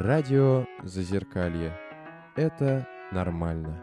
Радио 0.00 0.64
Зазеркалье. 0.84 1.72
Это 2.36 2.86
нормально. 3.10 3.82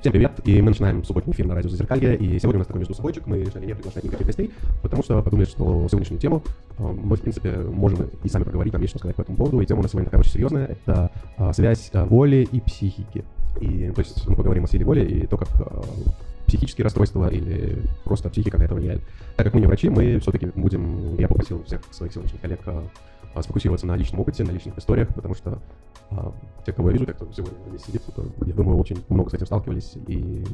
Всем 0.00 0.10
привет, 0.10 0.32
и 0.44 0.60
мы 0.60 0.70
начинаем 0.70 1.04
субботний 1.04 1.32
эфир 1.32 1.46
на 1.46 1.54
радио 1.54 1.70
Зазеркалье, 1.70 2.16
и 2.16 2.36
сегодня 2.40 2.56
у 2.56 2.58
нас 2.58 2.66
такой 2.66 2.80
между 2.80 2.94
собойчик, 2.94 3.28
мы 3.28 3.38
решили 3.38 3.66
не 3.66 3.76
приглашать 3.76 4.02
никаких 4.02 4.26
гостей, 4.26 4.50
потому 4.82 5.04
что 5.04 5.22
подумали, 5.22 5.46
что 5.46 5.86
сегодняшнюю 5.88 6.20
тему 6.20 6.42
э, 6.78 6.82
мы, 6.82 7.14
в 7.14 7.20
принципе, 7.20 7.52
можем 7.58 8.10
и 8.24 8.28
сами 8.28 8.42
проговорить, 8.42 8.72
там 8.72 8.82
есть 8.82 8.90
что 8.90 8.98
сказать 8.98 9.14
по 9.14 9.22
этому 9.22 9.36
поводу, 9.36 9.60
и 9.60 9.66
тема 9.66 9.78
у 9.78 9.82
нас 9.82 9.92
сегодня 9.92 10.06
такая 10.06 10.22
очень 10.22 10.32
серьезная, 10.32 10.66
это 10.66 11.12
а, 11.36 11.52
связь 11.52 11.90
а, 11.92 12.06
воли 12.06 12.48
и 12.50 12.60
психики. 12.60 13.24
И, 13.60 13.92
то 13.94 14.00
есть, 14.00 14.26
мы 14.26 14.34
поговорим 14.34 14.64
о 14.64 14.66
силе 14.66 14.84
воли 14.84 15.04
и 15.04 15.26
то, 15.28 15.36
как 15.36 15.48
психические 16.52 16.84
расстройства 16.84 17.28
или 17.28 17.82
просто 18.04 18.28
психика 18.28 18.58
на 18.58 18.64
это 18.64 18.74
влияет. 18.74 19.00
Так 19.36 19.46
как 19.46 19.54
мы 19.54 19.60
не 19.60 19.66
врачи, 19.66 19.88
мы 19.88 20.18
все-таки 20.20 20.46
будем, 20.54 21.16
я 21.16 21.26
попросил 21.26 21.64
всех 21.64 21.80
своих 21.90 22.12
сегодняшних 22.12 22.42
коллег 22.42 22.60
а, 22.66 23.42
сфокусироваться 23.42 23.86
на 23.86 23.96
личном 23.96 24.20
опыте, 24.20 24.44
на 24.44 24.50
личных 24.50 24.76
историях, 24.76 25.08
потому 25.14 25.34
что 25.34 25.62
а, 26.10 26.34
те, 26.66 26.72
кого 26.72 26.90
я 26.90 26.92
вижу, 26.92 27.06
те, 27.06 27.14
кто 27.14 27.26
сегодня 27.32 27.56
здесь 27.70 27.84
сидит, 27.86 28.02
то, 28.14 28.26
я 28.44 28.52
думаю, 28.52 28.76
очень 28.78 29.02
много 29.08 29.30
с 29.30 29.34
этим 29.34 29.46
сталкивались 29.46 29.94
и 30.06 30.44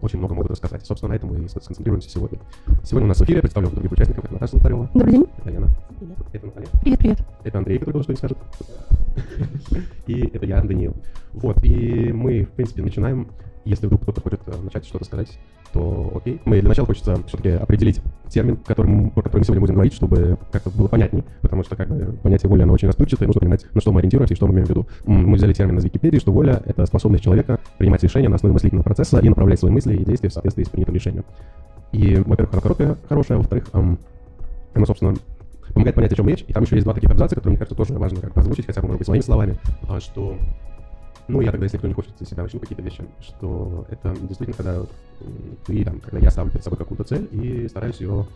очень 0.00 0.18
много 0.18 0.34
могут 0.34 0.50
рассказать. 0.50 0.84
Собственно, 0.84 1.12
на 1.12 1.16
этом 1.16 1.30
мы 1.30 1.44
и 1.44 1.48
сконцентрируемся 1.48 2.10
сегодня. 2.10 2.38
Сегодня 2.84 3.06
у 3.06 3.08
нас 3.08 3.18
в 3.18 3.24
эфире 3.24 3.40
представлю 3.40 3.70
других 3.70 3.92
участников. 3.92 4.24
Это 4.24 4.34
Наташа 4.34 4.52
Золотарева. 4.52 4.90
Добрый 4.94 5.12
день. 5.12 5.26
Это 5.38 5.50
Лена. 5.50 5.68
Привет. 5.98 6.18
Это 6.32 6.46
Наталья. 6.46 6.68
Привет, 6.82 6.98
привет. 6.98 7.18
Это 7.44 7.58
Андрей, 7.58 7.78
который 7.78 7.92
тоже 7.92 8.04
что-нибудь 8.04 8.18
скажет. 8.18 8.38
И 10.06 10.20
это 10.34 10.46
я, 10.46 10.62
Даниил. 10.62 10.94
Вот, 11.32 11.62
и 11.64 12.12
мы, 12.12 12.44
в 12.44 12.50
принципе, 12.50 12.82
начинаем. 12.82 13.28
Если 13.64 13.86
вдруг 13.86 14.02
кто-то 14.02 14.20
хочет 14.20 14.40
э, 14.46 14.56
начать 14.60 14.84
что-то 14.84 15.04
сказать, 15.04 15.38
то 15.72 16.12
окей. 16.14 16.40
Мы 16.44 16.60
для 16.60 16.68
начала 16.68 16.86
хочется 16.86 17.16
все-таки 17.26 17.50
определить 17.50 18.00
термин, 18.28 18.56
которым, 18.56 19.10
про 19.10 19.22
который 19.22 19.40
мы 19.40 19.44
сегодня 19.44 19.60
будем 19.60 19.74
говорить, 19.74 19.94
чтобы 19.94 20.38
как-то 20.50 20.70
было 20.70 20.88
понятней, 20.88 21.24
потому 21.40 21.62
что 21.64 21.76
как 21.76 21.88
бы 21.88 22.12
понятие 22.22 22.48
воли, 22.48 22.62
оно 22.62 22.72
очень 22.72 22.88
расплывчатое, 22.88 23.26
нужно 23.26 23.40
понимать, 23.40 23.66
на 23.74 23.80
что 23.80 23.92
мы 23.92 24.00
ориентируемся 24.00 24.34
и 24.34 24.36
что 24.36 24.46
мы 24.46 24.54
имеем 24.54 24.66
в 24.66 24.70
виду. 24.70 24.86
Мы 25.04 25.34
взяли 25.36 25.52
термин 25.52 25.78
из 25.78 25.84
Википедии, 25.84 26.18
что 26.18 26.32
воля— 26.32 26.62
это 26.66 26.86
способность 26.86 27.24
человека 27.24 27.58
принимать 27.78 28.02
решения 28.02 28.28
на 28.28 28.36
основе 28.36 28.52
мыслительного 28.52 28.84
процесса 28.84 29.18
и 29.18 29.28
направлять 29.28 29.58
свои 29.58 29.72
мысли 29.72 29.96
и 29.96 30.04
действия 30.04 30.30
в 30.30 30.32
соответствии 30.32 30.64
с 30.64 30.68
принятым 30.68 30.94
решением. 30.94 31.24
И, 31.92 32.16
во-первых, 32.16 32.54
оно 32.54 32.62
короткое, 32.62 32.96
хорошее, 33.08 33.36
а 33.36 33.38
во-вторых, 33.38 33.68
ам, 33.72 33.98
оно, 34.74 34.86
собственно, 34.86 35.14
помогает 35.72 35.94
понять, 35.94 36.12
о 36.12 36.16
чем 36.16 36.28
речь. 36.28 36.44
И 36.46 36.52
там 36.52 36.62
еще 36.62 36.76
есть 36.76 36.84
два 36.84 36.94
таких 36.94 37.10
абзаца, 37.10 37.34
которые, 37.34 37.52
мне 37.52 37.58
кажется, 37.58 37.76
тоже 37.76 37.98
важно 37.98 38.20
как-то 38.20 38.40
озвучить, 38.40 38.66
хотя 38.66 38.80
бы, 38.80 38.88
может 38.88 38.98
быть, 38.98 39.06
своими 39.06 39.22
словами, 39.22 39.58
а, 39.88 40.00
что 40.00 40.36
ну, 41.28 41.40
я 41.40 41.50
тогда, 41.50 41.64
если 41.64 41.76
никто 41.76 41.88
не 41.88 41.94
хочет 41.94 42.20
из 42.20 42.28
себя 42.28 42.42
начну 42.42 42.60
какие-то 42.60 42.82
вещи, 42.82 43.04
что 43.20 43.86
это 43.88 44.14
действительно, 44.22 44.56
когда 44.56 44.82
ты, 45.66 45.84
там, 45.84 46.00
когда 46.00 46.18
я 46.18 46.30
ставлю 46.30 46.50
перед 46.50 46.64
собой 46.64 46.78
какую-то 46.78 47.04
цель 47.04 47.28
и 47.32 47.68
стараюсь 47.68 48.00
ее 48.00 48.26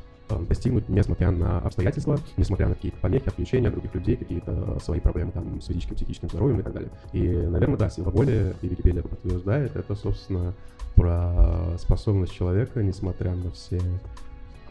достигнуть, 0.49 0.89
несмотря 0.89 1.31
на 1.31 1.59
обстоятельства, 1.59 2.19
несмотря 2.37 2.69
на 2.69 2.75
какие-то 2.75 2.99
помехи, 2.99 3.29
отвлечения 3.29 3.69
от 3.69 3.75
других 3.75 3.95
людей, 3.95 4.17
какие-то 4.17 4.79
свои 4.81 5.01
проблемы 5.01 5.33
там 5.33 5.61
с 5.61 5.67
физическим, 5.67 5.97
психическим 5.97 6.29
здоровьем 6.29 6.61
и 6.61 6.63
так 6.63 6.73
далее. 6.73 6.91
И, 7.13 7.29
наверное, 7.29 7.77
да, 7.77 7.91
сила 7.91 8.11
воли, 8.11 8.55
и 8.63 8.69
Википедия 8.69 9.01
это 9.01 9.09
подтверждает, 9.09 9.77
это, 9.77 9.95
собственно, 9.95 10.53
про 10.95 11.77
способность 11.79 12.33
человека, 12.33 12.83
несмотря 12.83 13.35
на 13.35 13.51
все 13.53 13.81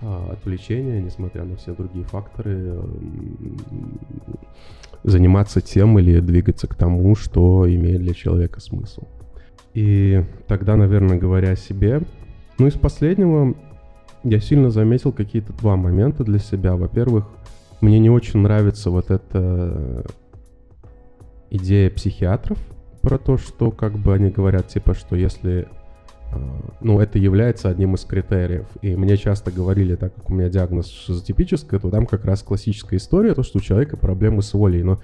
а, 0.02 0.32
отвлечения, 0.34 1.02
несмотря 1.02 1.44
на 1.46 1.56
все 1.56 1.74
другие 1.74 2.06
факторы, 2.06 2.82
заниматься 5.06 5.62
тем 5.62 6.00
или 6.00 6.20
двигаться 6.20 6.68
к 6.68 6.76
тому, 6.76 7.16
что 7.16 7.72
имеет 7.72 8.02
для 8.02 8.14
человека 8.14 8.60
смысл. 8.60 9.04
И 9.74 10.24
тогда, 10.48 10.76
наверное, 10.76 11.18
говоря 11.18 11.52
о 11.52 11.56
себе, 11.56 12.02
ну 12.58 12.68
из 12.68 12.74
последнего 12.74 13.56
я 14.24 14.40
сильно 14.40 14.72
заметил 14.72 15.12
какие-то 15.12 15.54
два 15.54 15.76
момента 15.76 16.24
для 16.24 16.40
себя. 16.40 16.76
Во-первых, 16.76 17.28
мне 17.82 18.00
не 18.00 18.10
очень 18.10 18.40
нравится 18.40 18.90
вот 18.90 19.12
эта 19.12 20.06
идея 21.52 21.92
психиатров 21.92 22.58
про 23.02 23.20
то, 23.20 23.38
что 23.38 23.70
как 23.70 24.00
бы 24.00 24.14
они 24.16 24.32
говорят, 24.32 24.70
типа, 24.70 24.96
что 24.96 25.16
если 25.16 25.68
ну, 26.82 27.00
это 27.00 27.18
является 27.18 27.70
одним 27.70 27.96
из 27.96 28.04
критериев. 28.04 28.68
И 28.82 28.96
мне 28.96 29.18
часто 29.18 29.52
говорили, 29.52 29.96
так 29.96 30.14
как 30.14 30.30
у 30.30 30.34
меня 30.34 30.50
диагноз 30.50 30.90
шизотипический, 30.90 31.80
то 31.80 31.90
там 31.90 32.06
как 32.06 32.26
раз 32.26 32.44
классическая 32.44 32.98
история, 32.98 33.34
то, 33.34 33.44
что 33.44 33.60
у 33.60 33.62
человека 33.62 33.98
проблемы 33.98 34.42
с 34.42 34.54
волей. 34.54 34.84
Но 34.84 35.00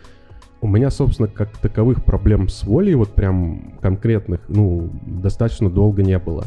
у 0.61 0.67
меня, 0.67 0.91
собственно, 0.91 1.27
как 1.27 1.57
таковых 1.57 2.03
проблем 2.03 2.49
с 2.49 2.63
волей, 2.63 2.95
вот 2.95 3.13
прям 3.13 3.77
конкретных, 3.81 4.41
ну, 4.47 4.89
достаточно 5.05 5.69
долго 5.69 6.03
не 6.03 6.19
было. 6.19 6.45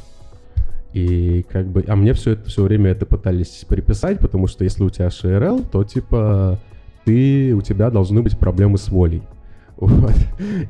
И 0.92 1.44
как 1.50 1.66
бы, 1.66 1.84
а 1.88 1.96
мне 1.96 2.12
все 2.12 2.32
это 2.32 2.48
все 2.48 2.62
время 2.62 2.92
это 2.92 3.04
пытались 3.04 3.64
приписать, 3.68 4.20
потому 4.20 4.46
что 4.46 4.62
если 4.62 4.84
у 4.84 4.90
тебя 4.90 5.10
ШРЛ, 5.10 5.64
то 5.64 5.82
типа 5.82 6.60
ты, 7.04 7.52
у 7.54 7.62
тебя 7.62 7.90
должны 7.90 8.22
быть 8.22 8.38
проблемы 8.38 8.78
с 8.78 8.88
волей. 8.88 9.22
Вот. 9.76 10.14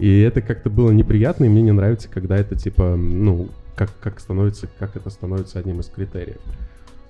И 0.01 0.21
это 0.21 0.41
как-то 0.41 0.71
было 0.71 0.91
неприятно, 0.91 1.45
и 1.45 1.49
мне 1.51 1.61
не 1.61 1.73
нравится, 1.73 2.09
когда 2.09 2.39
это 2.39 2.57
типа, 2.57 2.97
ну, 2.97 3.49
как, 3.77 3.91
как 4.01 4.21
становится, 4.21 4.69
как 4.79 4.97
это 4.97 5.11
становится 5.11 5.59
одним 5.59 5.81
из 5.81 5.87
критериев. 5.87 6.41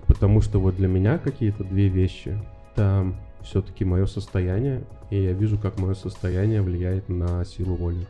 Потому 0.07 0.41
что 0.41 0.59
вот 0.59 0.77
для 0.77 0.89
меня 0.89 1.19
какие-то 1.19 1.65
две 1.65 1.89
вещи. 1.89 2.39
Это 2.73 3.15
все-таки 3.43 3.85
мое 3.85 4.07
состояние, 4.07 4.85
и 5.11 5.23
я 5.23 5.33
вижу, 5.33 5.59
как 5.59 5.79
мое 5.79 5.95
состояние 5.95 6.63
влияет 6.63 7.09
на 7.09 7.45
силу 7.45 7.75
воли. 7.75 8.07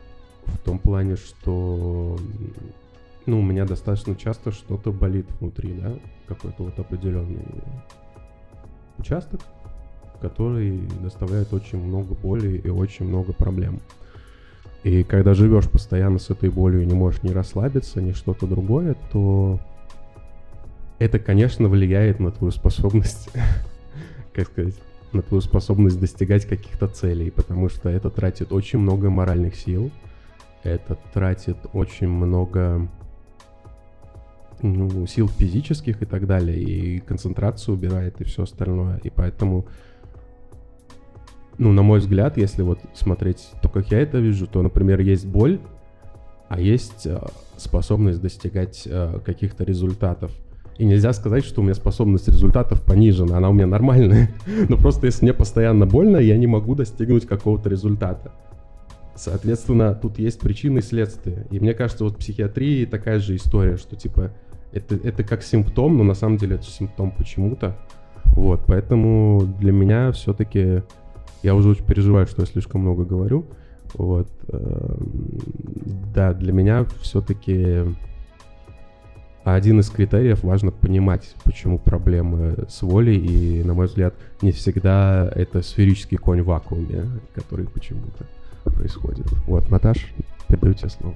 В 0.46 0.58
том 0.58 0.78
плане, 0.78 1.16
что 1.16 2.18
ну, 3.26 3.40
у 3.40 3.42
меня 3.42 3.64
достаточно 3.64 4.14
часто 4.14 4.52
что-то 4.52 4.92
болит 4.92 5.26
внутри, 5.40 5.72
да, 5.74 5.94
какой-то 6.28 6.64
вот 6.64 6.78
определенный 6.78 7.44
участок, 8.98 9.40
который 10.20 10.80
доставляет 11.02 11.52
очень 11.52 11.78
много 11.78 12.14
боли 12.14 12.58
и 12.58 12.68
очень 12.68 13.06
много 13.06 13.32
проблем. 13.32 13.80
И 14.84 15.02
когда 15.02 15.32
живешь 15.32 15.68
постоянно 15.68 16.18
с 16.18 16.28
этой 16.28 16.50
болью 16.50 16.82
и 16.82 16.86
не 16.86 16.92
можешь 16.92 17.22
ни 17.22 17.30
расслабиться, 17.30 18.02
ни 18.02 18.12
что-то 18.12 18.46
другое, 18.46 18.94
то 19.10 19.58
это, 20.98 21.18
конечно, 21.18 21.68
влияет 21.68 22.20
на 22.20 22.30
твою 22.30 22.50
способность, 22.50 23.30
как 24.34 24.48
сказать, 24.48 24.74
на 25.12 25.22
твою 25.22 25.40
способность 25.40 25.98
достигать 25.98 26.44
каких-то 26.44 26.86
целей, 26.86 27.30
потому 27.30 27.70
что 27.70 27.88
это 27.88 28.10
тратит 28.10 28.52
очень 28.52 28.78
много 28.78 29.08
моральных 29.08 29.56
сил, 29.56 29.90
это 30.62 30.98
тратит 31.14 31.56
очень 31.72 32.08
много 32.08 32.86
ну, 34.60 35.06
сил 35.06 35.28
физических 35.28 36.02
и 36.02 36.04
так 36.04 36.26
далее, 36.26 36.58
и 36.58 36.98
концентрацию 36.98 37.74
убирает 37.74 38.20
и 38.20 38.24
все 38.24 38.42
остальное. 38.42 38.98
И 39.02 39.08
поэтому 39.10 39.66
ну, 41.58 41.72
на 41.72 41.82
мой 41.82 42.00
взгляд, 42.00 42.36
если 42.36 42.62
вот 42.62 42.80
смотреть 42.94 43.50
то, 43.62 43.68
как 43.68 43.90
я 43.90 44.00
это 44.00 44.18
вижу, 44.18 44.46
то, 44.46 44.62
например, 44.62 45.00
есть 45.00 45.26
боль, 45.26 45.60
а 46.48 46.60
есть 46.60 47.06
э, 47.06 47.18
способность 47.56 48.20
достигать 48.20 48.82
э, 48.86 49.18
каких-то 49.24 49.64
результатов. 49.64 50.32
И 50.76 50.84
нельзя 50.84 51.12
сказать, 51.12 51.44
что 51.44 51.60
у 51.60 51.64
меня 51.64 51.74
способность 51.74 52.28
результатов 52.28 52.82
понижена, 52.82 53.36
она 53.36 53.48
у 53.48 53.52
меня 53.52 53.66
нормальная. 53.66 54.30
Но 54.68 54.76
просто 54.76 55.06
если 55.06 55.24
мне 55.24 55.32
постоянно 55.32 55.86
больно, 55.86 56.16
я 56.16 56.36
не 56.36 56.46
могу 56.46 56.74
достигнуть 56.74 57.26
какого-то 57.26 57.68
результата. 57.68 58.32
Соответственно, 59.14 59.94
тут 59.94 60.18
есть 60.18 60.40
причины 60.40 60.80
и 60.80 60.82
следствия. 60.82 61.46
И 61.50 61.60
мне 61.60 61.74
кажется, 61.74 62.02
вот 62.02 62.14
в 62.14 62.16
психиатрии 62.18 62.84
такая 62.84 63.20
же 63.20 63.36
история, 63.36 63.76
что 63.76 63.94
типа 63.94 64.32
это, 64.72 64.96
это 64.96 65.22
как 65.22 65.44
симптом, 65.44 65.96
но 65.96 66.02
на 66.02 66.14
самом 66.14 66.36
деле 66.36 66.56
это 66.56 66.64
симптом 66.64 67.12
почему-то. 67.12 67.78
Вот, 68.34 68.62
поэтому 68.66 69.42
для 69.60 69.70
меня 69.70 70.10
все-таки 70.10 70.82
я 71.44 71.54
уже 71.54 71.68
очень 71.68 71.84
переживаю, 71.84 72.26
что 72.26 72.42
я 72.42 72.46
слишком 72.46 72.80
много 72.80 73.04
говорю. 73.04 73.44
Вот. 73.92 74.28
эм, 74.48 75.38
Да, 76.14 76.32
для 76.32 76.52
меня 76.52 76.86
все-таки 77.02 77.82
один 79.44 79.80
из 79.80 79.90
критериев 79.90 80.42
важно 80.42 80.70
понимать, 80.70 81.34
почему 81.44 81.78
проблемы 81.78 82.64
с 82.68 82.80
волей, 82.80 83.18
и, 83.18 83.62
на 83.62 83.74
мой 83.74 83.86
взгляд, 83.86 84.14
не 84.40 84.52
всегда 84.52 85.30
это 85.34 85.60
сферический 85.62 86.16
конь 86.16 86.40
в 86.40 86.46
вакууме, 86.46 87.04
который 87.34 87.66
почему-то 87.66 88.24
происходит. 88.64 89.26
Вот, 89.46 89.70
Наташ, 89.70 90.14
передаю 90.48 90.72
тебе 90.72 90.88
слово. 90.88 91.14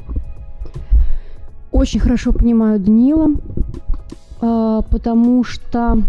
Очень 1.73 2.01
хорошо 2.01 2.33
понимаю 2.33 2.79
Данила, 2.79 3.29
а, 4.43 4.83
потому 4.83 5.43
что 5.43 6.03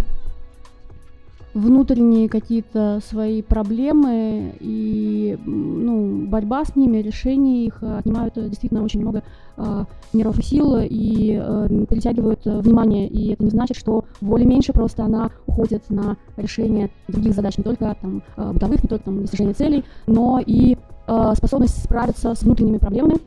внутренние 1.54 2.30
какие-то 2.30 3.00
свои 3.04 3.42
проблемы 3.42 4.54
и 4.60 5.38
ну, 5.46 6.28
борьба 6.28 6.64
с 6.64 6.76
ними, 6.76 6.98
решение 6.98 7.66
их 7.66 7.80
э, 7.82 7.98
отнимают 7.98 8.36
действительно 8.36 8.84
очень 8.84 9.02
много 9.02 9.24
э, 9.58 9.86
нервов 10.14 10.38
и 10.40 10.44
сил 10.44 10.78
и 10.80 11.40
э, 11.42 11.86
перетягивают 11.90 12.46
э, 12.46 12.60
внимание. 12.60 13.08
И 13.08 13.34
это 13.34 13.44
не 13.44 13.50
значит, 13.50 13.78
что 13.78 14.06
воли 14.22 14.44
меньше, 14.44 14.74
просто 14.74 15.04
она 15.04 15.32
уходит 15.48 15.90
на 15.90 16.18
решение 16.38 16.92
других 17.08 17.34
задач, 17.34 17.58
не 17.58 17.64
только 17.64 17.96
там, 18.00 18.22
э, 18.38 18.52
бытовых, 18.54 18.84
не 18.84 18.90
только 18.90 19.06
там, 19.06 19.22
достижение 19.22 19.54
целей, 19.54 19.84
но 20.06 20.40
и 20.46 20.78
э, 21.08 21.34
способность 21.36 21.84
справиться 21.84 22.36
с 22.36 22.44
внутренними 22.44 22.78
проблемами. 22.78 23.18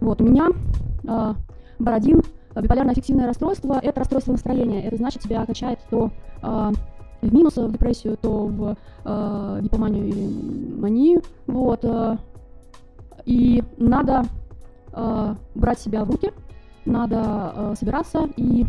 Вот, 0.00 0.20
у 0.20 0.24
меня 0.24 0.48
э, 1.04 1.34
Бородин 1.80 2.22
биполярное 2.54 2.92
аффективное 2.92 3.26
расстройство– 3.26 3.78
это 3.82 4.00
расстройство 4.00 4.32
настроения. 4.32 4.84
Это 4.84 4.96
значит, 4.96 5.22
тебя 5.22 5.44
качает 5.44 5.78
то 5.90 6.10
э, 6.42 6.72
в 7.20 7.34
минус, 7.34 7.56
в 7.56 7.72
депрессию, 7.72 8.16
то 8.20 8.46
в 8.46 8.76
э, 9.04 9.60
гипоманию 9.62 10.08
или 10.08 10.78
манию. 10.78 11.22
Вот. 11.46 11.84
Э, 11.84 12.16
и 13.24 13.62
надо 13.76 14.24
э, 14.92 15.34
брать 15.54 15.80
себя 15.80 16.04
в 16.04 16.10
руки, 16.10 16.32
надо 16.84 17.52
э, 17.54 17.74
собираться 17.78 18.28
и 18.36 18.64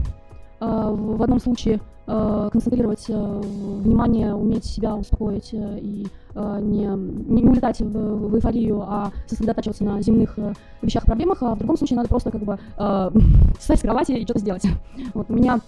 э, 0.59 0.89
в 0.91 1.23
одном 1.23 1.39
случае 1.39 1.79
э, 2.07 2.49
концентрировать 2.51 3.05
э, 3.07 3.13
внимание, 3.13 4.33
уметь 4.33 4.65
себя 4.65 4.95
успокоить 4.95 5.53
э, 5.53 5.79
и 5.79 6.07
э, 6.35 6.59
не, 6.61 6.87
не 6.87 7.43
улетать 7.43 7.79
в, 7.79 7.91
в 7.91 8.35
эйфорию, 8.35 8.81
а 8.81 9.11
сосредотачиваться 9.27 9.83
на 9.83 10.01
земных 10.01 10.37
э, 10.37 10.53
вещах 10.81 11.05
проблемах, 11.05 11.41
а 11.41 11.55
в 11.55 11.59
другом 11.59 11.77
случае 11.77 11.97
надо 11.97 12.09
просто 12.09 12.31
как 12.31 12.43
бы 12.43 12.59
э, 12.77 13.09
встать 13.59 13.79
с 13.79 13.81
кровати 13.81 14.11
и 14.13 14.23
что-то 14.23 14.39
сделать. 14.39 14.63
Вот 15.13 15.29
у 15.29 15.33
меня 15.33 15.59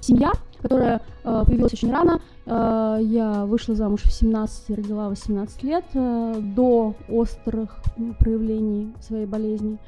семья, 0.00 0.30
которая 0.60 1.02
э, 1.24 1.42
появилась 1.46 1.72
очень 1.72 1.92
рано. 1.92 2.20
Э, 2.46 2.98
я 3.00 3.44
вышла 3.46 3.74
замуж 3.74 4.02
в 4.02 4.12
17, 4.12 4.70
родила 4.76 5.08
18 5.08 5.62
лет, 5.62 5.84
э, 5.94 6.34
до 6.40 6.94
острых 7.08 7.80
проявлений 8.18 8.92
своей 9.00 9.26
болезни. 9.26 9.78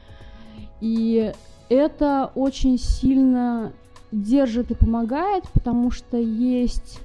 И 0.80 1.32
это 1.68 2.30
очень 2.34 2.78
сильно 2.78 3.72
держит 4.12 4.70
и 4.70 4.74
помогает, 4.74 5.44
потому 5.52 5.90
что 5.90 6.16
есть 6.16 7.00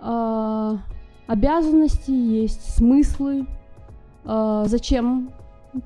э, 0.00 0.76
обязанности, 1.26 2.10
есть 2.10 2.76
смыслы, 2.76 3.46
э, 4.24 4.64
зачем 4.66 5.30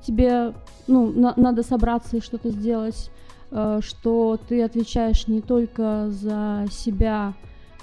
тебе 0.05 0.53
ну, 0.87 1.11
на, 1.11 1.33
надо 1.35 1.63
собраться 1.63 2.17
и 2.17 2.21
что-то 2.21 2.49
сделать, 2.49 3.11
что 3.51 4.39
ты 4.47 4.63
отвечаешь 4.63 5.27
не 5.27 5.41
только 5.41 6.07
за 6.09 6.65
себя, 6.71 7.33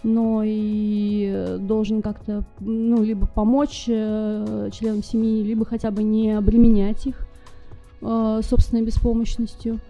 но 0.02 0.42
и 0.44 1.56
должен 1.60 2.02
как-то, 2.02 2.44
ну, 2.60 3.02
либо 3.02 3.26
помочь 3.26 3.84
э, 3.88 4.70
членам 4.72 5.02
семьи, 5.02 5.42
либо 5.42 5.64
хотя 5.64 5.90
бы 5.90 6.02
не 6.02 6.32
обременять 6.32 7.06
их 7.06 7.26
э, 8.00 8.40
собственной 8.42 8.82
беспомощностью. 8.82 9.80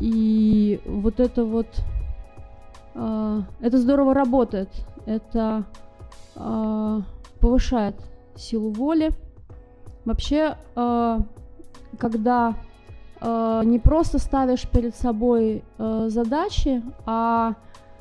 И 0.00 0.80
вот 0.84 1.20
это 1.20 1.44
вот, 1.44 1.66
э, 2.94 3.42
это 3.60 3.78
здорово 3.78 4.14
работает, 4.14 4.68
это 5.06 5.64
э, 6.36 7.00
повышает 7.40 7.96
силу 8.36 8.70
воли. 8.70 9.10
Вообще, 10.04 10.56
э, 10.76 11.18
когда 11.98 12.54
э, 13.26 13.62
не 13.64 13.78
просто 13.78 14.18
ставишь 14.18 14.68
перед 14.68 14.94
собой 14.94 15.64
э, 15.78 16.06
задачи, 16.08 16.82
а 17.04 17.54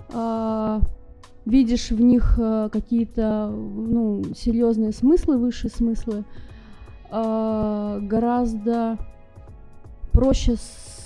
э, 0.09 0.79
видишь 1.45 1.89
в 1.89 1.99
них 1.99 2.37
э, 2.37 2.69
какие-то 2.71 3.49
ну, 3.49 4.23
серьезные 4.35 4.91
смыслы, 4.91 5.37
высшие 5.37 5.71
смыслы, 5.71 6.23
э, 7.11 7.99
гораздо 8.03 8.97
проще 10.11 10.55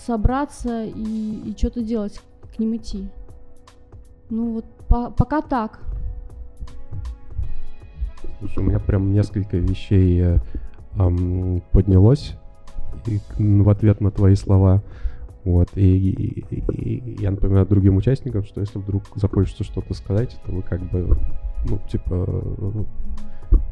собраться 0.05 0.83
и, 0.83 1.51
и 1.51 1.55
что-то 1.57 1.81
делать, 1.81 2.19
к 2.53 2.59
ним 2.59 2.75
идти. 2.75 3.09
Ну 4.29 4.53
вот 4.53 4.65
по, 4.87 5.11
пока 5.11 5.41
так. 5.41 5.79
Слушай, 8.39 8.59
у 8.59 8.67
меня 8.67 8.79
прям 8.79 9.13
несколько 9.13 9.57
вещей 9.57 10.39
эм, 10.97 11.61
поднялось 11.71 12.38
в 13.37 13.69
ответ 13.69 14.01
на 14.01 14.11
твои 14.11 14.35
слова. 14.35 14.81
Вот, 15.45 15.69
и, 15.75 15.81
и, 15.81 16.43
и, 16.71 17.21
я 17.21 17.31
напоминаю 17.31 17.65
другим 17.65 17.95
участникам, 17.95 18.43
что 18.43 18.59
если 18.59 18.77
вдруг 18.77 19.03
захочется 19.15 19.63
что-то 19.63 19.93
сказать, 19.93 20.37
то 20.45 20.51
вы 20.51 20.61
как 20.61 20.81
бы, 20.91 21.17
ну, 21.65 21.79
типа, 21.89 22.43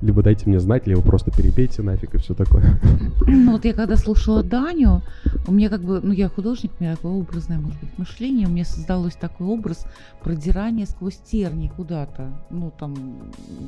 либо 0.01 0.23
дайте 0.23 0.47
мне 0.47 0.59
знать, 0.59 0.87
либо 0.87 1.01
просто 1.01 1.31
перебейте 1.31 1.81
нафиг 1.81 2.15
и 2.15 2.17
все 2.17 2.33
такое. 2.33 2.79
Ну 3.27 3.53
вот 3.53 3.65
я 3.65 3.73
когда 3.73 3.97
слушала 3.97 4.43
Даню, 4.43 5.01
у 5.47 5.51
меня 5.51 5.69
как 5.69 5.81
бы, 5.81 5.99
ну 6.01 6.13
я 6.13 6.29
художник, 6.29 6.71
у 6.79 6.83
меня 6.83 6.95
такое 6.95 7.11
образное, 7.11 7.59
может 7.59 7.79
быть, 7.79 7.97
мышление, 7.97 8.47
у 8.47 8.51
меня 8.51 8.65
создалось 8.65 9.15
такой 9.15 9.47
образ 9.47 9.85
продирания 10.23 10.85
сквозь 10.85 11.17
терни 11.17 11.71
куда-то. 11.75 12.29
Ну 12.49 12.71
там 12.77 12.95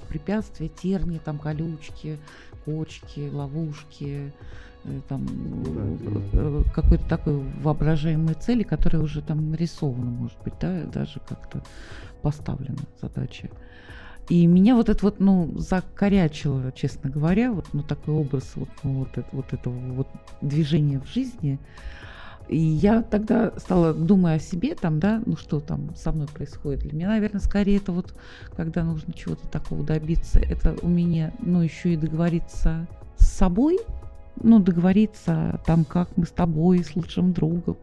препятствия, 0.08 0.70
терни, 0.70 1.20
там 1.24 1.38
колючки, 1.38 2.18
кочки, 2.66 3.30
ловушки, 3.32 4.32
э, 4.86 5.00
там 5.08 5.26
э, 6.34 6.64
какой-то 6.74 7.08
такой 7.08 7.40
воображаемой 7.62 8.36
цели, 8.36 8.64
которая 8.64 9.02
уже 9.02 9.22
там 9.22 9.52
нарисована, 9.52 10.10
может 10.10 10.38
быть, 10.44 10.54
да, 10.60 10.84
даже 10.84 11.20
как-то 11.28 11.62
поставлена 12.22 12.80
задача. 13.02 13.50
И 14.30 14.46
меня 14.46 14.76
вот 14.76 14.90
это 14.90 15.04
вот, 15.04 15.20
ну, 15.20 15.52
закорячило, 15.58 16.72
честно 16.72 17.10
говоря, 17.10 17.52
вот, 17.52 17.66
ну, 17.74 17.82
такой 17.82 18.14
образ 18.14 18.52
вот, 18.56 18.70
ну, 18.84 19.00
вот, 19.00 19.18
это, 19.18 19.28
вот 19.32 19.54
этого 19.54 19.74
вот 19.94 20.08
движения 20.42 21.00
в 21.00 21.12
жизни. 21.12 21.60
И 22.48 22.58
я 22.58 23.04
тогда 23.04 23.54
стала, 23.58 23.94
думая 23.94 24.38
о 24.38 24.40
себе, 24.40 24.74
там, 24.76 25.00
да, 25.00 25.22
ну 25.26 25.36
что 25.36 25.60
там 25.60 25.96
со 25.96 26.12
мной 26.12 26.28
происходит. 26.28 26.82
Для 26.82 26.94
меня, 26.94 27.08
наверное, 27.10 27.42
скорее 27.42 27.78
это 27.78 27.92
вот, 27.92 28.16
когда 28.56 28.84
нужно 28.84 29.14
чего-то 29.14 29.48
такого 29.48 29.84
добиться, 29.84 30.40
это 30.40 30.76
у 30.82 30.88
меня, 30.88 31.32
ну, 31.40 31.62
еще 31.62 31.94
и 31.94 31.98
договориться 31.98 32.88
с 33.18 33.28
собой, 33.28 33.80
ну, 34.42 34.60
договориться 34.60 35.60
там, 35.66 35.86
как 35.86 36.10
мы 36.18 36.26
с 36.26 36.32
тобой, 36.32 36.84
с 36.84 36.96
лучшим 36.96 37.34
другом, 37.34 37.78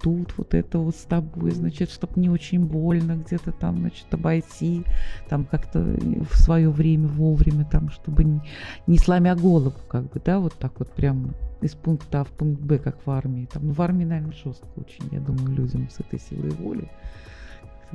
тут 0.00 0.36
вот 0.36 0.54
это 0.54 0.78
вот 0.78 0.96
с 0.96 1.04
тобой, 1.04 1.52
значит, 1.52 1.90
чтобы 1.90 2.20
не 2.20 2.28
очень 2.28 2.64
больно 2.64 3.16
где-то 3.16 3.52
там, 3.52 3.78
значит, 3.78 4.06
обойти, 4.12 4.84
там 5.28 5.44
как-то 5.44 5.80
в 5.80 6.36
свое 6.36 6.70
время, 6.70 7.08
вовремя, 7.08 7.64
там, 7.64 7.90
чтобы 7.90 8.24
не, 8.24 8.40
не 8.86 8.98
сломя 8.98 9.34
голову, 9.34 9.74
как 9.88 10.04
бы, 10.04 10.20
да, 10.24 10.38
вот 10.38 10.54
так 10.54 10.78
вот 10.78 10.90
прям 10.92 11.34
из 11.60 11.74
пункта 11.74 12.22
А 12.22 12.24
в 12.24 12.28
пункт 12.28 12.60
Б, 12.60 12.78
как 12.78 13.06
в 13.06 13.10
армии. 13.10 13.46
Там, 13.52 13.68
ну, 13.68 13.72
в 13.72 13.80
армии, 13.80 14.04
наверное, 14.04 14.32
жестко 14.32 14.66
очень, 14.76 15.08
я 15.12 15.20
думаю, 15.20 15.54
людям 15.54 15.88
с 15.90 16.00
этой 16.00 16.18
силой 16.18 16.50
воли. 16.50 16.88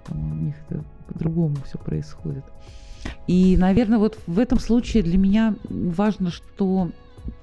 Там 0.05 0.31
у 0.31 0.35
них 0.35 0.55
это 0.69 0.83
по-другому 1.07 1.55
все 1.65 1.77
происходит. 1.77 2.45
И, 3.27 3.57
наверное, 3.57 3.97
вот 3.97 4.19
в 4.27 4.39
этом 4.39 4.59
случае 4.59 5.03
для 5.03 5.17
меня 5.17 5.55
важно, 5.69 6.31
что 6.31 6.91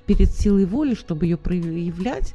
перед 0.07 0.31
силой 0.31 0.67
воли, 0.67 0.95
чтобы 0.95 1.27
ее 1.27 1.37
проявлять, 1.37 2.35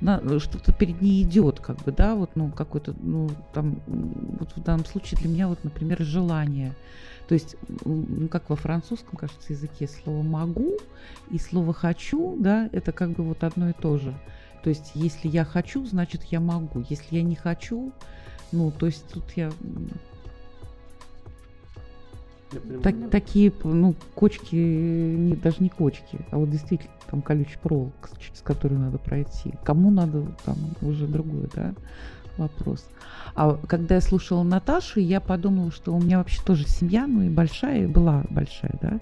на, 0.00 0.38
что-то 0.38 0.72
перед 0.72 1.00
ней 1.02 1.22
идет, 1.22 1.60
как 1.60 1.76
бы, 1.84 1.92
да, 1.92 2.14
вот, 2.14 2.30
ну, 2.34 2.50
какой-то, 2.50 2.94
ну, 2.98 3.28
там, 3.52 3.80
вот 3.86 4.52
в 4.56 4.62
данном 4.62 4.86
случае 4.86 5.20
для 5.20 5.30
меня, 5.30 5.48
вот, 5.48 5.62
например, 5.62 6.02
желание. 6.02 6.74
То 7.28 7.34
есть, 7.34 7.56
ну, 7.84 8.28
как 8.28 8.50
во 8.50 8.56
французском, 8.56 9.16
кажется, 9.16 9.52
языке 9.52 9.86
слово 9.86 10.22
«могу» 10.22 10.76
и 11.30 11.38
слово 11.38 11.72
«хочу», 11.72 12.36
да, 12.38 12.68
это 12.72 12.92
как 12.92 13.10
бы 13.10 13.22
вот 13.22 13.44
одно 13.44 13.70
и 13.70 13.72
то 13.72 13.98
же. 13.98 14.14
То 14.64 14.70
есть, 14.70 14.92
если 14.94 15.28
я 15.28 15.44
хочу, 15.44 15.86
значит, 15.86 16.24
я 16.24 16.40
могу. 16.40 16.84
Если 16.88 17.16
я 17.16 17.22
не 17.22 17.36
хочу, 17.36 17.92
ну, 18.52 18.70
то 18.70 18.86
есть 18.86 19.06
тут 19.08 19.24
я 19.36 19.50
так, 22.82 23.10
такие, 23.10 23.52
ну, 23.62 23.94
кочки, 24.14 24.56
не, 24.56 25.36
даже 25.36 25.58
не 25.60 25.68
кочки, 25.68 26.18
а 26.30 26.38
вот 26.38 26.50
действительно 26.50 26.92
там 27.10 27.22
колючий 27.22 27.58
проволок, 27.62 28.10
через 28.18 28.40
который 28.40 28.78
надо 28.78 28.98
пройти. 28.98 29.52
Кому 29.64 29.90
надо, 29.90 30.26
там 30.44 30.56
уже 30.82 31.06
другой, 31.06 31.48
да, 31.54 31.74
вопрос. 32.36 32.86
А 33.34 33.56
когда 33.66 33.96
я 33.96 34.00
слушала 34.00 34.42
Наташу, 34.42 35.00
я 35.00 35.20
подумала, 35.20 35.70
что 35.70 35.94
у 35.94 36.00
меня 36.00 36.18
вообще 36.18 36.40
тоже 36.42 36.66
семья, 36.66 37.06
ну 37.06 37.22
и 37.22 37.28
большая, 37.28 37.88
была 37.88 38.24
большая, 38.30 38.78
да, 38.80 38.98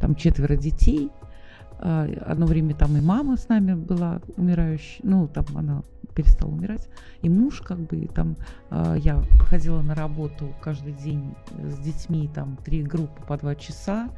там 0.00 0.14
четверо 0.14 0.56
детей, 0.56 1.10
а, 1.78 2.08
одно 2.26 2.46
время 2.46 2.74
там 2.74 2.96
и 2.96 3.00
мама 3.00 3.36
с 3.36 3.48
нами 3.48 3.74
была 3.74 4.20
умирающая, 4.36 5.00
ну, 5.02 5.28
там 5.28 5.44
она 5.54 5.82
перестал 6.14 6.50
умирать. 6.50 6.88
И 7.20 7.28
муж, 7.28 7.60
как 7.60 7.78
бы, 7.78 8.08
там, 8.14 8.36
э, 8.70 8.96
я 8.98 9.22
ходила 9.40 9.82
на 9.82 9.94
работу 9.94 10.54
каждый 10.62 10.94
день 10.94 11.34
с 11.62 11.78
детьми, 11.78 12.30
там, 12.34 12.56
три 12.64 12.82
группы 12.82 13.22
по 13.26 13.36
два 13.36 13.54
часа. 13.54 14.08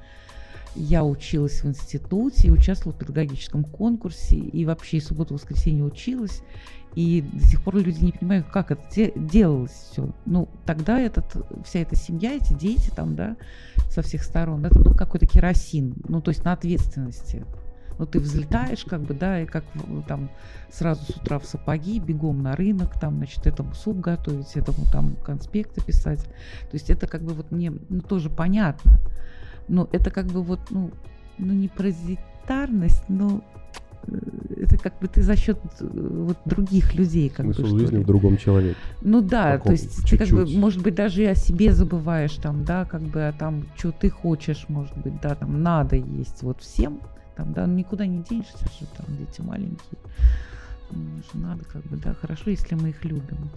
Я 0.78 1.04
училась 1.04 1.62
в 1.62 1.66
институте, 1.66 2.50
участвовала 2.50 2.94
в 2.96 2.98
педагогическом 2.98 3.64
конкурсе, 3.64 4.36
и 4.36 4.64
вообще 4.64 4.98
и 4.98 5.00
субботу-воскресенье 5.00 5.84
училась. 5.84 6.42
И 6.94 7.22
до 7.32 7.44
сих 7.44 7.62
пор 7.62 7.76
люди 7.76 8.02
не 8.02 8.12
понимают, 8.12 8.46
как 8.48 8.70
это 8.70 8.82
де- 8.94 9.12
делалось 9.14 9.88
все. 9.90 10.10
Ну, 10.24 10.48
тогда 10.64 10.98
этот, 10.98 11.36
вся 11.64 11.80
эта 11.80 11.96
семья, 11.96 12.34
эти 12.34 12.54
дети 12.54 12.90
там, 12.94 13.14
да, 13.14 13.36
со 13.90 14.02
всех 14.02 14.24
сторон, 14.24 14.64
это 14.64 14.78
был 14.80 14.94
какой-то 14.94 15.26
керосин, 15.26 15.94
ну, 16.08 16.20
то 16.20 16.30
есть 16.30 16.44
на 16.44 16.52
ответственности 16.52 17.44
ну, 17.98 18.06
ты 18.06 18.20
взлетаешь, 18.20 18.84
как 18.84 19.02
бы, 19.02 19.12
да, 19.12 19.40
и 19.40 19.46
как 19.46 19.64
там 20.06 20.30
сразу 20.70 21.04
с 21.04 21.16
утра 21.16 21.38
в 21.38 21.44
сапоги, 21.44 21.98
бегом 21.98 22.42
на 22.42 22.54
рынок, 22.54 22.98
там, 22.98 23.16
значит, 23.16 23.46
этому 23.46 23.74
суп 23.74 23.98
готовить, 23.98 24.56
этому 24.56 24.84
там 24.92 25.16
конспекты 25.16 25.82
писать. 25.82 26.22
То 26.22 26.74
есть 26.74 26.90
это 26.90 27.06
как 27.06 27.22
бы 27.22 27.34
вот 27.34 27.50
мне, 27.50 27.72
ну, 27.88 28.00
тоже 28.00 28.30
понятно. 28.30 29.00
Но 29.68 29.88
это 29.92 30.10
как 30.10 30.26
бы 30.26 30.42
вот, 30.42 30.60
ну, 30.70 30.90
ну 31.38 31.52
не 31.52 31.68
паразитарность, 31.68 33.04
но 33.08 33.42
это 34.56 34.78
как 34.78 34.98
бы 35.00 35.08
ты 35.08 35.22
за 35.22 35.36
счет 35.36 35.58
э, 35.80 35.86
вот 35.86 36.38
других 36.44 36.94
людей 36.94 37.28
как 37.28 37.46
Смысл 37.46 37.62
бы 37.62 37.68
жизни 37.80 37.96
ли. 37.96 38.02
в 38.02 38.06
другом 38.06 38.36
человеке. 38.36 38.76
Ну 39.02 39.20
да, 39.20 39.52
Каком? 39.52 39.66
то 39.66 39.72
есть 39.72 40.08
ты 40.08 40.16
как 40.16 40.28
бы, 40.28 40.40
Чуть-чуть. 40.44 40.58
может 40.58 40.82
быть, 40.82 40.94
даже 40.94 41.22
и 41.22 41.26
о 41.26 41.34
себе 41.34 41.72
забываешь 41.72 42.34
там, 42.34 42.64
да, 42.64 42.84
как 42.84 43.02
бы, 43.02 43.28
а 43.28 43.32
там, 43.32 43.66
что 43.76 43.92
ты 43.92 44.10
хочешь, 44.10 44.64
может 44.68 44.96
быть, 44.98 45.20
да, 45.20 45.34
там 45.34 45.62
надо 45.62 45.96
есть 45.96 46.42
вот 46.42 46.60
всем, 46.62 47.00
там, 47.36 47.52
да, 47.52 47.66
ну, 47.66 47.74
никуда 47.74 48.06
не 48.06 48.22
денешься 48.22 48.58
же, 48.58 48.86
там 48.96 49.06
дети 49.16 49.40
маленькие, 49.40 49.98
же 50.90 51.40
надо 51.40 51.64
как 51.64 51.82
бы, 51.84 51.96
да, 51.96 52.14
хорошо, 52.14 52.50
если 52.50 52.74
мы 52.74 52.90
их 52.90 53.04
любим. 53.04 53.50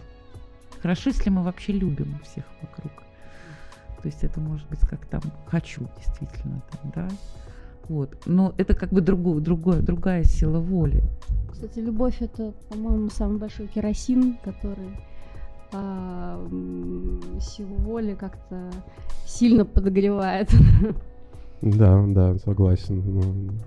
Хорошо, 0.81 1.11
если 1.11 1.29
мы 1.29 1.43
вообще 1.43 1.73
любим 1.73 2.19
всех 2.23 2.43
вокруг. 2.61 2.91
То 4.01 4.07
есть 4.07 4.23
это 4.23 4.39
может 4.39 4.67
быть 4.69 4.79
как 4.79 5.05
там 5.05 5.21
хочу 5.45 5.87
действительно 5.97 6.61
там, 6.71 6.91
да. 6.95 7.07
Вот. 7.87 8.17
Но 8.25 8.53
это 8.57 8.73
как 8.73 8.89
бы 8.89 9.01
другое, 9.01 9.41
другое, 9.41 9.81
другая 9.81 10.23
сила 10.23 10.59
воли. 10.59 11.03
Кстати, 11.51 11.79
любовь 11.79 12.21
это, 12.21 12.53
по-моему, 12.69 13.09
самый 13.09 13.37
большой 13.37 13.67
керосин, 13.67 14.37
который 14.43 14.97
а, 15.73 16.39
силу 17.39 17.75
воли 17.75 18.15
как-то 18.15 18.71
сильно 19.25 19.65
подогревает. 19.65 20.49
Да, 21.61 22.03
да, 22.07 22.35
согласен. 22.39 23.61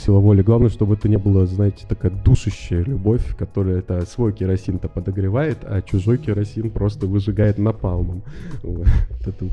Сила 0.00 0.18
воли. 0.18 0.42
Главное, 0.42 0.70
чтобы 0.70 0.94
это 0.94 1.08
не 1.08 1.18
было, 1.18 1.44
знаете, 1.46 1.84
такая 1.86 2.10
душащая 2.10 2.82
любовь, 2.84 3.36
которая 3.36 3.80
это 3.80 4.06
свой 4.06 4.32
керосин-то 4.32 4.88
подогревает, 4.88 5.58
а 5.64 5.82
чужой 5.82 6.16
керосин 6.18 6.70
просто 6.70 7.06
выжигает 7.06 7.58
напалмом. 7.58 8.22
Вот. 8.62 8.86
Это 9.20 9.30
Это, 9.30 9.44
не- 9.44 9.46
это 9.46 9.52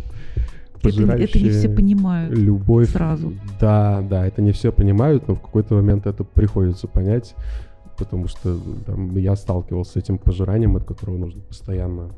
не 0.79 0.89
все 0.89 1.29
пожирающая 1.41 1.75
понимают. 1.75 2.37
любовь. 2.37 2.89
сразу. 2.91 3.33
Да, 3.59 4.01
да, 4.09 4.25
это 4.25 4.41
не 4.41 4.51
все 4.53 4.71
понимают, 4.71 5.27
но 5.27 5.35
в 5.35 5.41
какой-то 5.41 5.75
момент 5.75 6.07
это 6.07 6.23
приходится 6.23 6.87
понять, 6.87 7.35
потому 7.97 8.27
что 8.29 8.57
там, 8.85 9.17
я 9.17 9.35
сталкивался 9.35 9.93
с 9.93 9.95
этим 9.97 10.17
пожиранием, 10.17 10.77
от 10.77 10.85
которого 10.85 11.17
нужно 11.17 11.41
постоянно 11.41 12.11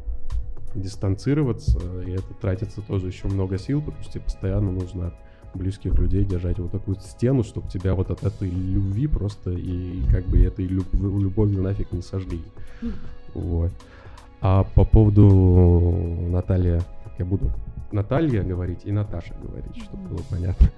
дистанцироваться, 0.76 1.80
и 2.06 2.12
это 2.12 2.32
тратится 2.40 2.82
тоже 2.82 3.08
еще 3.08 3.28
много 3.28 3.58
сил, 3.58 3.80
потому 3.82 4.04
что 4.04 4.14
тебе 4.14 4.24
постоянно 4.24 4.72
нужно 4.72 5.14
близких 5.54 5.98
людей 5.98 6.24
держать 6.26 6.60
вот 6.60 6.72
такую 6.72 6.98
стену, 7.00 7.44
чтобы 7.44 7.70
тебя 7.70 7.96
вот 7.96 8.12
от 8.12 8.24
этой 8.24 8.50
любви 8.50 9.08
просто 9.08 9.52
и 9.52 10.02
как 10.12 10.26
бы 10.26 10.40
этой 10.40 10.66
люб- 10.66 10.94
любовью 10.94 11.62
нафиг 11.62 11.92
не 11.92 12.02
сожгли. 12.02 12.42
Вот. 13.34 13.72
А 14.42 14.64
по 14.76 14.86
поводу 14.86 16.28
Наталья, 16.30 16.82
как 17.04 17.14
я 17.20 17.26
буду 17.26 17.52
Наталья 17.92 18.44
говорить 18.44 18.82
и 18.86 18.92
Наташа 18.92 19.34
говорить, 19.42 19.84
чтобы 19.84 20.10
было 20.10 20.22
понятно. 20.30 20.70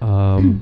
Ам, 0.00 0.60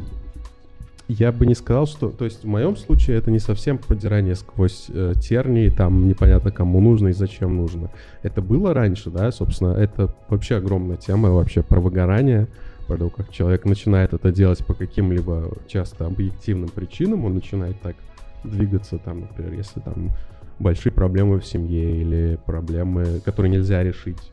я 1.09 1.33
бы 1.33 1.47
не 1.47 1.55
сказал, 1.55 1.87
что... 1.87 2.11
То 2.11 2.25
есть 2.25 2.45
в 2.45 2.47
моем 2.47 2.77
случае 2.77 3.19
это 3.19 3.31
не 3.31 3.39
совсем 3.39 3.79
продирание 3.79 4.35
сквозь 4.35 4.87
э, 4.89 5.15
тернии, 5.21 5.69
там 5.69 6.09
непонятно 6.09 6.51
кому 6.51 6.81
нужно 6.81 7.09
и 7.09 7.13
зачем 7.13 7.57
нужно. 7.57 7.91
Это 8.23 8.41
было 8.41 8.73
раньше, 8.73 9.11
да, 9.11 9.31
собственно, 9.31 9.73
это 9.73 10.15
вообще 10.29 10.57
огромная 10.57 10.97
тема 10.97 11.31
вообще 11.31 11.63
про 11.63 11.81
выгорание, 11.81 12.47
про 12.47 12.53
то, 12.87 13.11
как 13.11 13.31
человек 13.31 13.65
начинает 13.65 14.13
это 14.13 14.33
делать 14.33 14.65
по 14.65 14.75
каким-либо 14.75 15.51
часто 15.67 16.07
объективным 16.07 16.69
причинам, 16.69 17.25
он 17.25 17.35
начинает 17.35 17.81
так 17.81 17.97
двигаться, 18.45 18.99
там, 18.99 19.21
например, 19.21 19.55
если 19.55 19.81
там 19.81 20.11
большие 20.59 20.93
проблемы 20.93 21.41
в 21.41 21.47
семье 21.47 22.01
или 22.01 22.39
проблемы, 22.47 23.21
которые 23.25 23.51
нельзя 23.51 23.83
решить, 23.83 24.33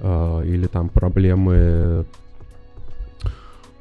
а, 0.00 0.42
или 0.42 0.66
там 0.66 0.88
проблемы 0.88 2.06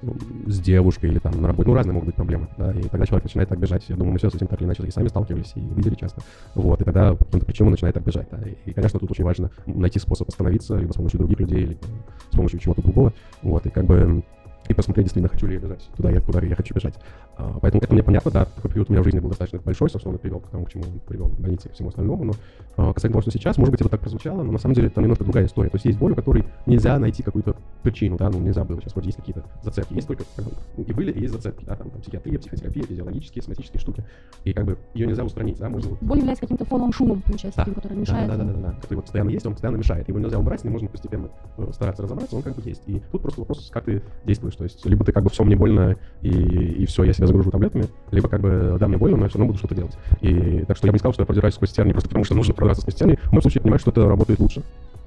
ну, 0.02 0.16
с 0.48 0.60
девушкой 0.60 1.10
или 1.10 1.20
там 1.20 1.42
на 1.42 1.48
работе. 1.48 1.70
Ну, 1.70 1.76
разные 1.76 1.94
могут 1.94 2.08
быть 2.08 2.16
проблемы, 2.16 2.48
да, 2.58 2.72
и 2.72 2.84
тогда 2.84 3.06
человек 3.06 3.26
начинает 3.26 3.50
так 3.50 3.60
бежать. 3.60 3.84
Я 3.90 3.96
думаю, 3.96 4.14
мы 4.14 4.18
все 4.18 4.30
с 4.30 4.36
этим 4.36 4.48
так 4.48 4.60
или 4.62 4.68
иначе 4.68 4.84
и 4.84 4.92
сами 4.92 5.08
сталкивались, 5.08 5.52
и 5.56 5.60
видели 5.60 5.96
часто. 5.96 6.22
Вот, 6.56 6.82
и 6.82 6.86
тогда 6.86 7.14
по 7.14 7.26
каким-то 7.26 7.46
причинам 7.46 7.68
он 7.68 7.72
начинает 7.72 7.96
так 7.96 8.04
бежать, 8.06 8.28
да. 8.32 8.40
И, 8.66 8.72
конечно, 8.72 9.00
тут 9.00 9.12
очень 9.12 9.24
важно 9.24 9.52
найти 9.66 10.00
способ 10.00 10.30
остановиться, 10.30 10.78
либо 10.78 10.94
с 10.94 10.96
помощью 10.96 11.20
других 11.20 11.40
людей, 11.40 11.66
либо 11.66 11.82
с 12.32 12.36
помощью 12.36 12.60
чего-то 12.60 12.82
другого. 12.82 13.14
Вот, 13.42 13.66
и 13.66 13.70
как 13.70 13.86
бы 13.86 14.24
и 14.68 14.74
посмотреть, 14.74 15.06
действительно, 15.06 15.30
хочу 15.30 15.48
ли 15.48 15.56
я 15.56 15.60
бежать 15.60 15.90
туда, 15.98 16.12
я, 16.12 16.22
куда 16.22 16.42
я 16.42 16.56
хочу 16.56 16.74
бежать. 16.76 16.96
А, 17.38 17.58
поэтому 17.62 17.82
это 17.84 17.94
мне 17.94 18.04
понятно, 18.04 18.32
да, 18.32 18.46
такой 18.46 18.70
период 18.70 18.90
у 18.90 18.94
меня 18.94 19.02
в 19.02 19.06
жизни 19.06 19.20
был 19.20 19.30
достаточно 19.30 19.60
большой, 19.60 19.90
собственно, 19.90 20.14
он 20.14 20.20
привел 20.20 20.40
к 20.40 20.50
тому, 20.50 20.66
к 20.66 20.72
чему 20.72 20.84
он 20.84 21.00
привел 21.08 21.30
к 21.30 21.40
больнице 21.40 21.70
и 21.70 21.72
всему 21.72 21.90
остальному, 21.90 22.24
но 22.24 22.34
а, 22.78 22.94
касательно 22.94 23.14
того, 23.14 23.22
что 23.22 23.32
сейчас, 23.32 23.58
может 23.58 23.72
быть, 23.72 23.82
это 23.82 23.90
так 23.90 24.02
прозвучало, 24.02 24.44
но 24.44 24.52
на 24.52 24.60
самом 24.60 24.76
деле 24.76 24.88
это 24.88 25.02
немножко 25.02 25.24
другая 25.24 25.46
история. 25.46 25.70
То 25.70 25.76
есть 25.76 25.86
есть 25.86 25.98
боль, 25.98 26.12
у 26.12 26.16
которой 26.16 26.46
нельзя 26.66 27.00
найти 27.00 27.24
какую-то 27.24 27.56
причину, 27.82 28.18
да, 28.18 28.30
ну 28.30 28.40
нельзя 28.40 28.64
было 28.64 28.80
сейчас, 28.80 28.94
вроде 28.94 29.08
есть 29.08 29.18
какие-то 29.18 29.44
зацепки, 29.64 29.94
есть 29.94 30.08
только 30.08 30.24
ну, 30.38 30.84
и 30.84 30.94
были, 30.94 31.12
и 31.12 31.22
есть 31.22 31.34
зацепки, 31.34 31.66
да, 31.66 31.76
там, 31.76 31.90
там 31.90 32.02
психиатрия, 32.02 32.38
психотерапия, 32.38 32.84
физиологические, 32.84 33.42
соматические 33.42 33.80
штуки, 33.80 34.04
и 34.44 34.54
как 34.54 34.66
бы 34.66 34.78
ее 34.94 35.08
нельзя 35.08 35.24
устранить, 35.24 35.58
да, 35.58 35.70
можно 35.70 35.98
Боль 36.02 36.20
является 36.20 36.42
каким-то 36.42 36.66
фоновым 36.66 36.94
шумом, 36.94 37.22
получается, 37.22 37.58
Да. 37.58 37.64
таким, 37.64 37.76
который 37.76 37.94
да, 37.94 38.02
мешает. 38.02 38.28
да, 38.28 38.38
да, 38.38 38.44
да, 38.44 38.54
да, 38.54 38.60
да, 38.60 38.72
который 38.82 38.96
вот 38.96 39.06
постоянно 39.06 39.30
есть, 39.30 39.46
он 39.46 39.54
постоянно 39.54 39.78
мешает. 39.78 40.08
Его 40.08 40.20
нельзя 40.20 40.40
убрать, 40.40 40.62
с 40.62 40.64
ним 40.64 40.74
можно 40.74 40.88
постепенно 40.90 41.30
э, 41.58 41.72
стараться 41.74 42.04
разобраться, 42.04 42.36
он 42.36 42.44
как 42.44 42.56
бы 42.56 42.62
есть. 42.64 42.82
И 42.88 43.02
тут 43.12 43.22
просто 43.22 43.42
вопрос, 43.42 43.70
как 43.72 43.86
ты 43.86 44.02
действуешь. 44.26 44.49
То 44.58 44.64
есть, 44.64 44.86
либо 44.86 45.04
ты 45.06 45.12
как 45.12 45.24
бы 45.24 45.30
все 45.30 45.44
мне 45.44 45.56
больно, 45.56 45.96
и, 46.22 46.30
и 46.30 46.86
все, 46.86 47.04
я 47.04 47.14
себя 47.14 47.28
загружу 47.28 47.52
таблетками, 47.52 47.86
либо 48.12 48.28
как 48.30 48.42
бы 48.42 48.78
да, 48.80 48.88
мне 48.88 48.98
больно, 48.98 49.18
но 49.18 49.24
я 49.24 49.30
все 49.30 49.38
равно 49.38 49.48
буду 49.48 49.60
что-то 49.60 49.76
делать. 49.76 49.98
И 50.22 50.64
так 50.68 50.78
что 50.78 50.88
я 50.88 50.92
бы 50.92 50.96
не 50.96 51.00
сказал, 51.00 51.14
что 51.14 51.24
я 51.24 51.26
продираюсь 51.26 51.56
сквозь 51.56 51.72
тернии, 51.72 51.92
просто 51.92 52.10
потому 52.10 52.26
что 52.26 52.36
нужно 52.36 52.54
продираться 52.54 52.82
сквозь 52.82 52.96
тернии. 52.96 53.18
В 53.24 53.32
моем 53.32 53.42
случае 53.42 53.62
понимаю, 53.62 53.80
что 53.80 53.92
это 53.92 54.08
работает 54.08 54.40
лучше. 54.40 54.64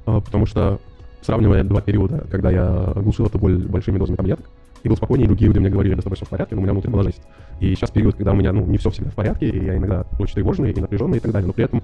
А, 0.06 0.20
Потому 0.20 0.46
что 0.46 0.80
сравнивая 1.20 1.64
два 1.64 1.80
периода, 1.80 2.24
когда 2.30 2.50
я 2.50 2.92
глушил 2.96 3.26
эту 3.26 3.38
боль 3.38 3.56
большими 3.58 3.98
дозами 3.98 4.16
таблеток, 4.16 4.46
и 4.82 4.88
был 4.88 4.96
спокойнее, 4.96 5.26
и 5.26 5.28
другие 5.28 5.48
люди 5.48 5.60
мне 5.60 5.70
говорили, 5.70 5.94
да 5.94 6.00
с 6.00 6.04
тобой 6.04 6.16
все 6.16 6.26
в 6.26 6.28
порядке, 6.28 6.54
но 6.54 6.60
у 6.60 6.64
меня 6.64 6.72
внутри 6.72 6.90
была 6.90 7.04
жесть. 7.04 7.22
И 7.60 7.74
сейчас 7.74 7.90
период, 7.90 8.16
когда 8.16 8.32
у 8.32 8.34
меня, 8.34 8.52
ну, 8.52 8.66
не 8.66 8.78
все 8.78 8.90
всегда 8.90 9.10
в 9.10 9.14
порядке, 9.14 9.48
и 9.48 9.64
я 9.64 9.76
иногда 9.76 10.04
очень 10.18 10.34
тревожный 10.34 10.72
и 10.72 10.80
напряженный 10.80 11.18
и 11.18 11.20
так 11.20 11.30
далее, 11.30 11.46
но 11.46 11.52
при 11.52 11.64
этом 11.64 11.82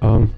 ам, 0.00 0.30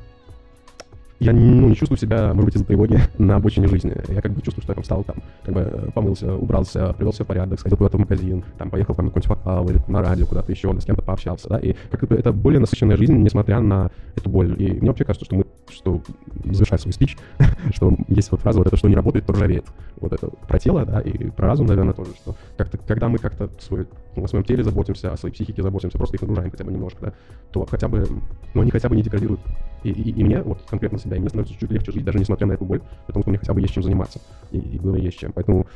я 1.21 1.33
ну, 1.33 1.69
не 1.69 1.77
чувствую 1.77 1.99
себя, 1.99 2.29
может 2.35 2.47
быть, 2.47 2.57
из-за 2.57 2.65
тревоги 2.65 2.99
на 3.19 3.37
обочине 3.37 3.69
жизни. 3.69 3.95
Я 4.09 4.21
как 4.21 4.33
бы 4.33 4.43
чувствую, 4.43 4.63
что 4.63 4.73
я 4.73 4.75
там 4.75 4.83
встал, 4.83 5.05
там, 5.05 5.17
как 5.45 5.55
бы 5.55 5.61
э, 5.61 5.91
помылся, 5.95 6.35
убрался, 6.35 6.93
привел 6.95 7.13
себя 7.13 7.25
в 7.25 7.29
порядок, 7.29 7.61
сходил 7.61 7.77
куда-то 7.77 7.97
в 7.97 8.01
магазин, 8.01 8.45
там, 8.59 8.71
поехал 8.71 8.95
там, 8.95 9.07
на 9.07 9.11
какой-нибудь 9.11 9.31
вокал 9.31 9.69
или 9.69 9.81
на 9.87 10.03
радио 10.03 10.27
куда-то 10.27 10.51
еще, 10.51 10.75
с 10.79 10.85
кем-то 10.85 11.03
пообщался, 11.03 11.49
да, 11.49 11.59
и 11.59 11.75
как 11.91 12.09
бы 12.09 12.17
это 12.17 12.33
более 12.33 12.61
насыщенная 12.61 12.97
жизнь, 12.97 13.15
несмотря 13.15 13.61
на 13.61 13.91
эту 14.17 14.29
боль. 14.29 14.55
И 14.61 14.73
мне 14.73 14.89
вообще 14.89 15.05
кажется, 15.05 15.25
что 15.25 15.37
мы, 15.37 15.47
что 15.71 16.03
завершая 16.45 16.79
свой 16.79 16.93
спич, 16.93 17.17
что 17.75 17.97
есть 18.09 18.31
вот 18.31 18.41
фраза 18.41 18.59
вот 18.59 18.67
это, 18.67 18.77
что 18.77 18.89
не 18.89 18.97
работает, 18.97 19.27
то 19.27 19.33
ржавеет. 19.33 19.67
Вот 19.97 20.13
это 20.13 20.29
про 20.49 20.59
тело, 20.59 20.85
да, 20.85 21.01
и 21.01 21.31
про 21.31 21.47
разум, 21.47 21.67
наверное, 21.67 21.95
тоже, 21.95 22.11
что 22.15 22.35
как-то, 22.57 22.79
когда 22.79 23.09
мы 23.09 23.19
как-то 23.19 23.49
свой, 23.61 23.87
о 24.23 24.29
своем 24.29 24.45
теле 24.45 24.63
заботимся, 24.63 25.13
о 25.13 25.17
своей 25.17 25.35
психике 25.35 25.63
заботимся, 25.63 25.99
просто 25.99 26.17
их 26.17 26.23
нагружаем 26.23 26.51
хотя 26.51 26.65
бы 26.65 26.73
немножко, 26.73 27.07
да, 27.07 27.13
то 27.53 27.67
хотя 27.67 27.89
бы, 27.89 28.07
ну, 28.55 28.63
они 28.63 28.71
хотя 28.71 28.89
бы 28.89 28.97
не 28.97 29.03
деградируют. 29.03 29.41
И, 29.83 29.91
и, 29.91 30.11
и 30.11 30.25
мне, 30.25 30.43
вот 30.43 30.63
конкретно 30.69 30.99
себя, 30.99 31.17
и 31.17 31.21
мне 31.21 31.29
становится 31.29 31.59
чуть 31.59 31.71
легче 31.71 31.93
жить, 31.93 32.05
даже 32.05 32.19
несмотря 32.19 32.47
на 32.47 32.53
эту 32.53 32.65
боль, 32.65 32.81
потому 33.07 33.23
что 33.23 33.31
мне 33.31 33.39
хотя 33.39 33.55
бы 33.55 33.61
есть 33.61 33.75
чем 33.75 33.83
заниматься. 33.83 34.21
И, 34.51 34.59
и 34.59 34.79
было 34.79 34.97
есть 34.97 35.19
чем. 35.19 35.33
Поэтому, 35.33 35.67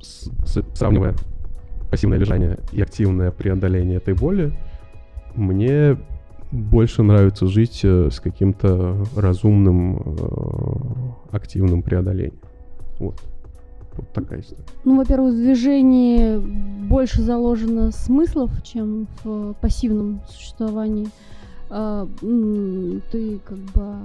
с- 0.00 0.30
с- 0.44 0.64
сравнивая 0.74 1.14
пассивное 1.90 2.18
лежание 2.18 2.58
и 2.72 2.82
активное 2.82 3.30
преодоление 3.30 3.98
этой 3.98 4.14
боли, 4.14 4.52
мне 5.34 5.96
больше 6.50 7.02
нравится 7.02 7.46
жить 7.46 7.80
э, 7.84 8.10
с 8.10 8.20
каким-то 8.20 9.04
разумным, 9.16 9.96
э, 9.98 11.36
активным 11.36 11.82
преодолением. 11.82 12.38
Вот. 12.98 13.20
Вот 13.96 14.12
такая 14.12 14.40
история. 14.40 14.62
Ну, 14.84 14.96
во-первых, 14.96 15.34
в 15.34 15.36
движении 15.36 16.38
больше 16.86 17.22
заложено 17.22 17.92
смыслов, 17.92 18.50
чем 18.62 19.06
в 19.22 19.54
пассивном 19.54 20.20
существовании. 20.28 21.08
А, 21.70 22.06
Ты 22.20 23.38
как 23.44 23.58
бы, 23.58 23.96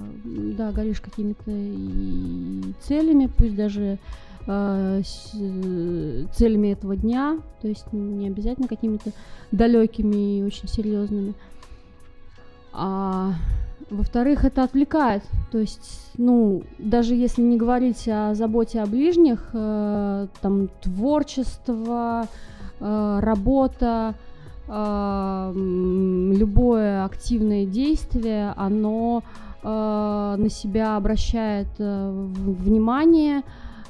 да, 0.57 0.71
горишь 0.71 1.01
какими-то 1.01 1.51
целями, 2.81 3.29
пусть 3.35 3.55
даже 3.55 3.99
а, 4.47 4.99
э, 4.99 6.25
целями 6.33 6.69
этого 6.69 6.95
дня, 6.95 7.39
то 7.61 7.67
есть 7.67 7.91
не 7.91 8.27
обязательно 8.27 8.67
какими-то 8.67 9.11
далекими 9.51 10.39
и 10.39 10.43
очень 10.43 10.67
серьезными. 10.67 11.33
А 12.71 13.33
во-вторых, 13.89 14.45
это 14.45 14.63
отвлекает. 14.63 15.23
То 15.51 15.57
есть, 15.57 16.11
ну, 16.17 16.63
даже 16.77 17.15
если 17.15 17.41
не 17.41 17.57
говорить 17.57 18.07
о 18.07 18.33
заботе 18.35 18.81
о 18.81 18.85
ближних, 18.85 19.49
э, 19.53 20.27
там 20.41 20.69
творчество, 20.81 22.27
э, 22.79 23.19
работа, 23.21 24.15
э, 24.67 25.51
любое 25.55 27.03
активное 27.05 27.65
действие, 27.65 28.53
оно 28.55 29.23
э, 29.63 30.35
на 30.37 30.49
себя 30.49 30.95
обращает 30.95 31.67
э, 31.79 32.11
внимание 32.11 33.41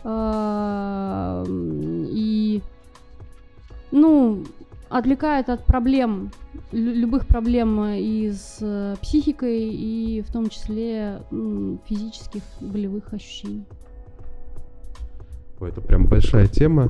э, 0.03 1.45
и, 1.47 2.61
ну, 3.91 4.43
отвлекает 4.89 5.49
от 5.49 5.65
проблем, 5.65 6.31
любых 6.71 7.25
проблем 7.25 7.81
э, 7.81 7.99
и 7.99 8.31
с 8.31 8.59
э, 8.61 8.95
психикой, 9.01 9.69
и 9.69 10.21
в 10.21 10.31
том 10.31 10.49
числе 10.49 11.21
физических 11.87 12.41
болевых 12.61 13.13
ощущений. 13.13 13.65
Это 15.61 15.81
прям 15.81 16.05
большая 16.07 16.47
тема. 16.47 16.89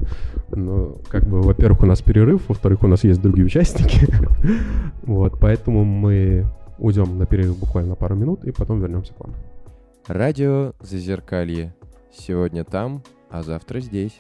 Но, 0.51 0.98
как 1.09 1.27
бы, 1.27 1.41
во-первых, 1.41 1.81
у 1.81 1.86
нас 1.86 2.01
перерыв, 2.01 2.48
во-вторых, 2.50 2.83
у 2.83 2.88
нас 2.88 3.03
есть 3.03 3.21
другие 3.21 3.45
участники. 3.45 4.07
вот, 5.03 5.39
поэтому 5.39 5.83
мы 5.83 6.45
уйдем 6.77 7.17
на 7.17 7.25
перерыв 7.25 7.57
буквально 7.57 7.95
пару 7.95 8.15
минут 8.15 8.43
и 8.45 8.51
потом 8.51 8.79
вернемся 8.79 9.13
к 9.13 9.19
вам. 9.19 9.33
Радио 10.07 10.74
Зазеркалье. 10.81 11.74
Сегодня 12.12 12.63
там, 12.63 13.03
а 13.29 13.43
завтра 13.43 13.79
здесь. 13.79 14.17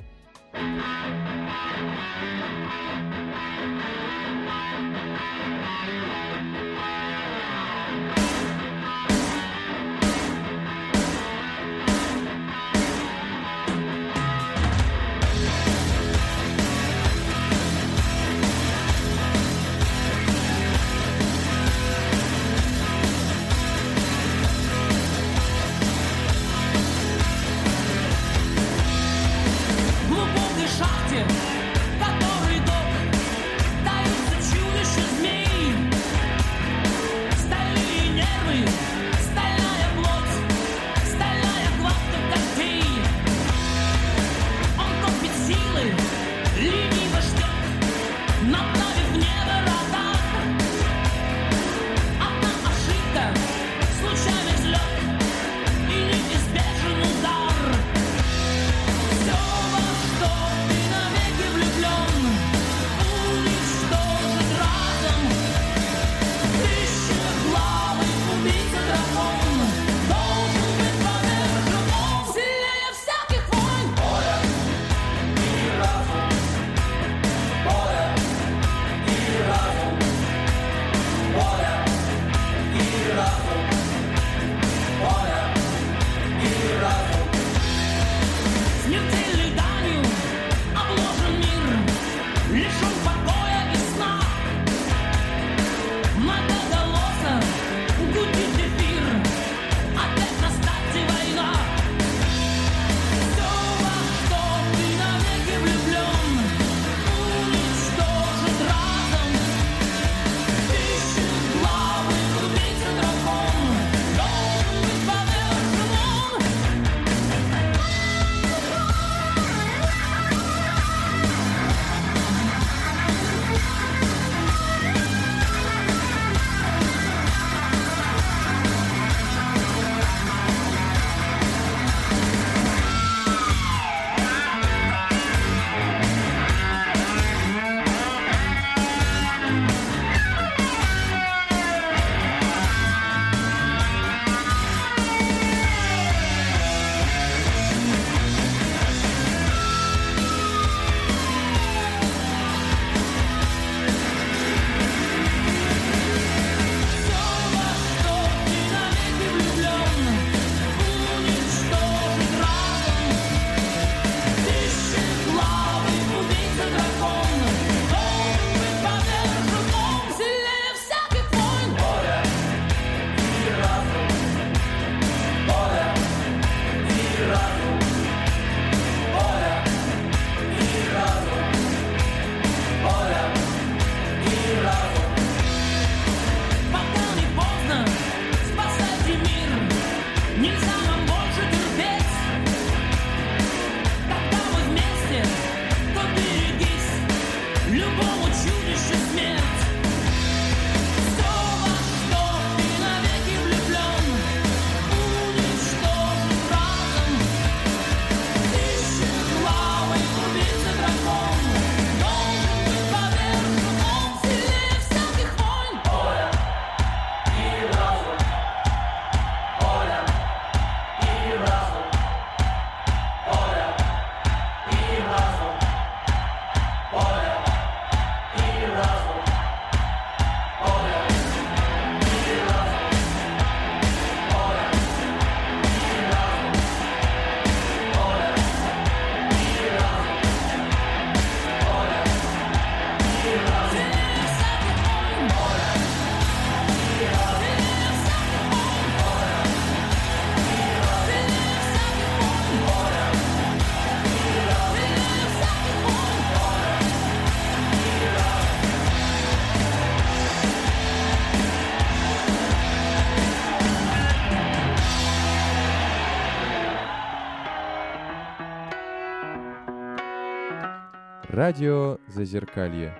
Радио 271.49 271.97
Зазеркалье. 272.05 272.93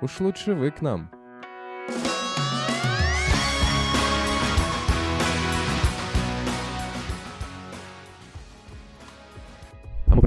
Уж 0.00 0.20
лучше 0.20 0.54
вы 0.54 0.70
к 0.70 0.80
нам. 0.80 1.10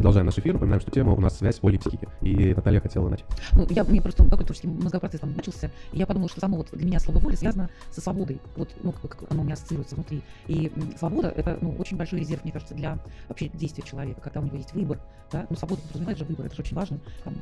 Продолжаем 0.05 0.27
наш 0.27 0.37
эфир. 0.37 0.53
Напоминаем, 0.53 0.81
что 0.81 0.91
тема 0.91 1.13
у 1.13 1.19
нас 1.19 1.35
связь 1.35 1.59
и 1.63 1.77
психики. 1.79 2.07
И 2.21 2.53
Наталья 2.53 2.79
хотела 2.79 3.09
начать. 3.09 3.25
Ну, 3.53 3.65
я, 3.71 3.83
мне 3.83 4.03
просто 4.03 4.23
какой 4.25 4.45
творческий 4.45 4.67
мозговой 4.67 4.99
процесс 4.99 5.21
там 5.21 5.33
начался, 5.35 5.71
и 5.93 5.97
я 5.97 6.05
подумала, 6.05 6.29
что 6.29 6.39
само 6.39 6.57
вот 6.57 6.69
для 6.73 6.85
меня 6.85 6.99
слово 6.99 7.17
воля 7.17 7.35
связано 7.35 7.71
со 7.89 8.01
свободой. 8.01 8.39
Вот, 8.55 8.69
ну, 8.83 8.91
как, 8.91 9.17
как 9.17 9.31
оно 9.31 9.41
у 9.41 9.45
меня 9.45 9.55
ассоциируется 9.55 9.95
внутри. 9.95 10.21
И 10.45 10.71
свобода– 10.99 11.29
это, 11.35 11.57
ну, 11.59 11.75
очень 11.79 11.97
большой 11.97 12.19
резерв, 12.19 12.43
мне 12.43 12.53
кажется, 12.53 12.75
для 12.75 12.99
вообще 13.27 13.49
действия 13.49 13.83
человека, 13.83 14.21
когда 14.21 14.41
у 14.41 14.43
него 14.43 14.57
есть 14.57 14.75
выбор, 14.75 14.99
да. 15.31 15.47
Ну, 15.49 15.55
свобода 15.55 15.81
подразумевает 15.81 16.19
же 16.19 16.25
выбор, 16.25 16.45
это 16.45 16.55
же 16.55 16.61
очень 16.61 16.75
важно. 16.75 16.99
Там, 17.23 17.33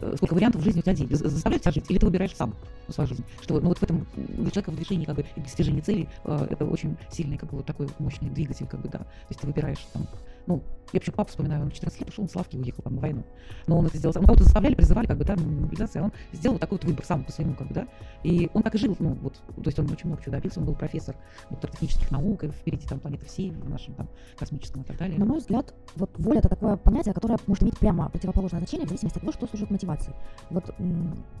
э, 0.00 0.12
сколько 0.16 0.34
вариантов 0.34 0.60
в 0.60 0.64
жизни 0.64 0.80
у 0.80 0.82
тебя 0.82 0.92
есть. 0.92 1.10
Заставляют 1.16 1.62
тебя 1.62 1.72
жить, 1.72 1.86
или 1.88 1.96
ты 1.96 2.04
выбираешь 2.04 2.36
сам 2.36 2.54
ну, 2.88 2.92
свою 2.92 3.08
жизнь. 3.08 3.24
Что, 3.40 3.58
ну, 3.58 3.68
вот 3.68 3.78
в 3.78 3.82
этом 3.82 4.06
для 4.16 4.50
человека 4.50 4.70
в 4.70 4.78
решении, 4.78 5.06
как 5.06 5.16
бы, 5.16 5.24
и 5.34 5.40
достижении 5.40 5.80
целей, 5.80 6.10
э, 6.24 6.48
это 6.50 6.66
очень 6.66 6.98
сильный, 7.10 7.38
как 7.38 7.48
бы, 7.48 7.56
вот 7.56 7.66
такой 7.66 7.88
мощный 7.98 8.28
двигатель, 8.28 8.66
как 8.66 8.82
бы, 8.82 8.90
да. 8.90 8.98
То 8.98 9.06
есть 9.30 9.40
ты 9.40 9.46
выбираешь 9.46 9.80
там, 9.94 10.06
ну, 10.46 10.62
я 10.92 11.00
почему 11.00 11.16
папу 11.16 11.30
вспоминаю, 11.30 11.62
он 11.62 11.70
в 11.70 11.74
14 11.74 12.00
лет 12.00 12.08
ушел, 12.08 12.24
он 12.24 12.28
с 12.28 12.34
лавки 12.34 12.56
уехал 12.56 12.82
там, 12.82 12.96
на 12.96 13.00
войну. 13.00 13.22
Но 13.66 13.78
он 13.78 13.86
это 13.86 13.96
сделал 13.96 14.12
сам. 14.12 14.22
Ну, 14.22 14.26
кого-то 14.26 14.44
заставляли, 14.44 14.74
призывали, 14.74 15.06
как 15.06 15.18
бы, 15.18 15.24
да, 15.24 15.36
мобилизация, 15.36 16.02
а 16.02 16.04
он 16.06 16.12
сделал 16.32 16.54
вот 16.54 16.60
такой 16.60 16.78
вот 16.78 16.84
выбор 16.84 17.04
сам 17.04 17.24
по 17.24 17.32
своему, 17.32 17.54
как 17.54 17.68
бы, 17.68 17.74
да. 17.74 17.88
И 18.22 18.50
он 18.52 18.62
так 18.62 18.74
и 18.74 18.78
жил, 18.78 18.96
ну, 18.98 19.14
вот, 19.22 19.34
то 19.34 19.62
есть 19.66 19.78
он 19.78 19.90
очень 19.90 20.06
много 20.06 20.22
чего 20.22 20.32
добился, 20.32 20.60
он 20.60 20.66
был 20.66 20.74
профессор 20.74 21.16
доктор 21.50 21.70
технических 21.70 22.10
наук, 22.10 22.44
и 22.44 22.48
впереди 22.48 22.86
там 22.86 23.00
планеты 23.00 23.26
всей, 23.26 23.50
в 23.50 23.68
нашем 23.68 23.94
там 23.94 24.08
космическом 24.38 24.82
и 24.82 24.84
так 24.84 24.98
далее. 24.98 25.18
На 25.18 25.24
мой 25.24 25.38
взгляд, 25.38 25.74
вот 25.96 26.10
воля 26.18 26.38
это 26.38 26.48
такое 26.48 26.76
понятие, 26.76 27.14
которое 27.14 27.38
может 27.46 27.62
иметь 27.62 27.78
прямо 27.78 28.08
противоположное 28.10 28.60
значение 28.60 28.86
в 28.86 28.90
зависимости 28.90 29.16
от 29.16 29.22
того, 29.22 29.32
что 29.32 29.46
служит 29.46 29.70
мотивацией. 29.70 30.14
Вот 30.50 30.74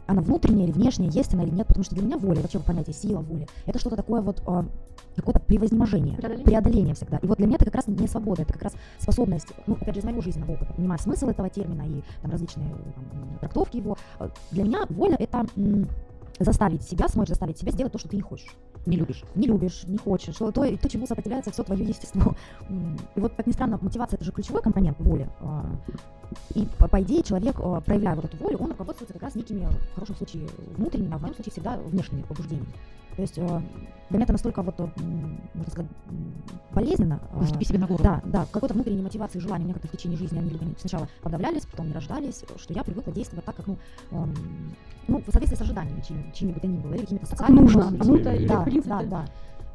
она 0.06 0.22
внутренняя 0.22 0.66
или 0.66 0.72
внешняя, 0.72 1.08
есть 1.08 1.34
она 1.34 1.44
или 1.44 1.50
нет, 1.50 1.66
потому 1.66 1.84
что 1.84 1.94
для 1.94 2.04
меня 2.04 2.16
воля, 2.16 2.40
вообще 2.40 2.58
понятие 2.58 2.94
сила 2.94 3.20
воли, 3.20 3.46
это 3.66 3.78
что-то 3.78 3.96
такое 3.96 4.20
вот 4.22 4.42
а, 4.46 4.66
какое-то 5.16 5.40
превознеможение, 5.40 6.16
Преодоление. 6.16 6.44
преодоление 6.44 6.94
всегда. 6.94 7.18
И 7.18 7.26
вот 7.26 7.38
для 7.38 7.46
меня 7.46 7.56
это 7.56 7.66
как 7.66 7.74
раз 7.76 7.86
не 7.86 8.06
свобода, 8.06 8.42
это 8.42 8.52
как 8.52 8.62
раз 8.62 8.74
способность, 8.98 9.41
ну, 9.66 9.74
опять 9.74 9.94
же, 9.94 10.00
из 10.00 10.04
моего 10.04 10.20
жизненного 10.20 10.52
опыта, 10.52 10.72
понимаю 10.74 10.98
смысл 10.98 11.28
этого 11.28 11.48
термина 11.50 11.82
и 11.82 12.02
там, 12.22 12.30
различные 12.30 12.68
там, 12.70 13.38
трактовки 13.40 13.76
его. 13.78 13.96
Э, 14.18 14.28
Для 14.50 14.64
меня 14.64 14.86
воля 14.88 15.16
это 15.18 15.46
заставить 16.38 16.82
себя, 16.82 17.08
смочь 17.08 17.28
заставить 17.28 17.58
себя 17.58 17.72
сделать 17.72 17.92
то, 17.92 17.98
что 17.98 18.08
ты 18.08 18.16
не 18.16 18.22
хочешь 18.22 18.56
Не 18.86 18.96
любишь. 18.96 19.22
не 19.34 19.46
любишь, 19.46 19.84
не 19.86 19.98
хочешь, 19.98 20.34
то, 20.36 20.50
то, 20.50 20.76
то, 20.76 20.88
чему 20.88 21.06
сопротивляется 21.06 21.50
все 21.52 21.62
твое 21.62 21.84
естество. 21.84 22.34
И 23.14 23.20
вот, 23.20 23.34
как 23.34 23.46
ни 23.46 23.52
странно, 23.52 23.78
мотивация 23.80 24.16
это 24.16 24.24
же 24.24 24.32
ключевой 24.32 24.62
компонент 24.62 24.98
воли. 25.00 25.28
а, 25.40 25.64
И 26.54 26.66
по, 26.78 26.88
по 26.88 27.00
идее 27.02 27.22
человек, 27.22 27.56
а, 27.60 27.80
проявляя 27.80 28.16
вот 28.16 28.24
эту 28.24 28.36
волю, 28.38 28.58
он 28.58 28.70
руководствуется 28.70 29.12
как 29.12 29.22
раз 29.22 29.34
некими, 29.34 29.66
в 29.66 29.94
хорошем 29.94 30.16
случае, 30.16 30.48
внутренними, 30.76 31.14
а 31.14 31.18
в 31.18 31.22
моем 31.22 31.34
случае 31.34 31.52
всегда 31.52 31.76
внешними 31.76 32.22
побуждениями. 32.22 32.72
То 33.16 33.22
есть 33.22 33.38
а, 33.38 33.62
для 34.08 34.18
меня 34.18 34.24
это 34.24 34.32
настолько 34.32 34.62
вот, 34.62 34.78
м, 34.78 35.40
можно 35.54 35.70
сказать, 35.70 35.90
болезненно. 36.74 37.20
Наступи 37.34 37.64
себе 37.64 37.78
на 37.78 37.86
горло. 37.86 38.02
да, 38.02 38.20
да, 38.24 38.46
какой-то 38.50 38.74
внутренней 38.74 39.02
мотивации, 39.02 39.38
желания 39.38 39.64
у 39.64 39.66
меня 39.66 39.74
как-то 39.74 39.88
в 39.88 39.92
течение 39.92 40.18
жизни, 40.18 40.38
они 40.38 40.50
либо 40.50 40.64
сначала 40.78 41.08
подавлялись, 41.22 41.66
потом 41.66 41.88
не 41.88 41.92
рождались, 41.92 42.44
что 42.56 42.74
я 42.74 42.82
привыкла 42.82 43.12
действовать 43.12 43.44
так, 43.44 43.56
как, 43.56 43.66
ну, 43.66 43.78
эм, 44.10 44.34
ну, 45.08 45.18
в 45.18 45.24
соответствии 45.24 45.56
с 45.56 45.60
ожиданиями, 45.60 46.00
чьими, 46.00 46.24
чьими 46.32 46.52
бы 46.52 46.60
то 46.60 46.66
ни 46.66 46.78
было, 46.78 46.94
или 46.94 47.02
какими-то 47.02 47.26
социальными 47.26 47.64
нужно, 47.64 47.98
кому-то 47.98 48.38
да, 48.46 48.62
принципе. 48.62 48.90
да, 48.90 49.02
да. 49.02 49.26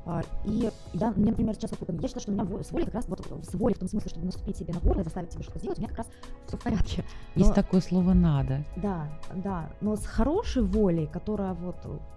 А, 0.07 0.21
И 0.45 0.69
я, 0.93 1.11
мне, 1.11 1.31
например, 1.31 1.53
сейчас 1.55 1.71
вот, 1.71 1.89
я 1.89 2.07
считаю, 2.07 2.21
что 2.21 2.31
у 2.31 2.33
меня 2.33 2.63
с 2.63 2.71
волей 2.71 2.85
как 2.85 2.93
раз 2.93 3.07
вот 3.09 3.19
с 3.43 3.53
волей 3.53 3.75
в 3.75 3.79
том 3.79 3.89
смысле, 3.89 4.09
чтобы 4.09 4.25
наступить 4.25 4.57
себе 4.57 4.73
на 4.73 4.79
горло 4.79 5.01
и 5.01 5.03
заставить 5.03 5.31
себя 5.33 5.43
что-то 5.43 5.59
сделать, 5.59 5.77
у 5.77 5.81
меня 5.81 5.89
как 5.89 5.97
раз 5.99 6.07
все 6.45 6.57
в 6.57 6.63
порядке. 6.63 7.03
Есть 7.35 7.49
Но- 7.49 7.55
такое 7.55 7.81
слово 7.81 8.13
«надо». 8.13 8.63
да, 8.77 9.09
да, 9.35 9.69
но 9.81 9.95
с 9.95 10.05
хорошей 10.05 10.63
волей, 10.63 11.07
которая 11.07 11.53
вот 11.53 11.75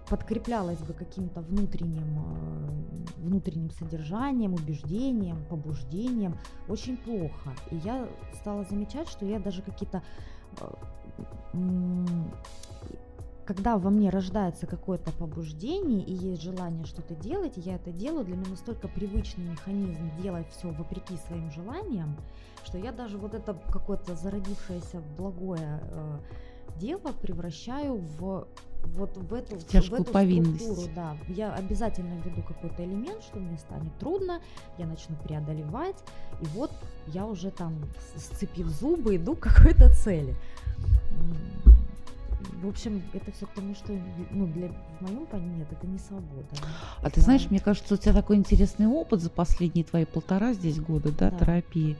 подкреплялась 0.09 0.79
бы 0.79 0.93
каким-то 0.93 1.41
внутренним, 1.41 2.19
э, 2.19 3.17
внутренним 3.17 3.71
содержанием, 3.71 4.53
убеждением, 4.53 5.43
побуждением, 5.49 6.37
очень 6.67 6.97
плохо. 6.97 7.53
И 7.71 7.75
я 7.77 8.07
стала 8.35 8.63
замечать, 8.63 9.07
что 9.09 9.25
я 9.25 9.39
даже 9.39 9.61
какие-то 9.61 10.01
э, 10.59 10.65
когда 13.53 13.77
во 13.77 13.89
мне 13.89 14.09
рождается 14.09 14.65
какое-то 14.65 15.11
побуждение 15.11 16.01
и 16.05 16.13
есть 16.13 16.41
желание 16.41 16.85
что-то 16.85 17.15
делать, 17.15 17.57
и 17.57 17.61
я 17.61 17.75
это 17.75 17.91
делаю, 17.91 18.23
для 18.23 18.37
меня 18.37 18.51
настолько 18.51 18.87
привычный 18.87 19.43
механизм 19.43 20.09
делать 20.21 20.47
все 20.51 20.69
вопреки 20.69 21.17
своим 21.27 21.51
желаниям, 21.51 22.15
что 22.63 22.77
я 22.77 22.93
даже 22.93 23.17
вот 23.17 23.33
это 23.33 23.53
какое-то 23.69 24.15
зародившееся 24.15 25.01
благое 25.17 25.81
э, 25.83 26.17
дело 26.77 27.11
превращаю 27.21 27.97
в 27.97 28.47
вот 28.85 29.17
в 29.17 29.33
эту, 29.33 29.57
В 29.57 29.67
тяжкую 29.67 30.01
эту 30.03 30.13
повинность. 30.13 30.61
структуру, 30.63 30.89
да. 30.95 31.17
Я 31.27 31.53
обязательно 31.53 32.19
введу 32.21 32.41
какой-то 32.41 32.85
элемент, 32.85 33.21
что 33.21 33.37
мне 33.37 33.57
станет 33.57 33.95
трудно, 33.99 34.39
я 34.77 34.87
начну 34.87 35.17
преодолевать, 35.17 35.97
и 36.41 36.45
вот 36.55 36.71
я 37.07 37.27
уже 37.27 37.51
там, 37.51 37.75
сцепив 38.15 38.67
зубы, 38.67 39.17
иду 39.17 39.35
к 39.35 39.39
какой-то 39.41 39.89
цели. 39.89 40.35
В 42.61 42.67
общем, 42.67 43.01
это 43.13 43.31
все 43.31 43.45
к 43.45 43.53
тому, 43.53 43.73
что 43.75 43.93
ну, 44.31 44.47
для, 44.47 44.67
в 44.69 45.01
моем 45.01 45.25
понимании 45.25 45.59
нет, 45.59 45.67
это 45.71 45.87
не 45.87 45.97
свобода. 45.97 46.45
А 47.01 47.09
ты 47.09 47.21
знаешь, 47.21 47.49
мне 47.49 47.59
кажется, 47.59 47.93
у 47.93 47.97
тебя 47.97 48.13
такой 48.13 48.35
интересный 48.37 48.87
опыт 48.87 49.21
за 49.21 49.29
последние 49.29 49.83
твои 49.83 50.05
полтора 50.05 50.53
здесь 50.53 50.79
года, 50.79 51.11
да, 51.11 51.29
Да. 51.31 51.39
терапии. 51.39 51.97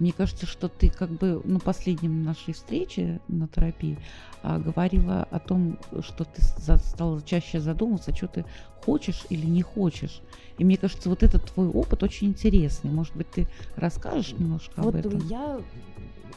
Мне 0.00 0.12
кажется, 0.12 0.46
что 0.46 0.68
ты 0.68 0.90
как 0.90 1.10
бы 1.10 1.40
на 1.44 1.60
последнем 1.60 2.22
нашей 2.24 2.52
встрече 2.54 3.20
на 3.28 3.46
терапии 3.46 3.96
а, 4.42 4.58
говорила 4.58 5.22
о 5.30 5.38
том, 5.38 5.78
что 6.00 6.24
ты 6.24 6.42
за- 6.58 6.78
стала 6.78 7.22
чаще 7.22 7.60
задумываться, 7.60 8.14
что 8.14 8.26
ты 8.26 8.44
хочешь 8.84 9.24
или 9.30 9.46
не 9.46 9.62
хочешь. 9.62 10.20
И 10.58 10.64
мне 10.64 10.76
кажется, 10.76 11.08
вот 11.08 11.22
этот 11.22 11.44
твой 11.52 11.68
опыт 11.68 12.02
очень 12.02 12.28
интересный. 12.28 12.90
Может 12.90 13.14
быть, 13.16 13.30
ты 13.30 13.46
расскажешь 13.76 14.32
немножко 14.32 14.82
Вот 14.82 14.94
об 14.96 15.06
этом? 15.06 15.18
я 15.28 15.60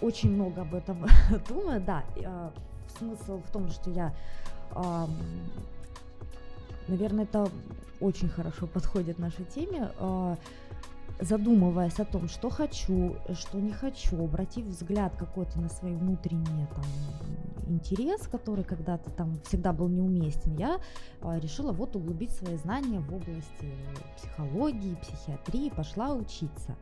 очень 0.02 0.32
много 0.32 0.62
об 0.62 0.76
этом 0.76 1.06
думаю, 1.50 1.82
да. 1.82 2.04
Смысл 2.98 3.42
в 3.42 3.52
том, 3.52 3.70
что 3.70 3.90
я, 3.92 4.14
ам, 4.74 5.10
наверное, 6.88 7.26
это 7.26 7.50
очень 8.00 8.30
хорошо 8.30 8.68
подходит 8.68 9.20
нашей 9.20 9.46
теме, 9.46 9.92
э, 9.98 10.36
задумываясь 11.20 12.00
о 12.00 12.06
том, 12.06 12.28
что 12.28 12.50
хочу, 12.50 13.16
что 13.34 13.60
не 13.60 13.72
хочу, 13.72 14.24
обратив 14.24 14.66
взгляд 14.66 15.16
какой-то 15.16 15.60
на 15.60 15.70
свой 15.70 15.96
внутренний 15.96 16.68
там, 16.76 16.86
интерес, 17.68 18.28
который 18.28 18.64
когда-то 18.64 19.10
там 19.12 19.40
всегда 19.46 19.74
был 19.74 19.88
неуместен, 19.90 20.56
я 20.56 20.80
э, 21.22 21.40
решила 21.40 21.72
вот 21.72 21.96
углубить 21.96 22.32
свои 22.32 22.56
знания 22.58 23.00
в 23.00 23.14
области 23.14 23.74
психологии, 24.18 24.96
психиатрии, 24.96 25.70
пошла 25.70 26.14
учиться 26.14 26.76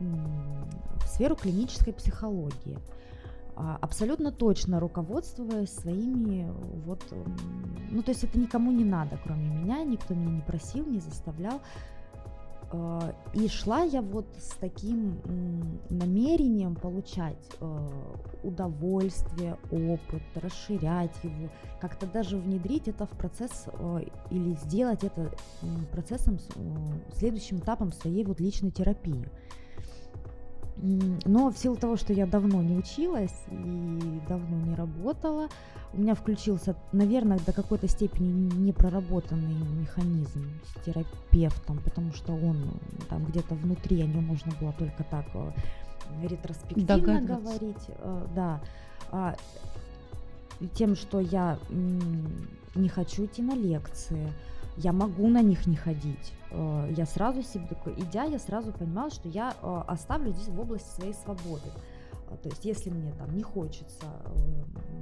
в 0.00 1.06
сферу 1.06 1.36
клинической 1.36 1.92
психологии. 1.92 2.78
А, 3.54 3.78
Абсолютно 3.80 4.32
точно 4.32 4.80
руководствуясь 4.80 5.70
своими 5.70 6.50
вот, 6.86 7.02
ну 7.90 8.02
то 8.02 8.10
есть 8.10 8.24
это 8.24 8.38
никому 8.38 8.72
не 8.72 8.84
надо, 8.84 9.18
кроме 9.22 9.46
меня, 9.48 9.84
никто 9.84 10.14
меня 10.14 10.30
не 10.30 10.40
просил, 10.40 10.86
не 10.86 11.00
заставлял. 11.00 11.60
А, 12.70 13.14
И 13.34 13.48
шла 13.48 13.82
я 13.82 14.00
вот 14.00 14.26
с 14.38 14.56
таким 14.56 15.20
намерением 15.90 16.74
получать 16.74 17.46
э, 17.60 17.88
удовольствие, 18.42 19.58
опыт, 19.70 20.22
расширять 20.34 21.14
его, 21.22 21.50
как-то 21.80 22.06
даже 22.06 22.38
внедрить 22.38 22.88
это 22.88 23.04
в 23.06 23.10
процесс 23.10 23.66
или 24.30 24.54
сделать 24.54 25.04
это 25.04 25.30
процессом, 25.90 26.38
следующим 27.12 27.58
этапом 27.58 27.92
своей 27.92 28.24
вот 28.24 28.40
личной 28.40 28.70
терапии. 28.70 29.28
Но 30.82 31.50
в 31.50 31.56
силу 31.56 31.76
того, 31.76 31.96
что 31.96 32.12
я 32.12 32.26
давно 32.26 32.60
не 32.60 32.76
училась 32.76 33.44
и 33.50 34.20
давно 34.28 34.56
не 34.66 34.74
работала, 34.74 35.48
у 35.92 36.00
меня 36.00 36.14
включился, 36.14 36.74
наверное, 36.90 37.38
до 37.46 37.52
какой-то 37.52 37.86
степени 37.86 38.52
непроработанный 38.54 39.54
механизм 39.54 40.60
с 40.64 40.84
терапевтом, 40.84 41.78
потому 41.84 42.12
что 42.12 42.32
он 42.32 42.80
там 43.08 43.24
где-то 43.26 43.54
внутри, 43.54 44.02
о 44.02 44.06
нем 44.06 44.24
можно 44.24 44.52
было 44.60 44.72
только 44.72 45.04
так 45.04 45.26
э, 45.34 45.52
ретроспективно 46.26 47.20
говорить, 47.20 47.84
э, 47.88 48.26
да. 48.34 48.60
А, 49.12 49.36
тем, 50.74 50.96
что 50.96 51.20
я 51.20 51.58
не 52.74 52.88
хочу 52.88 53.26
идти 53.26 53.42
на 53.42 53.54
лекции, 53.54 54.32
я 54.76 54.92
могу 54.92 55.28
на 55.28 55.42
них 55.42 55.66
не 55.66 55.76
ходить. 55.76 56.32
Э, 56.50 56.92
Я 56.96 57.06
сразу 57.06 57.42
себе 57.42 57.66
такой, 57.66 57.94
идя, 57.94 58.24
я 58.24 58.38
сразу 58.38 58.72
понимала, 58.72 59.10
что 59.10 59.28
я 59.28 59.54
э, 59.62 59.82
оставлю 59.86 60.32
здесь 60.32 60.48
в 60.48 60.60
области 60.60 60.88
своей 60.88 61.14
свободы. 61.14 61.68
Э, 62.30 62.36
То 62.42 62.48
есть, 62.48 62.64
если 62.64 62.90
мне 62.90 63.12
там 63.12 63.34
не 63.36 63.42
хочется, 63.42 64.06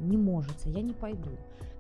не 0.01 0.17
может, 0.17 0.57
я 0.65 0.83
не 0.83 0.93
пойду. 0.93 1.31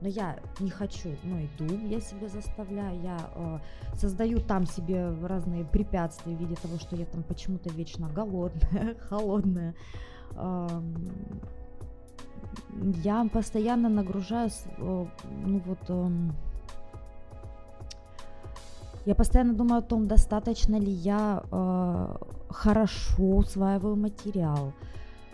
Но 0.00 0.08
я 0.08 0.38
не 0.60 0.70
хочу, 0.70 1.10
но 1.24 1.40
иду, 1.42 1.74
я 1.88 2.00
себя 2.00 2.28
заставляю, 2.28 2.98
я 3.02 3.60
создаю 3.96 4.40
там 4.40 4.64
себе 4.66 5.10
разные 5.22 5.62
препятствия 5.64 6.34
в 6.34 6.40
виде 6.40 6.54
того, 6.54 6.78
что 6.78 6.96
я 6.96 7.04
там 7.04 7.22
почему-то 7.22 7.68
вечно 7.70 8.08
голодная, 8.08 8.94
холодная. 9.10 9.74
Эм, 10.36 10.94
Я 13.04 13.28
постоянно 13.30 13.88
нагружаюсь, 13.90 14.62
э, 14.78 15.06
ну 15.44 15.58
вот, 15.66 15.90
эм, 15.90 16.32
я 19.06 19.14
постоянно 19.14 19.54
думаю 19.54 19.78
о 19.78 19.82
том, 19.82 20.06
достаточно 20.06 20.76
ли 20.76 20.90
я 20.90 21.42
э, 21.50 22.16
хорошо 22.50 23.22
усваиваю 23.36 23.96
материал, 23.96 24.72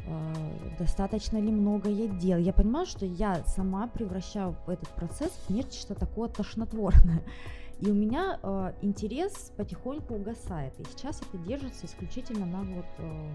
э, 0.07 0.77
достаточно 0.79 1.39
ли 1.39 1.51
много 1.51 1.89
я 1.91 2.07
делаю. 2.07 2.45
Я 2.45 2.53
понимаю, 2.53 2.87
что 2.87 3.05
я 3.05 3.43
сама 3.47 3.89
превращаю 3.89 4.57
этот 4.67 4.89
процесс 4.91 5.33
в 5.47 5.51
нечто 5.51 5.95
такое 5.95 6.29
тошнотворное. 6.29 7.23
И 7.81 7.91
у 7.91 7.95
меня 7.95 8.39
э, 8.43 8.73
интерес 8.83 9.53
потихоньку 9.57 10.15
угасает. 10.15 10.79
И 10.81 10.85
сейчас 10.85 11.21
это 11.21 11.37
держится 11.39 11.87
исключительно 11.87 12.47
на 12.47 12.63
вот 12.63 12.87
э, 12.99 13.35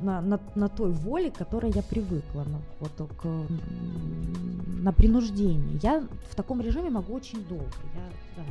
на, 0.00 0.20
на, 0.20 0.40
на 0.54 0.68
той 0.68 0.90
воле, 0.90 1.30
к 1.30 1.36
которой 1.36 1.70
я 1.72 1.82
привыкла, 1.82 2.44
на, 2.44 2.60
вот, 2.80 3.10
к, 3.16 3.26
на 4.82 4.92
принуждении. 4.92 5.78
Я 5.82 6.06
в 6.30 6.34
таком 6.34 6.60
режиме 6.60 6.90
могу 6.90 7.14
очень 7.14 7.44
долго. 7.44 7.64
Я, 7.94 8.10
да, 8.36 8.42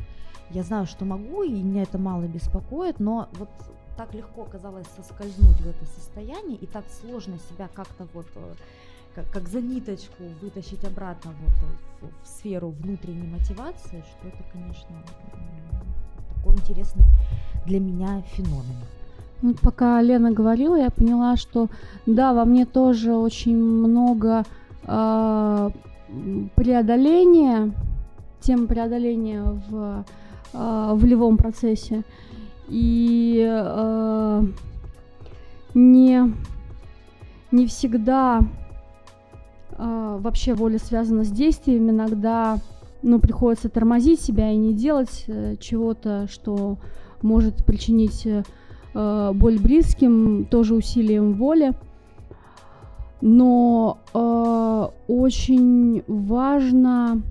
я 0.50 0.62
знаю, 0.62 0.86
что 0.86 1.04
могу, 1.04 1.42
и 1.42 1.50
меня 1.50 1.82
это 1.82 1.98
мало 1.98 2.22
беспокоит, 2.22 3.00
но 3.00 3.28
вот 3.32 3.48
так 3.96 4.14
легко 4.14 4.42
оказалось 4.42 4.86
соскользнуть 4.96 5.60
в 5.60 5.66
это 5.66 5.84
состояние, 5.86 6.58
и 6.58 6.66
так 6.66 6.84
сложно 7.00 7.38
себя 7.50 7.68
как-то 7.74 8.06
вот 8.12 8.26
э, 8.34 8.54
как, 9.14 9.30
как 9.30 9.48
за 9.48 9.60
ниточку 9.60 10.24
вытащить 10.42 10.84
обратно 10.84 11.32
вот 11.40 12.10
в, 12.10 12.24
в 12.24 12.26
сферу 12.26 12.70
внутренней 12.70 13.26
мотивации, 13.26 14.04
что 14.10 14.28
это, 14.28 14.44
конечно, 14.52 15.02
такой 16.34 16.54
интересный 16.54 17.04
для 17.64 17.80
меня 17.80 18.22
феномен. 18.22 18.76
Вот 19.42 19.60
пока 19.60 20.00
Лена 20.00 20.32
говорила, 20.32 20.76
я 20.76 20.90
поняла, 20.90 21.36
что 21.36 21.68
да, 22.06 22.32
во 22.32 22.44
мне 22.44 22.64
тоже 22.64 23.14
очень 23.14 23.56
много 23.56 24.44
м, 24.86 25.72
преодоления, 26.54 27.72
тем 28.40 28.66
преодоления 28.66 29.42
в 29.68 30.04
а, 30.54 30.94
волевом 30.94 31.36
процессе. 31.36 32.02
И 32.68 33.46
а, 33.48 34.44
не, 35.74 36.32
не 37.52 37.66
всегда 37.66 38.40
а, 39.72 40.16
вообще 40.18 40.54
воля 40.54 40.78
связана 40.78 41.24
с 41.24 41.30
действием. 41.30 41.90
Иногда 41.90 42.58
ну, 43.02 43.20
приходится 43.20 43.68
тормозить 43.68 44.20
себя 44.20 44.50
и 44.50 44.56
не 44.56 44.72
делать 44.72 45.24
э, 45.28 45.56
чего-то, 45.60 46.26
что 46.28 46.78
может 47.22 47.64
причинить 47.64 48.26
э, 48.96 49.30
э, 49.30 49.32
боль 49.34 49.58
близким, 49.58 50.46
тоже 50.46 50.74
усилием 50.74 51.34
воли. 51.34 51.72
Но 53.20 53.98
э, 54.14 54.88
очень 55.08 56.02
важно 56.06 57.22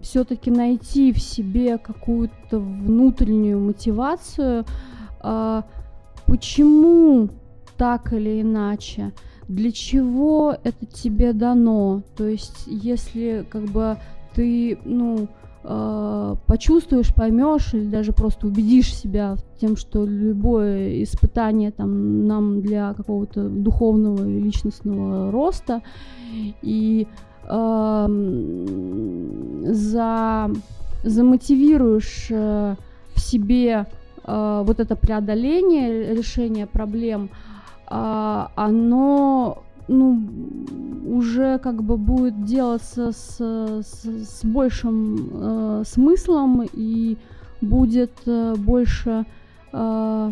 все-таки 0.00 0.50
найти 0.50 1.12
в 1.12 1.20
себе 1.20 1.78
какую-то 1.78 2.58
внутреннюю 2.58 3.60
мотивацию, 3.60 4.64
э, 5.22 5.62
почему 6.26 7.28
так 7.76 8.12
или 8.12 8.40
иначе, 8.40 9.12
для 9.48 9.70
чего 9.70 10.56
это 10.64 10.86
тебе 10.86 11.32
дано. 11.32 12.02
То 12.16 12.26
есть, 12.26 12.64
если 12.66 13.46
как 13.48 13.64
бы 13.64 13.98
ты, 14.34 14.78
ну, 14.84 15.28
э, 15.66 16.34
почувствуешь, 16.46 17.14
поймешь 17.14 17.74
или 17.74 17.86
даже 17.86 18.12
просто 18.12 18.46
убедишь 18.46 18.94
себя 18.94 19.36
тем, 19.60 19.76
что 19.76 20.04
любое 20.04 21.02
испытание 21.02 21.72
там 21.72 22.26
нам 22.26 22.60
для 22.62 22.94
какого-то 22.94 23.48
духовного 23.48 24.28
и 24.28 24.40
личностного 24.40 25.32
роста. 25.32 25.82
И 26.62 27.08
э, 27.48 28.06
за 29.68 30.50
замотивируешь 31.02 32.26
э, 32.30 32.74
в 33.14 33.20
себе 33.20 33.86
э, 34.24 34.62
вот 34.64 34.80
это 34.80 34.96
преодоление, 34.96 36.14
решение 36.14 36.66
проблем, 36.66 37.30
э, 37.88 38.46
оно 38.54 39.62
ну, 39.88 40.20
уже 41.06 41.58
как 41.58 41.82
бы 41.82 41.96
будет 41.96 42.44
делаться 42.44 43.12
с, 43.12 43.38
с, 43.38 44.04
с 44.04 44.44
большим 44.44 45.30
э, 45.32 45.82
смыслом 45.86 46.62
и 46.72 47.16
будет 47.60 48.12
э, 48.26 48.54
больше 48.56 49.24
э, 49.72 50.30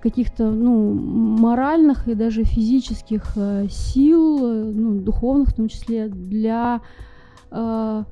каких-то, 0.00 0.50
ну, 0.50 0.92
моральных 0.92 2.08
и 2.08 2.14
даже 2.14 2.44
физических 2.44 3.32
э, 3.36 3.66
сил, 3.68 4.38
э, 4.42 4.72
ну, 4.74 5.00
духовных 5.00 5.50
в 5.50 5.54
том 5.54 5.68
числе, 5.68 6.08
для 6.08 6.80
э, 7.50 8.04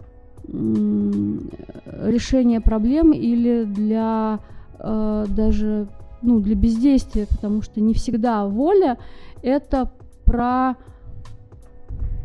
решения 2.03 2.61
проблем 2.61 3.13
или 3.13 3.65
для 3.65 4.41
э, 4.79 5.27
даже, 5.29 5.89
ну, 6.21 6.41
для 6.41 6.55
бездействия, 6.55 7.27
потому 7.27 7.63
что 7.63 7.81
не 7.81 7.95
всегда 7.95 8.47
воля 8.47 8.99
это 9.43 9.91
про 10.25 10.77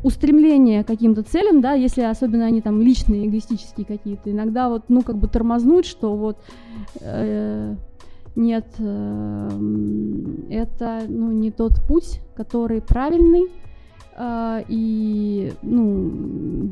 устремление 0.03 0.83
к 0.83 0.87
каким-то 0.87 1.23
целям, 1.23 1.61
да, 1.61 1.73
если 1.73 2.01
особенно 2.01 2.45
они 2.45 2.61
там 2.61 2.81
личные, 2.81 3.27
эгоистические 3.27 3.85
какие-то, 3.85 4.31
иногда 4.31 4.69
вот, 4.69 4.83
ну, 4.87 5.01
как 5.01 5.17
бы 5.17 5.27
тормознуть, 5.27 5.85
что 5.85 6.15
вот 6.15 6.37
э, 7.01 7.75
нет, 8.35 8.65
э, 8.77 9.49
это, 10.49 11.01
ну, 11.07 11.31
не 11.31 11.51
тот 11.51 11.81
путь, 11.85 12.21
который 12.35 12.81
правильный, 12.81 13.47
э, 14.15 14.63
и, 14.69 15.51
ну, 15.61 16.71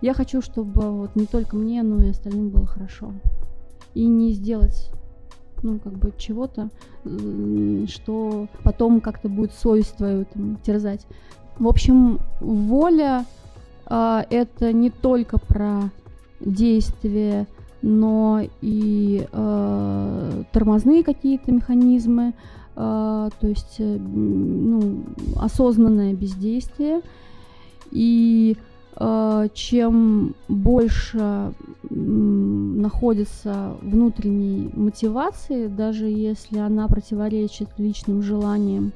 я 0.00 0.14
хочу, 0.14 0.40
чтобы 0.40 0.90
вот 0.90 1.16
не 1.16 1.26
только 1.26 1.56
мне, 1.56 1.82
но 1.82 2.02
и 2.02 2.10
остальным 2.10 2.50
было 2.50 2.66
хорошо. 2.66 3.12
И 3.94 4.06
не 4.06 4.32
сделать 4.32 4.90
ну, 5.62 5.78
как 5.78 5.92
бы 5.92 6.12
чего-то, 6.18 6.70
что 7.88 8.48
потом 8.62 9.00
как-то 9.00 9.28
будет 9.28 9.52
совесть 9.52 9.96
твою 9.96 10.24
там, 10.24 10.56
терзать. 10.64 11.06
В 11.58 11.68
общем, 11.68 12.20
воля 12.40 13.24
а, 13.86 14.24
это 14.30 14.72
не 14.72 14.90
только 14.90 15.38
про 15.38 15.90
действия, 16.40 17.46
но 17.82 18.40
и 18.60 19.26
а, 19.32 20.42
тормозные 20.52 21.02
какие-то 21.02 21.52
механизмы, 21.52 22.34
а, 22.76 23.30
то 23.40 23.46
есть 23.46 23.76
э, 23.78 23.98
ну, 23.98 25.04
осознанное 25.36 26.14
бездействие. 26.14 27.02
И 27.90 28.56
э, 28.56 28.69
чем 29.54 30.34
больше 30.48 31.54
находится 31.88 33.76
внутренней 33.80 34.70
мотивации, 34.74 35.68
даже 35.68 36.06
если 36.06 36.58
она 36.58 36.86
противоречит 36.86 37.68
личным 37.78 38.22
желаниям, 38.22 38.92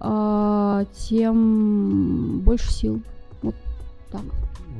э, 0.00 0.84
тем 1.08 2.40
больше 2.40 2.72
сил. 2.72 3.02
Вот 3.42 3.54
так. 4.10 4.22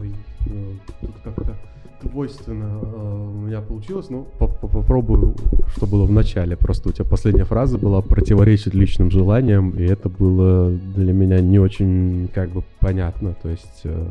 Ой, 0.01 0.13
э, 0.47 0.73
тут 1.01 1.11
как-то 1.23 1.57
двойственно 2.05 2.81
э, 2.83 3.31
у 3.35 3.41
меня 3.41 3.61
получилось. 3.61 4.07
По- 4.39 4.47
по- 4.47 4.69
попробую, 4.69 5.35
что 5.77 5.87
было 5.87 6.05
в 6.05 6.11
начале. 6.11 6.57
Просто 6.57 6.89
у 6.89 6.93
тебя 6.93 7.05
последняя 7.05 7.45
фраза 7.45 7.79
была 7.79 8.01
противоречит 8.01 8.75
личным 8.75 9.11
желаниям, 9.11 9.71
и 9.71 9.83
это 9.83 10.09
было 10.09 10.71
для 10.71 11.13
меня 11.13 11.41
не 11.41 11.59
очень 11.59 12.29
как 12.35 12.51
бы 12.51 12.63
понятно. 12.81 13.35
То 13.43 13.49
есть, 13.49 13.81
э, 13.85 14.09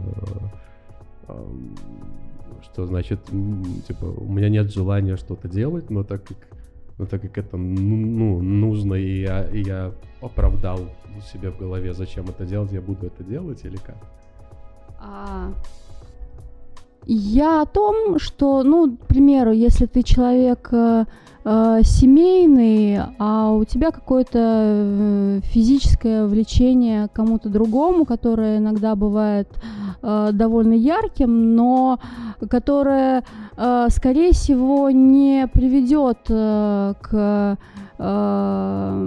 эм, 1.27 1.75
что 2.63 2.85
значит, 2.85 3.19
типа, 3.87 4.05
у 4.05 4.31
меня 4.31 4.49
нет 4.49 4.73
желания 4.73 5.17
что-то 5.17 5.47
делать, 5.47 5.89
но 5.89 6.03
так 6.03 6.23
как, 6.23 6.37
но 6.97 7.05
так 7.05 7.21
как 7.21 7.37
это 7.37 7.57
ну, 7.57 7.95
ну, 7.95 8.41
нужно, 8.41 8.95
и 8.95 9.21
я, 9.21 9.43
и 9.45 9.63
я 9.63 9.91
оправдал 10.21 10.79
себе 11.31 11.51
в 11.51 11.57
голове, 11.57 11.93
зачем 11.93 12.25
это 12.25 12.45
делать, 12.45 12.71
я 12.71 12.81
буду 12.81 13.07
это 13.07 13.23
делать 13.23 13.63
или 13.65 13.77
как? 13.77 13.97
А, 14.99 15.51
Я 17.05 17.61
о 17.61 17.65
том, 17.65 18.17
что, 18.19 18.63
ну, 18.63 18.95
к 18.95 19.07
примеру, 19.07 19.51
если 19.51 19.85
ты 19.85 20.03
человек 20.03 20.69
э, 20.71 21.05
э, 21.43 21.79
семейный, 21.83 22.99
а 23.19 23.51
у 23.51 23.65
тебя 23.65 23.91
какое-то 23.91 24.39
э, 24.39 25.39
физическое 25.43 26.25
влечение 26.25 27.09
к 27.09 27.13
кому-то 27.13 27.49
другому, 27.49 28.05
которое 28.05 28.57
иногда 28.57 28.95
бывает 28.95 29.49
э, 30.01 30.29
довольно 30.31 30.73
ярким, 30.73 31.55
но 31.55 31.99
которое, 32.49 33.23
э, 33.57 33.87
скорее 33.89 34.31
всего, 34.31 34.89
не 34.89 35.47
приведет 35.47 36.19
э, 36.29 36.93
к 37.01 37.57
э, 37.99 39.05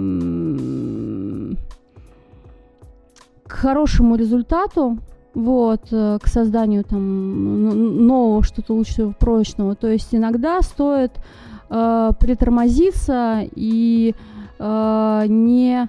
к 3.47 3.51
хорошему 3.51 4.15
результату, 4.15 4.97
вот, 5.37 5.81
э, 5.91 6.17
к 6.19 6.27
созданию 6.27 6.83
там 6.83 8.07
нового 8.07 8.43
что-то 8.43 8.73
лучшего, 8.73 9.11
прочного. 9.11 9.75
То 9.75 9.87
есть 9.87 10.15
иногда 10.15 10.61
стоит 10.63 11.11
э, 11.69 12.11
притормозиться 12.19 13.43
и 13.55 14.15
э, 14.57 15.25
не 15.27 15.87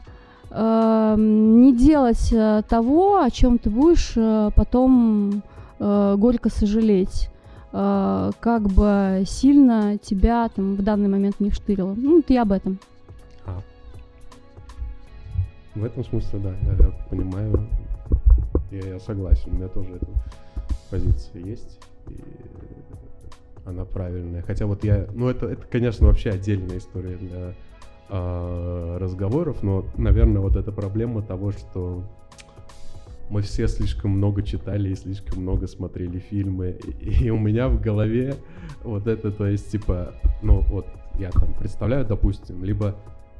э, 0.51 1.15
не 1.19 1.75
делать 1.75 2.31
э, 2.31 2.63
того, 2.69 3.23
о 3.23 3.31
чем 3.31 3.59
ты 3.59 3.71
будешь 3.71 4.13
э, 4.17 4.51
потом 4.55 5.43
э, 5.79 6.15
горько 6.19 6.51
сожалеть, 6.51 7.31
э, 7.73 8.31
как 8.41 8.63
бы 8.63 9.25
сильно 9.27 9.97
тебя 9.97 10.51
там 10.55 10.75
в 10.75 10.83
данный 10.83 11.09
момент 11.09 11.41
не 11.41 11.49
вштырило. 11.49 11.95
Ну, 11.97 12.23
я 12.29 12.43
об 12.43 12.53
этом. 12.53 12.79
В 15.75 15.85
этом 15.85 16.05
смысле, 16.05 16.41
да, 16.41 16.51
я 16.51 16.91
понимаю, 17.09 17.67
я, 18.70 18.94
я 18.94 19.00
согласен, 19.00 19.52
у 19.52 19.54
меня 19.54 19.68
тоже 19.68 19.94
эта 19.94 20.07
позиция 20.90 21.42
есть, 21.42 21.78
и 22.09 22.18
она 23.64 23.85
правильная. 23.85 24.42
Хотя 24.42 24.66
вот 24.66 24.85
я, 24.85 25.07
ну 25.12 25.28
это, 25.28 25.46
это 25.46 25.66
конечно, 25.66 26.07
вообще 26.07 26.31
отдельная 26.31 26.78
история 26.78 27.16
для 27.16 27.54
а, 28.09 28.98
разговоров, 28.98 29.62
но, 29.62 29.85
наверное, 29.96 30.40
вот 30.40 30.57
эта 30.57 30.72
проблема 30.72 31.22
того, 31.22 31.52
что 31.52 32.04
мы 33.28 33.42
все 33.42 33.68
слишком 33.68 34.12
много 34.12 34.42
читали 34.42 34.90
и 34.90 34.94
слишком 34.94 35.42
много 35.42 35.66
смотрели 35.66 36.18
фильмы, 36.18 36.78
и, 37.00 37.24
и 37.26 37.31
у 37.31 37.38
меня 37.38 37.68
в 37.68 37.81
голове 37.81 38.37
вот 38.83 39.07
это, 39.07 39.31
то 39.31 39.46
есть, 39.46 39.70
типа, 39.70 40.14
ну 40.42 40.61
вот 40.61 40.87
я 41.18 41.31
там 41.31 41.52
представляю, 41.54 42.07
допустим, 42.07 42.64
либо 42.64 42.96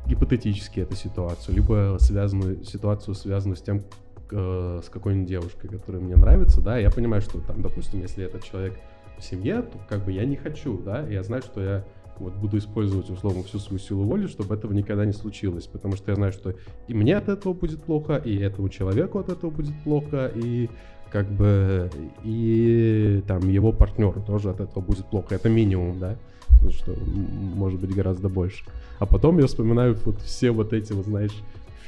гипотетически 0.07 0.81
эту 0.81 0.97
ситуацию, 0.97 1.55
либо 1.55 1.97
связанную 2.01 2.65
ситуацию, 2.65 3.15
связанную 3.15 3.57
с 3.57 3.63
тем, 3.63 3.83
э, 4.31 4.81
с 4.85 4.89
какой-нибудь 4.89 5.29
девушкой, 5.29 5.69
которая 5.69 6.03
мне 6.03 6.17
нравится, 6.17 6.61
да, 6.61 6.79
я 6.79 6.91
понимаю, 6.91 7.23
что 7.23 7.41
там, 7.41 7.63
допустим, 7.63 8.01
если 8.01 8.25
этот 8.25 8.45
человек 8.45 8.79
в 9.19 9.25
семье, 9.25 9.63
то 9.63 9.79
как 9.89 10.05
бы 10.05 10.13
я 10.13 10.25
не 10.25 10.37
хочу, 10.37 10.79
да, 10.79 11.07
я 11.09 11.23
знаю, 11.23 11.43
что 11.43 11.61
я 11.61 11.85
вот 12.19 12.35
буду 12.35 12.59
использовать 12.59 13.09
условно 13.11 13.43
всю 13.45 13.59
свою 13.59 13.79
силу 13.79 14.05
воли, 14.05 14.27
чтобы 14.27 14.55
этого 14.55 14.73
никогда 14.73 15.05
не 15.05 15.13
случилось, 15.13 15.67
потому 15.67 15.97
что 15.97 16.11
я 16.11 16.17
знаю, 16.17 16.33
что 16.33 16.55
и 16.89 16.95
мне 16.95 17.17
от 17.17 17.29
этого 17.29 17.53
будет 17.53 17.83
плохо, 17.83 18.17
и 18.17 18.37
этому 18.37 18.69
человеку 18.69 19.19
от 19.19 19.29
этого 19.29 19.51
будет 19.51 19.75
плохо, 19.85 20.31
и 20.35 20.69
как 21.11 21.31
бы 21.31 21.91
и 22.25 23.23
там 23.27 23.49
его 23.49 23.73
партнеру 23.73 24.23
тоже 24.27 24.51
от 24.51 24.61
этого 24.61 24.83
будет 24.83 25.07
плохо. 25.07 25.35
Это 25.35 25.49
минимум, 25.49 25.99
да, 25.99 26.17
потому 26.49 26.73
что 26.73 26.95
может 27.55 27.81
быть 27.81 27.95
гораздо 27.95 28.29
больше. 28.29 28.65
А 28.99 29.07
потом 29.07 29.39
я 29.39 29.47
вспоминаю 29.47 29.97
вот 30.05 30.21
все 30.23 30.51
вот 30.51 30.73
эти, 30.73 30.93
вот 30.93 31.07
знаешь, 31.07 31.35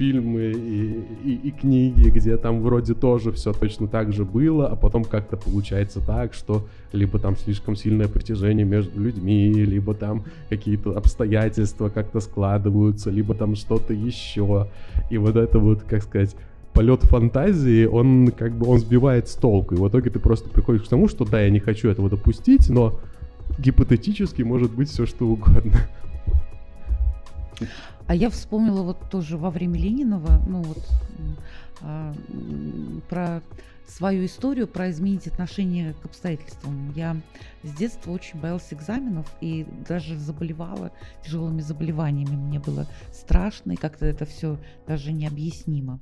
фильмы 0.01 0.53
и, 0.57 1.05
и, 1.25 1.41
и 1.49 1.51
книги, 1.51 2.09
где 2.09 2.39
там 2.39 2.63
вроде 2.63 2.95
тоже 2.95 3.33
все 3.33 3.53
точно 3.53 3.87
так 3.87 4.15
же 4.15 4.25
было, 4.25 4.67
а 4.67 4.75
потом 4.75 5.05
как-то 5.05 5.37
получается 5.37 6.01
так, 6.01 6.33
что 6.33 6.67
либо 6.93 7.19
там 7.19 7.37
слишком 7.37 7.77
сильное 7.77 8.09
притяжение 8.09 8.65
между 8.65 8.99
людьми, 8.99 9.53
либо 9.53 9.93
там 9.93 10.25
какие-то 10.49 10.97
обстоятельства 10.97 11.91
как-то 11.91 12.21
складываются, 12.21 13.11
либо 13.11 13.35
там 13.35 13.55
что-то 13.55 13.93
еще. 13.93 14.69
И 15.11 15.19
вот 15.19 15.37
это 15.37 15.59
вот, 15.59 15.83
как 15.83 16.03
сказать, 16.03 16.35
полет 16.73 17.03
фантазии, 17.03 17.85
он 17.85 18.33
как 18.35 18.53
бы 18.53 18.69
он 18.69 18.79
сбивает 18.79 19.29
с 19.29 19.35
толку. 19.35 19.75
И 19.75 19.79
в 19.79 19.87
итоге 19.87 20.09
ты 20.09 20.19
просто 20.19 20.49
приходишь 20.49 20.85
к 20.85 20.89
тому, 20.89 21.09
что 21.09 21.27
да, 21.27 21.43
я 21.43 21.51
не 21.51 21.61
хочу 21.61 21.91
этого 21.91 22.09
допустить, 22.09 22.71
но 22.71 22.99
гипотетически 23.59 24.41
может 24.41 24.73
быть 24.73 24.89
все 24.89 25.05
что 25.05 25.27
угодно. 25.27 25.77
А 28.11 28.15
я 28.17 28.29
вспомнила 28.29 28.83
вот 28.83 29.09
тоже 29.09 29.37
во 29.37 29.51
время 29.51 29.79
Ленинова, 29.79 30.43
ну 30.45 30.63
вот 30.63 30.85
а, 31.81 32.13
про 33.09 33.41
свою 33.91 34.25
историю, 34.25 34.67
про 34.69 34.91
изменить 34.91 35.27
отношение 35.27 35.95
к 35.95 36.05
обстоятельствам. 36.05 36.93
Я 36.95 37.17
с 37.63 37.73
детства 37.75 38.13
очень 38.13 38.41
боялась 38.41 38.73
экзаменов 38.73 39.27
и 39.41 39.67
даже 39.87 40.17
заболевала 40.17 40.93
тяжелыми 41.25 41.61
заболеваниями. 41.61 42.37
Мне 42.37 42.59
было 42.59 42.87
страшно, 43.13 43.73
и 43.73 43.77
как-то 43.77 44.07
это 44.07 44.25
все 44.25 44.59
даже 44.87 45.13
необъяснимо. 45.13 46.01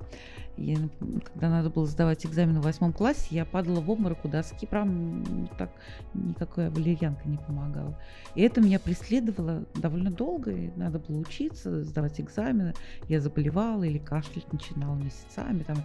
Я, 0.57 0.77
когда 1.23 1.49
надо 1.49 1.69
было 1.69 1.85
сдавать 1.85 2.25
экзамен 2.25 2.59
в 2.59 2.63
восьмом 2.63 2.91
классе, 2.91 3.27
я 3.31 3.45
падала 3.45 3.79
в 3.79 3.89
обморок 3.89 4.25
у 4.25 4.27
доски, 4.27 4.65
прям 4.65 5.47
так 5.57 5.71
никакая 6.13 6.69
валерьянка 6.69 7.27
не 7.29 7.37
помогала. 7.37 7.97
И 8.35 8.41
это 8.41 8.59
меня 8.59 8.77
преследовало 8.77 9.63
довольно 9.75 10.11
долго, 10.11 10.51
и 10.51 10.69
надо 10.75 10.99
было 10.99 11.17
учиться, 11.17 11.83
сдавать 11.83 12.19
экзамены. 12.19 12.73
Я 13.07 13.21
заболевала 13.21 13.83
или 13.83 13.99
кашлять 13.99 14.51
начинала 14.51 14.95
месяцами, 14.95 15.63
там, 15.63 15.77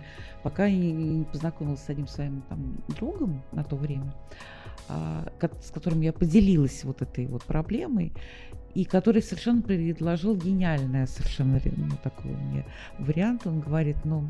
пока 0.43 0.67
я 0.67 0.93
не 0.93 1.25
познакомилась 1.25 1.85
с 1.85 1.89
одним 1.95 2.07
своим 2.07 2.43
там, 2.49 2.77
другом 2.89 3.43
на 3.53 3.65
то 3.65 3.77
время, 3.77 4.13
а, 4.89 5.27
с 5.63 5.71
которым 5.71 6.03
я 6.03 6.13
поделилась 6.13 6.85
вот 6.85 7.03
этой 7.03 7.27
вот 7.27 7.43
проблемой 7.45 8.13
и 8.75 8.85
который 8.85 9.23
совершенно 9.23 9.63
предложил 9.63 10.37
гениальное 10.37 11.07
совершенно 11.07 11.61
ну, 11.77 11.97
такой 12.03 12.33
мне 12.33 12.67
вариант. 12.99 13.47
Он 13.47 13.61
говорит, 13.61 13.97
ну, 14.05 14.29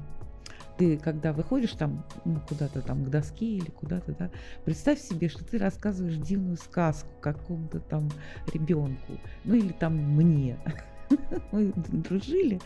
ты, 0.76 0.98
когда 0.98 1.32
выходишь 1.32 1.72
там 1.72 2.04
ну, 2.24 2.40
куда-то 2.46 2.82
там 2.82 3.04
к 3.04 3.08
доске 3.08 3.46
или 3.46 3.70
куда-то, 3.70 4.12
да, 4.12 4.30
представь 4.64 5.00
себе, 5.00 5.28
что 5.28 5.44
ты 5.44 5.58
рассказываешь 5.58 6.16
дивную 6.16 6.56
сказку 6.56 7.08
какому-то 7.20 7.80
там 7.80 8.10
ребенку, 8.52 9.14
ну 9.44 9.54
или 9.54 9.72
там 9.72 9.96
мне. 9.96 10.58
Мы 11.52 11.72
дружили, 11.74 12.60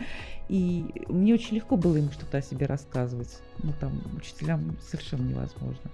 и 0.48 1.04
мне 1.08 1.34
очень 1.34 1.56
легко 1.56 1.76
было 1.76 1.96
им 1.96 2.10
что-то 2.10 2.38
о 2.38 2.42
себе 2.42 2.66
рассказывать. 2.66 3.38
Ну, 3.62 3.72
там, 3.80 4.00
учителям 4.16 4.76
совершенно 4.80 5.28
невозможно. 5.28 5.90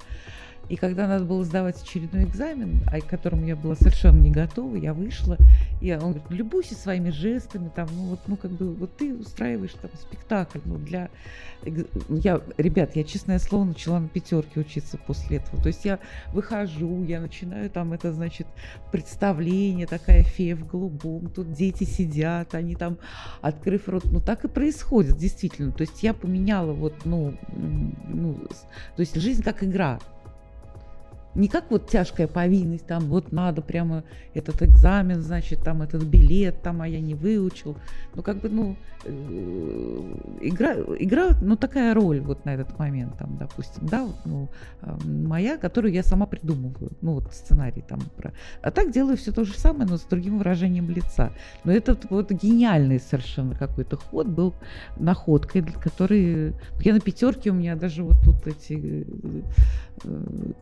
И 0.69 0.77
когда 0.77 1.07
надо 1.07 1.25
было 1.25 1.45
сдавать 1.45 1.83
очередной 1.83 2.25
экзамен, 2.25 2.81
о 2.91 3.01
котором 3.01 3.45
я 3.45 3.55
была 3.55 3.75
совершенно 3.75 4.21
не 4.21 4.31
готова, 4.31 4.77
я 4.77 4.95
вышла, 4.95 5.37
и 5.81 5.93
он 5.93 6.13
говорит, 6.13 6.31
любуйся 6.31 6.75
своими 6.75 7.11
жестами, 7.11 7.71
там, 7.75 7.89
ну 7.93 8.05
вот, 8.11 8.21
ну 8.27 8.37
как 8.37 8.51
бы, 8.51 8.75
вот 8.75 8.97
ты 8.97 9.15
устраиваешь 9.15 9.75
там 9.75 9.91
спектакль, 10.01 10.61
ну 10.65 10.77
для, 10.79 11.11
я, 12.09 12.41
ребят, 12.57 12.97
я 12.97 13.05
честное 13.05 13.39
слово 13.39 13.65
начала 13.65 14.01
на 14.01 14.09
пятерке 14.09 14.61
учиться 14.61 14.99
после 14.99 15.39
этого, 15.39 15.63
то 15.63 15.69
есть 15.69 15.85
я 15.85 15.99
выхожу, 16.33 17.05
я 17.05 17.21
начинаю 17.21 17.69
там, 17.69 17.93
это 17.93 18.13
значит 18.13 18.47
представление, 18.91 19.87
такая 19.87 20.23
фея 20.23 20.57
в 20.57 20.67
голубом, 20.67 21.29
тут 21.29 21.53
дети 21.53 21.85
сидят, 21.85 22.55
они 22.55 22.75
там, 22.75 22.99
открыв 23.43 23.89
рот, 23.89 24.05
ну 24.07 24.21
так 24.21 24.45
и 24.45 24.49
происходит, 24.49 25.19
действительно, 25.19 25.73
то 25.73 25.83
есть 25.83 26.03
я 26.03 26.15
поменяла 26.15 26.73
вот, 26.73 27.05
ну, 27.05 27.37
ну 27.53 28.35
то 28.97 29.01
есть 29.01 29.17
жизнь 29.17 29.43
как 29.43 29.63
игра, 29.63 29.99
не 31.35 31.49
как 31.49 31.71
вот 31.71 31.89
тяжкая 31.89 32.27
повинность, 32.27 32.87
там 32.87 33.05
вот 33.05 33.33
надо 33.33 33.63
прямо 33.63 34.05
этот 34.35 34.63
экзамен, 34.63 35.21
значит, 35.23 35.61
там 35.63 35.83
этот 35.83 36.05
билет, 36.05 36.63
там, 36.63 36.83
а 36.83 36.89
я 36.89 37.01
не 37.01 37.15
выучил. 37.15 37.77
Ну, 38.15 38.23
как 38.23 38.39
бы, 38.39 38.49
ну, 38.49 38.77
э, 39.05 39.11
игра, 40.43 40.75
игра, 40.99 41.31
ну, 41.41 41.57
такая 41.57 41.95
роль 41.95 42.21
вот 42.21 42.45
на 42.45 42.55
этот 42.55 42.79
момент, 42.79 43.19
там, 43.19 43.37
допустим, 43.39 43.87
да, 43.87 44.05
вот, 44.05 44.17
ну, 44.25 44.49
а, 44.83 44.97
моя, 45.05 45.59
которую 45.59 45.93
я 45.93 46.03
сама 46.03 46.27
придумываю, 46.27 46.93
ну, 47.01 47.15
вот 47.15 47.33
сценарий 47.33 47.83
там 47.83 48.01
про... 48.17 48.33
А 48.63 48.71
так 48.71 48.93
делаю 48.93 49.17
все 49.17 49.33
то 49.33 49.45
же 49.45 49.55
самое, 49.55 49.89
но 49.89 49.97
с 49.97 50.03
другим 50.03 50.39
выражением 50.39 50.89
лица. 50.91 51.33
Но 51.65 51.73
этот 51.73 52.11
вот 52.11 52.31
гениальный 52.31 53.01
совершенно 53.01 53.55
какой-то 53.55 53.97
ход 53.97 54.27
был 54.27 54.55
находкой, 54.97 55.63
который... 55.63 56.55
Я 56.81 56.95
на 56.95 57.01
пятерке 57.01 57.51
у 57.51 57.55
меня 57.55 57.77
даже 57.77 58.03
вот 58.03 58.17
тут 58.25 58.47
эти 58.47 59.05
э, 59.07 59.43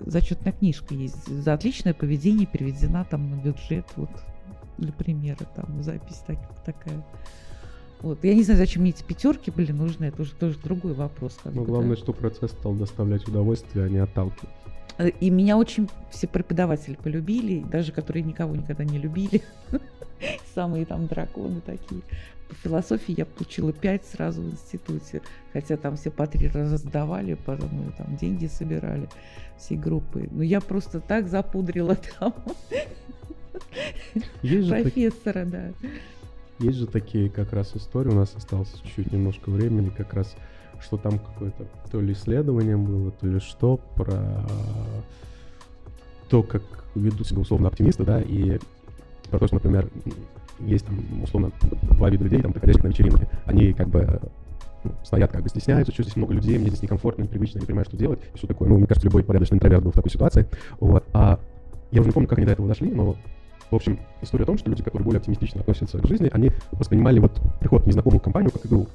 зачетная 0.01 0.53
книжка 0.53 0.95
есть. 0.95 1.27
За 1.27 1.55
отличное 1.55 1.95
поведение 1.95 2.47
переведена 2.47 3.05
там 3.05 3.31
на 3.31 3.37
бюджет, 3.37 3.87
вот 3.97 4.11
для 4.79 4.93
примера, 4.93 5.45
там 5.55 5.83
запись 5.83 6.23
так, 6.27 6.39
такая. 6.65 7.05
Вот. 8.01 8.25
Я 8.25 8.35
не 8.35 8.43
знаю, 8.43 8.59
зачем 8.59 8.83
мне 8.83 8.91
эти 8.91 9.05
пятерки 9.05 9.51
были 9.51 9.71
нужны, 9.71 10.07
это 10.07 10.23
уже 10.23 10.33
тоже 10.33 10.59
другой 10.59 10.93
вопрос. 10.93 11.39
Но 11.45 11.63
главное, 11.63 11.97
что 11.97 12.13
процесс 12.13 12.51
стал 12.51 12.75
доставлять 12.75 13.27
удовольствие, 13.29 13.87
а 13.87 13.89
не 13.89 13.99
отталкивать. 13.99 14.51
Э, 14.99 15.09
и 15.09 15.31
меня 15.31 15.57
очень 15.57 15.89
все 16.11 16.27
преподаватели 16.27 16.95
полюбили, 16.95 17.61
даже 17.61 17.93
которые 17.93 18.23
никого 18.23 18.55
никогда 18.55 18.85
не 18.85 18.99
любили. 18.99 19.43
Самые 20.55 20.85
там 20.87 21.07
драконы 21.07 21.61
такие. 21.61 22.03
По 22.49 22.55
философии 22.55 23.15
я 23.17 23.25
получила 23.25 23.73
пять 23.73 24.05
сразу 24.05 24.43
в 24.43 24.51
институте, 24.51 25.23
хотя 25.53 25.77
там 25.77 25.97
все 25.97 26.11
по 26.11 26.27
три 26.27 26.49
раза 26.49 26.77
сдавали, 26.77 27.35
потом 27.35 27.93
там 27.97 28.17
деньги 28.17 28.47
собирали 28.47 29.09
всей 29.59 29.79
группы. 29.79 30.29
Но 30.31 30.43
я 30.43 30.61
просто 30.61 31.01
так 31.01 31.29
запудрила 31.29 31.97
там 32.21 32.35
Есть 34.43 34.69
профессора, 34.69 35.45
да. 35.47 35.73
Есть 36.59 36.79
же 36.79 36.87
такие 36.87 37.31
как 37.31 37.53
раз 37.53 37.75
истории, 37.75 38.11
у 38.11 38.15
нас 38.15 38.35
осталось 38.37 38.73
чуть-чуть 38.85 39.13
немножко 39.13 39.51
времени, 39.51 39.89
как 39.89 40.13
раз 40.15 40.37
что 40.83 40.97
там 40.97 41.19
какое-то 41.19 41.65
то 41.91 42.01
ли 42.01 42.13
исследование 42.13 42.77
было, 42.77 43.11
то 43.13 43.27
ли 43.27 43.41
что, 43.41 43.79
про 43.97 44.45
то, 46.29 46.43
как 46.43 46.63
ведут 46.95 47.27
себя 47.27 47.41
условно 47.41 47.69
оптимисты, 47.69 48.05
да, 48.05 48.21
и 48.21 48.59
про 49.31 49.39
то, 49.39 49.47
что, 49.47 49.57
например, 49.57 49.89
есть 50.61 50.87
там 50.87 51.23
условно 51.23 51.53
два 51.91 52.11
вида 52.11 52.25
людей, 52.25 52.41
там, 52.41 52.53
приходящих 52.53 52.85
на 52.85 52.89
вечеринки, 52.89 53.29
они 53.45 53.73
как 53.73 53.89
бы 53.89 54.21
ну, 54.85 54.93
стоят, 55.05 55.31
как 55.31 55.43
бы 55.43 55.49
стесняются, 55.49 55.93
что 55.93 56.03
здесь 56.03 56.17
много 56.17 56.35
людей, 56.35 56.59
мне 56.59 56.69
здесь 56.69 56.83
некомфортно, 56.83 57.23
непривычно, 57.23 57.61
не 57.61 57.67
понимаю, 57.67 57.85
что 57.85 57.97
делать, 57.97 58.21
и 58.35 58.37
все 58.37 58.47
такое. 58.47 58.69
Ну, 58.69 58.79
мне 58.79 58.87
кажется, 58.87 59.07
любой 59.07 59.25
порядочный 59.25 59.57
интроверт 59.57 59.83
был 59.85 59.93
в 59.93 59.95
такой 59.95 60.11
ситуации. 60.11 60.49
Вот. 60.81 61.05
А 61.13 61.39
я 61.91 62.01
уже 62.01 62.09
не 62.09 62.15
помню, 62.15 62.29
как 62.29 62.39
они 62.39 62.47
до 62.47 62.53
этого 62.53 62.69
дошли, 62.69 62.91
но 62.91 63.17
в 63.71 63.75
общем, 63.75 63.99
история 64.21 64.43
о 64.43 64.47
том, 64.47 64.59
что 64.59 64.69
люди, 64.69 64.83
которые 64.83 65.05
более 65.05 65.19
оптимистично 65.19 65.63
относятся 65.63 65.99
к 65.99 66.07
жизни, 66.07 66.29
они 66.31 66.51
воспринимали 66.73 67.19
вот 67.21 67.41
приход 67.59 67.87
незнакомую 67.87 68.21
компанию 68.21 68.51
как 68.51 68.67
игру. 68.67 68.87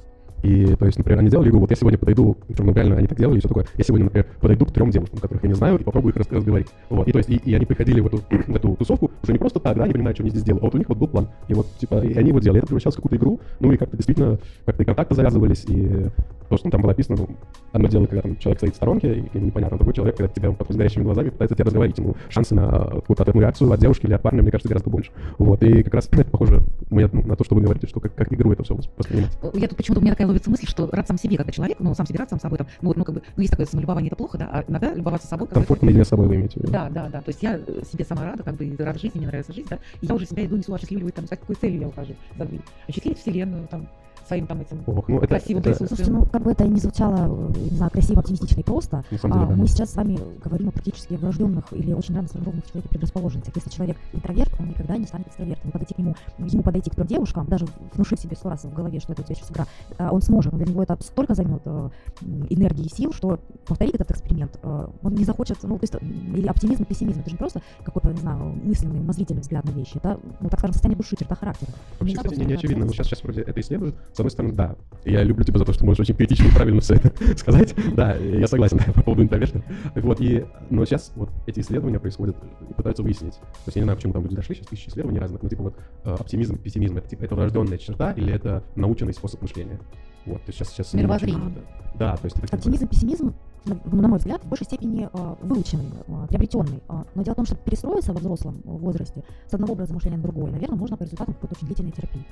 И, 0.42 0.74
то 0.76 0.86
есть, 0.86 0.98
например, 0.98 1.20
они 1.20 1.30
делали 1.30 1.48
игру, 1.48 1.60
вот 1.60 1.70
я 1.70 1.76
сегодня 1.76 1.98
подойду, 1.98 2.36
причем, 2.46 2.66
ну, 2.66 2.72
реально, 2.72 2.96
они 2.96 3.06
так 3.06 3.18
делали, 3.18 3.36
и 3.36 3.40
все 3.40 3.48
такое. 3.48 3.66
Я 3.76 3.84
сегодня, 3.84 4.04
например, 4.04 4.26
подойду 4.40 4.66
к 4.66 4.72
трем 4.72 4.90
девушкам, 4.90 5.18
которых 5.18 5.42
я 5.42 5.48
не 5.48 5.54
знаю, 5.54 5.78
и 5.78 5.82
попробую 5.82 6.12
их 6.12 6.16
рас- 6.16 6.30
разговорить. 6.30 6.68
Вот, 6.90 7.08
и 7.08 7.12
то 7.12 7.18
есть, 7.18 7.30
и, 7.30 7.36
и 7.36 7.54
они 7.54 7.66
приходили 7.66 8.00
в 8.00 8.06
эту, 8.06 8.18
в 8.46 8.56
эту 8.56 8.76
тусовку 8.76 9.10
уже 9.22 9.32
не 9.32 9.38
просто 9.38 9.60
так, 9.60 9.76
да, 9.76 9.84
они 9.84 9.92
понимают, 9.92 10.16
что 10.16 10.22
они 10.22 10.30
здесь 10.30 10.44
делают, 10.44 10.62
а 10.62 10.66
вот 10.66 10.74
у 10.74 10.78
них 10.78 10.88
вот 10.88 10.98
был 10.98 11.08
план. 11.08 11.28
И 11.48 11.54
вот, 11.54 11.66
типа, 11.78 12.00
и 12.04 12.14
они 12.14 12.32
вот 12.32 12.42
делали, 12.42 12.58
это 12.58 12.66
превращалось 12.66 12.94
в 12.94 12.98
какую-то 12.98 13.16
игру, 13.16 13.40
ну, 13.60 13.72
и 13.72 13.76
как-то 13.76 13.96
действительно, 13.96 14.38
как-то 14.64 14.82
и 14.82 14.86
контакты 14.86 15.14
завязывались, 15.14 15.64
и 15.66 16.06
то, 16.48 16.56
что 16.56 16.70
там 16.70 16.80
было 16.80 16.92
описано, 16.92 17.18
ну, 17.18 17.28
одно 17.72 17.88
дело, 17.88 18.06
когда 18.06 18.22
там 18.22 18.36
человек 18.36 18.58
стоит 18.58 18.72
в 18.72 18.76
сторонке, 18.76 19.24
и 19.32 19.38
непонятно, 19.38 19.76
другой 19.76 19.94
человек, 19.94 20.16
когда 20.16 20.32
тебя 20.32 20.52
под 20.52 20.76
горящими 20.76 21.02
глазами 21.02 21.30
пытается 21.30 21.54
тебя 21.54 21.66
разговорить, 21.66 21.98
ему 21.98 22.16
шансы 22.28 22.54
на 22.54 22.68
какую-то 22.68 23.22
ответную 23.22 23.42
реакцию 23.42 23.72
от 23.72 23.80
девушки 23.80 24.06
или 24.06 24.14
от 24.14 24.22
парня, 24.22 24.42
мне 24.42 24.50
кажется, 24.50 24.68
гораздо 24.68 24.90
больше. 24.90 25.10
Вот, 25.38 25.62
и 25.62 25.82
как 25.82 25.94
раз 25.94 26.08
похоже 26.30 26.62
мне, 26.90 27.08
ну, 27.12 27.22
на 27.22 27.36
то, 27.36 27.44
что 27.44 27.54
вы 27.54 27.62
говорите, 27.62 27.86
что 27.86 28.00
как, 28.00 28.14
как 28.14 28.32
игру 28.32 28.52
это 28.52 28.62
все 28.62 28.74
воспринимать. 28.74 29.36
Я 29.54 29.68
тут 29.68 29.76
почему-то 29.76 30.00
у 30.00 30.02
меня 30.02 30.12
такая 30.12 30.27
ловится 30.28 30.50
мысль, 30.50 30.66
что 30.66 30.88
рад 30.90 31.06
сам 31.06 31.18
себе, 31.18 31.36
когда 31.36 31.52
человек, 31.52 31.78
ну, 31.80 31.94
сам 31.94 32.06
себе 32.06 32.18
рад, 32.18 32.30
сам 32.30 32.40
собой, 32.40 32.58
там, 32.58 32.66
ну, 32.80 32.88
вот, 32.88 32.96
ну, 32.96 33.04
как 33.04 33.14
бы, 33.14 33.22
ну, 33.36 33.40
есть 33.42 33.50
такое 33.50 33.66
самолюбование, 33.66 34.08
это 34.08 34.16
плохо, 34.16 34.38
да, 34.38 34.48
а 34.52 34.64
иногда 34.68 34.94
любоваться 34.94 35.26
собой, 35.26 35.48
Комфортно 35.48 35.86
наедине 35.86 36.04
с 36.04 36.08
собой 36.08 36.28
вы 36.28 36.36
имеете 36.36 36.60
в 36.60 36.62
виду. 36.62 36.72
Да, 36.72 36.88
да, 36.88 37.08
да. 37.08 37.20
То 37.20 37.28
есть 37.30 37.42
я 37.42 37.58
э, 37.58 37.82
себе 37.90 38.04
сама 38.04 38.24
рада, 38.24 38.42
как 38.42 38.54
бы 38.54 38.64
и 38.64 38.76
рада 38.76 38.98
жизни, 38.98 39.18
мне 39.18 39.26
нравится 39.26 39.52
жизнь, 39.52 39.68
да. 39.68 39.78
И 40.00 40.06
я 40.06 40.14
уже 40.14 40.26
себя 40.26 40.44
иду 40.44 40.56
несу 40.56 40.72
осчастливливать, 40.74 41.14
там, 41.14 41.26
с 41.26 41.30
какой 41.30 41.56
целью 41.56 41.80
я 41.80 41.88
ухожу 41.88 42.14
за 42.36 42.44
дверь. 42.44 42.60
Осчастливить 42.86 43.18
вселенную, 43.18 43.66
там, 43.68 43.88
своим 44.28 44.46
там 44.46 44.60
этим 44.60 44.82
Ох, 44.86 45.08
ну 45.08 45.18
это, 45.18 45.26
красивым 45.26 45.62
это- 45.62 45.70
присутствием. 45.70 45.88
Слушайте, 45.88 46.12
ну 46.12 46.26
как 46.26 46.42
бы 46.42 46.52
это 46.52 46.66
ни 46.66 46.78
звучало, 46.78 47.16
э, 47.16 47.58
не 47.70 47.76
знаю, 47.76 47.90
красиво, 47.90 48.20
оптимистично 48.20 48.60
и 48.60 48.62
просто, 48.62 49.04
деле, 49.10 49.20
а, 49.24 49.46
да. 49.46 49.56
мы 49.56 49.66
сейчас 49.66 49.92
с 49.92 49.96
вами 49.96 50.18
говорим 50.44 50.68
о 50.68 50.70
практически 50.72 51.14
врожденных 51.14 51.64
или 51.72 51.92
очень 51.92 52.14
рано 52.14 52.28
сформированных 52.28 52.64
в 52.66 52.68
человеке 52.70 52.88
предрасположенностях. 52.90 53.56
Если 53.56 53.70
человек 53.70 53.96
интроверт, 54.12 54.52
он 54.60 54.68
никогда 54.68 54.96
не 54.96 55.06
станет 55.06 55.28
экстравертом. 55.28 55.70
Подойти 55.70 55.94
к 55.94 55.98
нему, 55.98 56.14
ему 56.38 56.62
подойти 56.62 56.90
к 56.90 56.94
трем 56.94 57.06
девушкам, 57.06 57.46
даже 57.46 57.66
внушить 57.94 58.20
себе 58.20 58.36
сто 58.36 58.50
раз 58.50 58.64
в 58.64 58.72
голове, 58.72 59.00
что 59.00 59.12
это 59.12 59.22
у 59.22 59.24
тебя 59.24 59.34
сейчас 59.34 59.50
игра, 59.50 59.66
а, 59.98 60.10
он 60.10 60.22
сможет, 60.22 60.52
но 60.52 60.58
для 60.58 60.66
него 60.68 60.82
это 60.82 60.96
столько 61.00 61.34
займет 61.34 61.62
э, 61.64 61.90
энергии 62.50 62.84
и 62.84 62.88
сил, 62.88 63.12
что 63.12 63.40
повторить 63.66 63.94
этот 63.94 64.10
эксперимент 64.10 64.58
э, 64.62 64.86
он 65.02 65.14
не 65.14 65.24
захочет, 65.24 65.58
ну, 65.62 65.78
то 65.78 65.84
есть, 65.84 65.94
или 66.36 66.46
оптимизм, 66.46 66.82
и 66.82 66.86
пессимизм, 66.86 67.20
это 67.20 67.30
же 67.30 67.34
не 67.34 67.38
просто 67.38 67.62
какой-то, 67.84 68.10
не 68.10 68.20
знаю, 68.20 68.58
мысленный, 68.62 69.00
умозрительный 69.00 69.40
взгляд 69.40 69.64
на 69.64 69.70
вещи, 69.70 69.96
это, 69.96 70.18
ну, 70.40 70.48
так 70.48 70.60
скажем, 70.60 70.74
состояние 70.74 70.98
души, 70.98 71.16
черта 71.16 71.34
характера. 71.34 71.72
Вообще, 71.98 72.16
кстати, 72.16 72.34
не, 72.38 72.46
не 72.46 72.54
очевидно, 72.54 72.84
но 72.84 72.92
сейчас, 72.92 73.06
сейчас 73.06 73.22
вроде 73.22 73.42
это 73.42 73.60
исследуют. 73.60 73.94
С 74.18 74.20
одной 74.20 74.32
стороны, 74.32 74.52
да. 74.52 74.74
Я 75.04 75.22
люблю 75.22 75.44
тебя 75.44 75.60
за 75.60 75.64
то, 75.64 75.72
что 75.72 75.86
можешь 75.86 76.00
очень 76.00 76.16
критично 76.16 76.48
и 76.48 76.50
правильно 76.50 76.80
все 76.80 76.94
это 76.94 77.12
сказать. 77.38 77.72
Да, 77.94 78.16
я 78.16 78.48
согласен 78.48 78.78
по 78.94 79.00
поводу 79.00 79.22
интроверта. 79.22 79.62
Вот, 79.94 80.20
и, 80.20 80.44
но 80.70 80.84
сейчас 80.84 81.12
вот 81.14 81.30
эти 81.46 81.60
исследования 81.60 82.00
происходят 82.00 82.34
и 82.68 82.74
пытаются 82.74 83.04
выяснить. 83.04 83.34
То 83.34 83.66
есть 83.66 83.76
я 83.76 83.82
не 83.82 83.84
знаю, 83.84 83.96
почему 83.96 84.12
там 84.14 84.24
люди 84.24 84.34
дошли, 84.34 84.56
сейчас 84.56 84.66
тысячи 84.66 84.88
исследований 84.88 85.20
разных, 85.20 85.40
ну, 85.40 85.48
типа 85.48 85.62
вот 85.62 85.76
э, 86.02 86.14
оптимизм, 86.14 86.58
пессимизм, 86.58 86.96
это 86.96 87.08
типа 87.08 87.22
это 87.26 87.36
врожденная 87.36 87.78
черта 87.78 88.10
или 88.10 88.32
это 88.34 88.64
наученный 88.74 89.14
способ 89.14 89.40
мышления? 89.40 89.78
Вот, 90.26 90.38
то 90.38 90.48
есть 90.48 90.58
сейчас, 90.58 90.70
сейчас... 90.70 90.94
Мировоззрение. 90.94 91.54
Да, 91.94 92.16
то 92.16 92.24
есть 92.24 92.36
это 92.42 92.56
Оптимизм, 92.56 92.88
пессимизм, 92.88 93.34
на, 93.68 94.08
мой 94.08 94.18
взгляд, 94.18 94.42
в 94.42 94.48
большей 94.48 94.64
степени 94.64 95.08
э, 95.12 95.34
выученный, 95.42 95.90
э, 96.06 96.26
приобретенный. 96.28 96.82
Э, 96.88 97.04
но 97.14 97.22
дело 97.22 97.34
в 97.34 97.36
том, 97.36 97.46
что 97.46 97.56
перестроиться 97.56 98.12
во 98.12 98.20
взрослом 98.20 98.60
возрасте 98.64 99.24
с 99.46 99.54
одного 99.54 99.74
образа 99.74 99.94
мышления 99.94 100.16
на 100.16 100.22
другой, 100.22 100.50
наверное, 100.50 100.78
можно 100.78 100.96
по 100.96 101.02
результатам 101.02 101.34
какой-то 101.34 101.54
очень 101.56 101.66
длительной 101.66 101.92
терапии. 101.92 102.24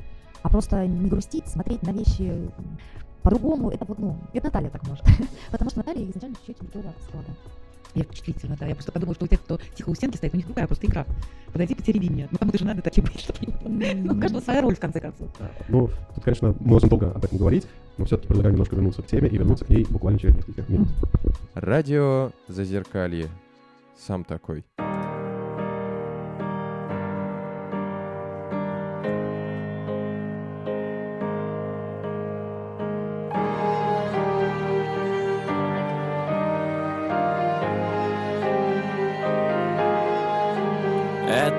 А 0.43 0.49
просто 0.49 0.87
не 0.87 1.09
грустить, 1.09 1.49
смотреть 1.49 1.83
на 1.83 1.91
вещи 1.91 2.51
по-другому, 3.23 3.71
это 3.71 3.85
вот, 3.85 3.99
ну, 3.99 4.17
это 4.33 4.47
Наталья 4.47 4.71
так 4.71 4.87
может. 4.87 5.05
Потому 5.51 5.71
что 5.71 5.81
Наталья 5.81 6.05
изначально 6.09 6.37
чуть-чуть 6.47 6.71
другого 6.71 6.95
склада. 7.01 7.29
Я 7.95 8.05
впечатлительна, 8.05 8.57
да. 8.59 8.67
Я 8.67 8.75
просто 8.75 8.93
подумала, 8.93 9.15
что 9.15 9.25
у 9.25 9.29
тех, 9.29 9.41
кто 9.41 9.59
тихо 9.75 9.91
у 9.91 9.95
стенки 9.95 10.17
стоит, 10.17 10.35
у 10.35 10.37
них 10.37 10.47
другая 10.47 10.67
просто 10.67 10.87
игра. 10.87 11.07
Подойди, 11.53 11.75
потери 11.75 11.99
меня. 11.99 12.29
Ну, 12.31 12.39
кому-то 12.39 12.59
же 12.59 12.65
надо 12.65 12.83
таким 12.83 13.05
быть, 13.05 13.21
чтобы... 13.21 13.39
Ну, 13.65 14.15
у 14.15 14.21
каждого 14.21 14.41
своя 14.43 14.61
роль, 14.63 14.75
в 14.75 14.81
конце 14.81 15.01
концов. 15.01 15.29
Ну, 15.69 15.91
тут, 16.15 16.25
конечно, 16.25 16.55
мы 16.61 16.67
можем 16.67 16.89
долго 16.89 17.11
об 17.11 17.25
этом 17.25 17.39
говорить, 17.39 17.67
но 17.97 18.05
все-таки 18.05 18.29
предлагаю 18.29 18.53
немножко 18.53 18.77
вернуться 18.77 19.03
к 19.03 19.07
теме 19.07 19.29
и 19.29 19.37
вернуться 19.39 19.65
к 19.65 19.69
ней 19.69 19.87
буквально 19.89 20.19
через 20.19 20.37
несколько 20.37 20.71
минут. 20.71 20.89
Радио 21.55 22.31
Зазеркалье. 22.49 23.29
Сам 23.97 24.25
такой. 24.25 24.65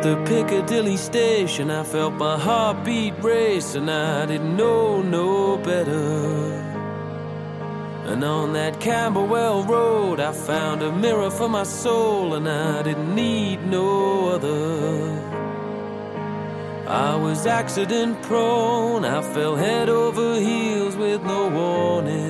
The 0.07 0.15
Piccadilly 0.23 0.95
station, 0.95 1.69
I 1.69 1.83
felt 1.83 2.13
my 2.13 2.37
heartbeat 2.37 3.15
race, 3.21 3.75
and 3.75 3.91
I 3.91 4.25
didn't 4.25 4.55
know 4.55 5.01
no 5.01 5.57
better. 5.57 6.53
And 8.09 8.23
on 8.23 8.53
that 8.53 8.79
Camberwell 8.79 9.63
Road, 9.65 10.21
I 10.21 10.31
found 10.31 10.81
a 10.81 10.91
mirror 10.93 11.29
for 11.29 11.49
my 11.49 11.63
soul, 11.63 12.35
and 12.35 12.47
I 12.47 12.83
didn't 12.83 13.13
need 13.15 13.59
no 13.67 14.29
other. 14.29 14.55
I 16.87 17.15
was 17.15 17.45
accident 17.45 18.21
prone, 18.21 19.03
I 19.03 19.21
fell 19.33 19.57
head 19.57 19.89
over 19.89 20.39
heels 20.39 20.95
with 20.95 21.21
no 21.23 21.49
warning. 21.49 22.26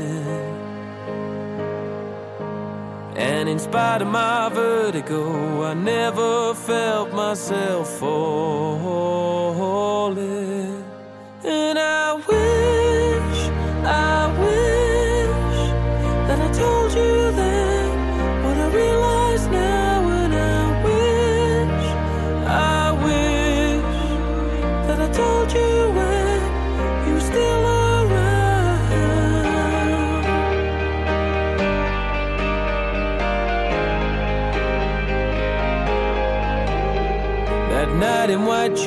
And 3.47 3.53
in 3.53 3.59
spite 3.59 4.01
of 4.01 4.09
my 4.09 4.49
vertigo, 4.49 5.23
oh, 5.23 5.63
I 5.63 5.73
never 5.73 6.53
felt 6.53 7.13
myself 7.13 7.97
falling. 7.97 8.17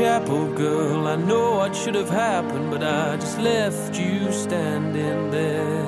Whitechapel, 0.00 0.54
girl, 0.54 1.08
I 1.08 1.16
know 1.16 1.56
what 1.56 1.76
should 1.76 1.94
have 1.94 2.08
happened, 2.08 2.70
but 2.70 2.82
I 2.82 3.16
just 3.16 3.38
left 3.38 3.98
you 3.98 4.32
standing 4.32 5.30
there. 5.30 5.84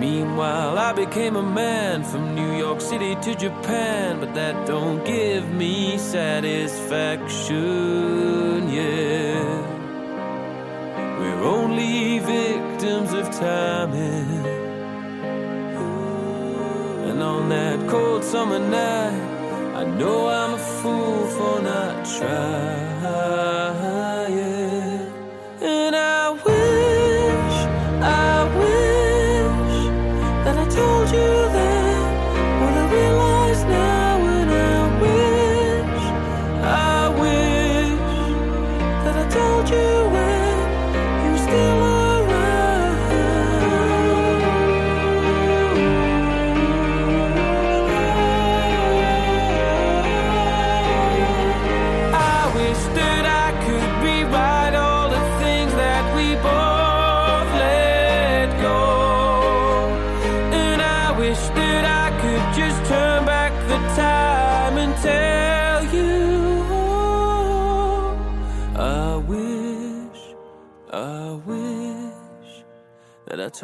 Meanwhile, 0.00 0.78
I 0.78 0.94
became 0.94 1.36
a 1.36 1.42
man 1.42 2.02
from 2.02 2.34
New 2.34 2.56
York 2.56 2.80
City 2.80 3.14
to 3.16 3.34
Japan, 3.34 4.20
but 4.20 4.32
that 4.32 4.66
don't 4.66 5.04
give 5.04 5.46
me 5.50 5.98
satisfaction, 5.98 8.72
yeah. 8.72 9.60
We're 11.18 11.44
only 11.44 12.20
victims 12.20 13.12
of 13.12 13.30
timing. 13.32 14.46
And 17.10 17.22
on 17.22 17.50
that 17.50 17.86
cold 17.90 18.24
summer 18.24 18.58
night, 18.58 19.33
I 19.84 19.86
know 19.98 20.28
I'm 20.28 20.54
a 20.54 20.58
fool 20.58 21.26
for 21.36 21.60
not 21.60 22.06
trying. 22.16 23.04
And 25.60 25.94
I 25.94 26.30
wish, 26.30 27.56
I 28.02 28.44
wish 28.60 29.78
that 30.44 30.56
I 30.56 30.66
told 30.78 31.10
you 31.10 31.23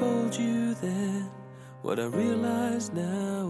told 0.01 0.34
you 0.34 0.74
then. 0.76 1.30
What 1.82 2.01
I 2.01 2.07
realize 2.07 2.90
now, 2.92 3.49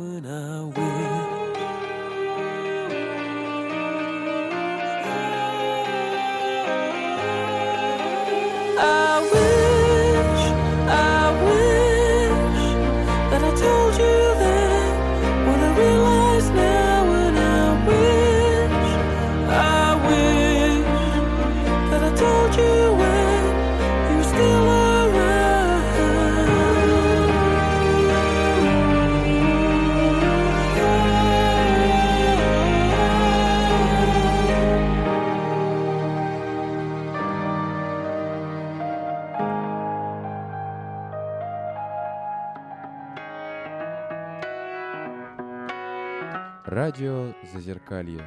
Радио 46.91 47.33
Зазеркалье. 47.55 48.21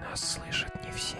Нас 0.00 0.32
слышат 0.32 0.72
не 0.82 0.90
все. 0.92 1.18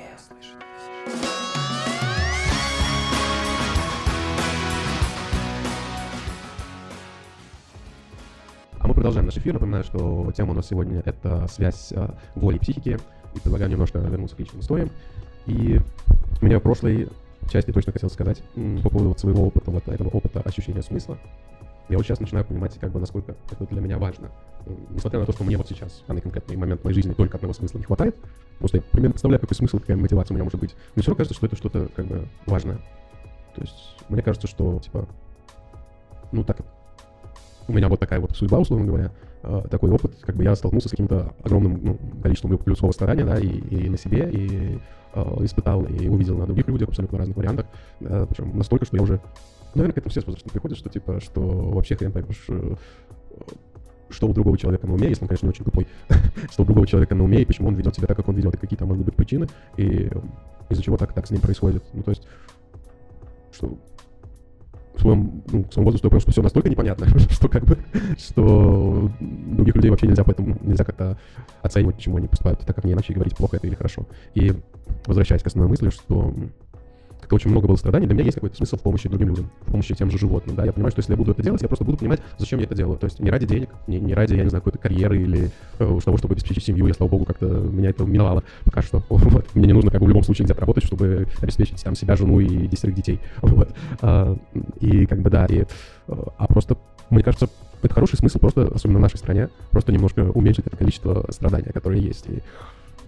А 8.79 8.89
мы 8.89 8.95
продолжаем 8.95 9.27
наш 9.27 9.37
эфир. 9.37 9.53
Напоминаю, 9.53 9.85
что 9.85 10.33
тема 10.35 10.53
у 10.53 10.55
нас 10.55 10.69
сегодня— 10.69 11.03
это 11.05 11.47
связь 11.49 11.93
э, 11.93 12.15
воли 12.35 12.57
и 12.57 12.61
психики. 12.61 12.99
И 13.35 13.41
предлагаю 13.41 13.71
немножко 13.71 13.99
вернуться 13.99 14.37
к 14.37 14.39
личным 14.39 14.63
историям. 14.63 14.89
И 15.45 15.81
мне 16.41 16.57
в 16.57 16.63
прошлой 16.63 17.11
части 17.53 17.73
точно 17.73 17.93
хотел 17.93 18.09
сказать 18.09 18.43
по 18.83 18.89
поводу 18.89 19.09
вот 19.11 19.21
своего 19.21 19.47
опыта, 19.47 19.71
вот 19.71 19.87
этого 19.87 20.09
опыта 20.09 20.41
ощущения 20.41 20.83
смысла. 20.83 21.19
Я 21.91 21.97
вот 21.97 22.07
сейчас 22.07 22.21
начинаю 22.21 22.45
понимать, 22.45 22.79
как 22.79 22.93
бы, 22.93 23.01
насколько 23.01 23.35
это 23.51 23.67
для 23.67 23.81
меня 23.81 23.99
важно. 23.99 24.31
Несмотря 24.91 25.19
на 25.19 25.27
то, 25.27 25.33
что 25.33 25.43
мне 25.43 25.57
вот 25.57 25.69
сейчас, 25.69 25.91
в 26.05 26.07
данный 26.07 26.21
конкретный 26.23 26.57
момент 26.57 26.85
моей 26.85 26.95
жизни, 26.95 27.13
только 27.13 27.37
одного 27.37 27.53
смысла 27.53 27.79
не 27.79 27.85
хватает, 27.85 28.15
потому 28.15 28.69
что 28.69 28.77
я 28.77 28.83
примерно 28.93 29.15
представляю, 29.15 29.41
какой 29.41 29.57
смысл, 29.57 29.81
какая 29.81 29.97
мотивация 29.97 30.33
у 30.33 30.37
меня 30.37 30.45
может 30.45 30.61
быть. 30.61 30.77
Мне 30.95 31.03
все 31.03 31.11
равно 31.11 31.17
кажется, 31.17 31.35
что 31.35 31.47
это 31.47 31.57
что-то 31.57 31.89
как 31.97 32.07
бы 32.07 32.29
важное. 32.47 32.77
То 33.57 33.63
есть 33.63 33.97
мне 34.09 34.23
кажется, 34.23 34.47
что, 34.47 34.79
типа, 34.79 35.09
ну 36.31 36.45
так, 36.45 36.59
у 37.67 37.73
меня 37.73 37.89
вот 37.89 37.99
такая 37.99 38.21
вот 38.21 38.37
судьба, 38.37 38.61
условно 38.61 38.87
говоря, 38.87 39.11
э, 39.43 39.63
такой 39.71 39.91
опыт, 39.91 40.15
как 40.21 40.37
бы 40.37 40.45
я 40.45 40.55
столкнулся 40.55 40.89
с 40.89 40.91
каким-то 40.91 41.35
огромным 41.43 41.81
ну, 41.83 41.99
количеством 42.23 42.59
людского 42.65 42.93
старания, 42.93 43.25
да, 43.25 43.39
и, 43.39 43.47
и 43.47 43.89
на 43.89 43.99
себе, 43.99 44.31
и 44.31 44.79
э, 45.15 45.45
испытал, 45.45 45.85
и 45.85 46.09
увидел 46.09 46.37
на 46.39 46.47
других 46.47 46.67
людях 46.69 46.89
абсолютно 46.89 47.19
разных 47.19 47.37
вариантах, 47.37 47.67
э, 48.01 48.27
причем 48.29 48.57
настолько, 48.57 48.87
что 48.87 48.97
я 48.97 49.03
уже, 49.03 49.21
наверное, 49.75 49.95
к 49.95 49.99
этому 49.99 50.11
все 50.11 50.21
с 50.21 50.27
возрастом 50.27 50.51
приходят, 50.51 50.79
что 50.79 50.89
типа, 50.89 51.21
что 51.21 51.41
вообще 51.41 51.97
хрен 51.97 52.13
поймешь, 52.13 52.45
э, 52.49 52.75
что 54.11 54.27
у 54.27 54.33
другого 54.33 54.59
человека 54.59 54.87
на 54.87 54.95
уме, 54.95 55.09
если 55.09 55.23
он, 55.23 55.29
конечно, 55.29 55.47
не 55.47 55.51
очень 55.51 55.65
тупой, 55.65 55.87
что 56.51 56.63
у 56.63 56.67
другого 56.67 56.87
человека 56.87 57.15
на 57.15 57.25
уме, 57.25 57.43
и 57.43 57.45
почему 57.45 57.69
он 57.69 57.75
ведет 57.75 57.95
себя 57.95 58.07
так, 58.07 58.17
как 58.17 58.29
он 58.29 58.35
ведет, 58.35 58.55
и 58.55 58.59
какие 58.59 58.79
там 58.79 58.89
могут 58.89 59.05
быть 59.05 59.15
причины, 59.15 59.49
и 59.77 60.09
э, 60.11 60.21
из-за 60.69 60.83
чего 60.83 60.97
так, 60.97 61.13
так 61.13 61.27
с 61.27 61.31
ним 61.31 61.41
происходит. 61.41 61.83
Ну, 61.93 62.03
то 62.03 62.11
есть, 62.11 62.27
что 63.53 63.77
в 64.95 65.01
своем, 65.01 65.43
ну, 65.51 65.65
к 65.65 65.73
своему 65.73 65.87
возрасту 65.87 66.07
я 66.07 66.11
понял, 66.11 66.21
что 66.21 66.33
все 66.33 66.43
настолько 66.43 66.69
непонятно, 66.69 67.07
что 67.31 67.49
как 67.49 67.65
бы, 67.65 67.79
что 68.19 69.11
других 69.21 69.75
людей 69.77 69.91
вообще 69.91 70.07
нельзя 70.07 70.25
поэтому 70.25 70.59
нельзя 70.63 70.85
как-то 70.85 71.19
оценивать, 71.63 71.97
почему 71.97 72.17
они 72.17 72.29
поступают 72.29 72.61
так, 72.61 72.77
как 72.77 72.85
не 72.85 72.93
иначе 72.93 73.13
говорить, 73.13 73.37
плохо 73.37 73.57
это 73.57 73.67
или 73.67 73.75
хорошо. 73.75 74.07
И 74.35 74.53
возвращаясь 75.07 75.43
к 75.43 75.47
основной 75.47 75.71
мысли, 75.71 75.91
что 75.91 76.35
как-то 77.31 77.37
очень 77.37 77.51
много 77.51 77.69
было 77.69 77.77
страданий, 77.77 78.07
для 78.07 78.15
меня 78.15 78.25
есть 78.25 78.35
какой-то 78.35 78.57
смысл 78.57 78.77
в 78.77 78.83
помощи 78.83 79.09
другим 79.09 79.29
людям, 79.29 79.51
в 79.63 79.71
помощи 79.71 79.95
тем 79.95 80.11
же 80.11 80.19
животным, 80.19 80.57
да, 80.57 80.65
я 80.65 80.73
понимаю, 80.73 80.91
что 80.91 80.99
если 80.99 81.13
я 81.13 81.17
буду 81.17 81.31
это 81.31 81.43
делать, 81.43 81.63
я 81.63 81.69
просто 81.69 81.85
буду 81.85 81.97
понимать, 81.97 82.21
зачем 82.39 82.59
я 82.59 82.65
это 82.65 82.75
делаю, 82.75 82.99
то 82.99 83.05
есть 83.05 83.21
не 83.21 83.31
ради 83.31 83.47
денег, 83.47 83.71
не, 83.87 84.01
не 84.01 84.15
ради, 84.15 84.35
я 84.35 84.43
не 84.43 84.51
знаю, 84.51 84.63
какой-то 84.63 84.79
карьеры 84.79 85.23
или 85.23 85.51
э, 85.79 85.99
того, 86.05 86.17
чтобы 86.17 86.35
обеспечить 86.35 86.65
семью, 86.65 86.87
я, 86.89 86.95
слава 86.95 87.11
богу, 87.11 87.25
как-то 87.25 87.47
меня 87.47 87.91
это 87.91 88.05
миновало 88.05 88.43
пока 88.65 88.83
что, 88.83 89.03
вот, 89.09 89.47
мне 89.55 89.67
не 89.67 89.73
нужно 89.73 89.91
как 89.91 90.01
бы 90.01 90.07
в 90.07 90.09
любом 90.09 90.25
случае 90.25 90.47
где-то 90.47 90.61
работать, 90.61 90.85
чтобы 90.85 91.29
обеспечить 91.41 91.83
там 91.83 91.95
себя, 91.95 92.17
жену 92.17 92.41
и 92.41 92.67
десятерых 92.67 92.97
детей, 92.97 93.21
вот, 93.43 93.71
А, 94.03 94.37
и 94.81 95.07
как 95.07 95.21
бы 95.21 95.31
да, 95.31 95.47
и, 95.47 95.61
э, 95.61 95.67
а 96.09 96.47
просто, 96.49 96.77
мне 97.11 97.23
кажется, 97.23 97.49
это 97.83 97.95
хороший 97.95 98.17
смысл 98.17 98.41
просто, 98.41 98.69
особенно 98.75 98.99
в 98.99 99.03
нашей 99.03 99.19
стране, 99.19 99.49
просто 99.71 99.93
немножко 99.93 100.31
уменьшить 100.35 100.67
это 100.67 100.77
количество 100.77 101.27
страдания, 101.31 101.73
которые 101.73 102.03
есть, 102.03 102.27
и 102.29 102.43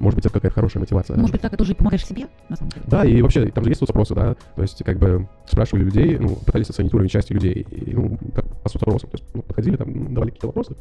может 0.03 0.16
быть, 0.16 0.26
это 0.26 0.34
какая-то 0.34 0.55
хорошая 0.55 0.80
мотивация. 0.80 1.16
Может 1.16 1.32
быть, 1.32 1.40
так 1.40 1.57
ты 1.57 1.62
уже 1.62 1.74
помогаешь 1.76 2.05
себе, 2.05 2.26
на 2.48 2.57
самом 2.57 2.70
деле. 2.70 2.84
Да, 2.88 3.05
и 3.05 3.22
вообще, 3.22 3.46
там 3.46 3.62
же 3.62 3.70
есть 3.70 3.80
вот 3.80 3.90
вопросы, 3.90 4.14
да, 4.14 4.34
то 4.34 4.62
есть, 4.62 4.82
как 4.84 4.98
бы, 4.98 5.28
спрашивали 5.46 5.84
людей, 5.84 6.18
ну, 6.18 6.34
пытались 6.34 6.68
оценить 6.70 6.92
уровень 6.92 7.09
счастья 7.09 7.34
людей, 7.34 7.64
и, 7.70 7.94
ну, 7.94 8.18
как 8.34 8.44
по 8.62 8.68
соцопросам, 8.68 9.11
то 9.11 9.16
есть, 9.16 9.24
ну, 9.32 9.42
подходили, 9.42 9.76
там, 9.76 10.12
давали 10.12 10.30
какие-то 10.30 10.48
вопросы, 10.48 10.74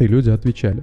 И 0.00 0.06
люди 0.08 0.30
отвечали. 0.30 0.82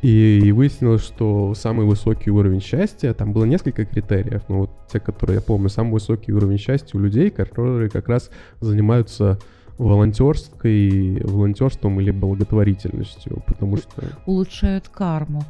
И 0.00 0.52
выяснилось, 0.52 1.02
что 1.02 1.54
самый 1.54 1.86
высокий 1.86 2.30
уровень 2.30 2.60
счастья, 2.60 3.12
там 3.14 3.32
было 3.32 3.44
несколько 3.44 3.84
критериев, 3.84 4.42
но 4.48 4.60
вот 4.60 4.70
те, 4.92 5.00
которые 5.00 5.36
я 5.36 5.42
помню, 5.42 5.68
самый 5.68 5.92
высокий 5.94 6.32
уровень 6.32 6.58
счастья 6.58 6.96
у 6.98 7.00
людей, 7.00 7.30
которые 7.30 7.90
как 7.90 8.08
раз 8.08 8.30
занимаются 8.60 9.38
волонтерской, 9.78 11.20
волонтерством 11.24 12.00
или 12.00 12.10
благотворительностью, 12.10 13.42
потому 13.46 13.76
что... 13.76 14.02
Улучшают 14.26 14.88
карму. 14.88 15.42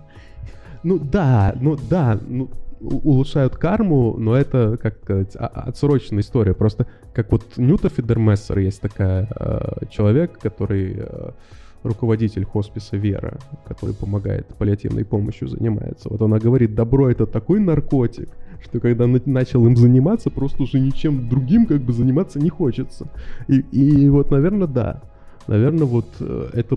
Ну 0.82 0.98
да, 0.98 1.54
ну 1.60 1.76
да, 1.88 2.18
ну, 2.28 2.50
улучшают 2.80 3.56
карму, 3.56 4.16
но 4.18 4.36
это, 4.36 4.76
как 4.82 4.98
сказать, 5.02 5.36
а- 5.36 5.46
отсроченная 5.46 6.22
история. 6.22 6.54
Просто 6.54 6.86
как 7.14 7.30
вот 7.30 7.44
Нюта 7.56 7.88
Фидермессер 7.88 8.58
есть 8.58 8.80
такая 8.80 9.28
э, 9.38 9.86
человек, 9.90 10.38
который 10.38 10.96
э, 10.98 11.30
руководитель 11.84 12.44
хосписа 12.44 12.96
Вера, 12.96 13.38
который 13.66 13.94
помогает 13.94 14.46
паллиативной 14.58 15.04
помощью, 15.04 15.48
занимается. 15.48 16.08
Вот 16.08 16.20
она 16.22 16.38
говорит, 16.38 16.74
добро 16.74 17.10
это 17.10 17.26
такой 17.26 17.60
наркотик, 17.60 18.28
что 18.62 18.80
когда 18.80 19.06
на- 19.06 19.20
начал 19.26 19.64
им 19.66 19.76
заниматься, 19.76 20.30
просто 20.30 20.64
уже 20.64 20.80
ничем 20.80 21.28
другим 21.28 21.66
как 21.66 21.80
бы 21.80 21.92
заниматься 21.92 22.40
не 22.40 22.50
хочется. 22.50 23.06
И, 23.46 23.60
и 23.60 24.08
вот, 24.08 24.30
наверное, 24.30 24.66
да. 24.66 25.02
Наверное, 25.46 25.86
вот 25.86 26.06
э, 26.20 26.50
это 26.54 26.76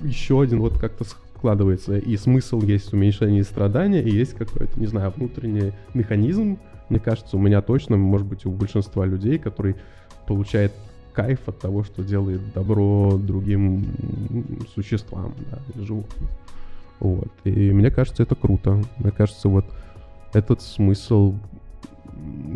еще 0.00 0.40
один 0.40 0.60
вот 0.60 0.78
как-то 0.78 1.04
складывается. 1.42 1.98
И 1.98 2.16
смысл 2.16 2.62
есть 2.62 2.90
в 2.90 2.94
уменьшении 2.94 3.42
страдания, 3.42 4.00
и 4.00 4.10
есть 4.10 4.34
какой-то, 4.34 4.78
не 4.78 4.86
знаю, 4.86 5.12
внутренний 5.16 5.72
механизм, 5.92 6.58
мне 6.88 7.00
кажется, 7.00 7.36
у 7.36 7.40
меня 7.40 7.62
точно, 7.62 7.96
может 7.96 8.26
быть, 8.28 8.46
у 8.46 8.52
большинства 8.52 9.04
людей, 9.04 9.38
который 9.38 9.74
получает 10.28 10.72
кайф 11.12 11.40
от 11.46 11.58
того, 11.58 11.82
что 11.82 12.04
делает 12.04 12.40
добро 12.54 13.18
другим 13.18 13.84
существам, 14.72 15.34
да, 15.50 15.58
животным. 15.82 16.28
Вот. 17.00 17.32
И 17.42 17.72
мне 17.72 17.90
кажется, 17.90 18.22
это 18.22 18.36
круто. 18.36 18.80
Мне 18.98 19.10
кажется, 19.10 19.48
вот 19.48 19.64
этот 20.32 20.62
смысл, 20.62 21.34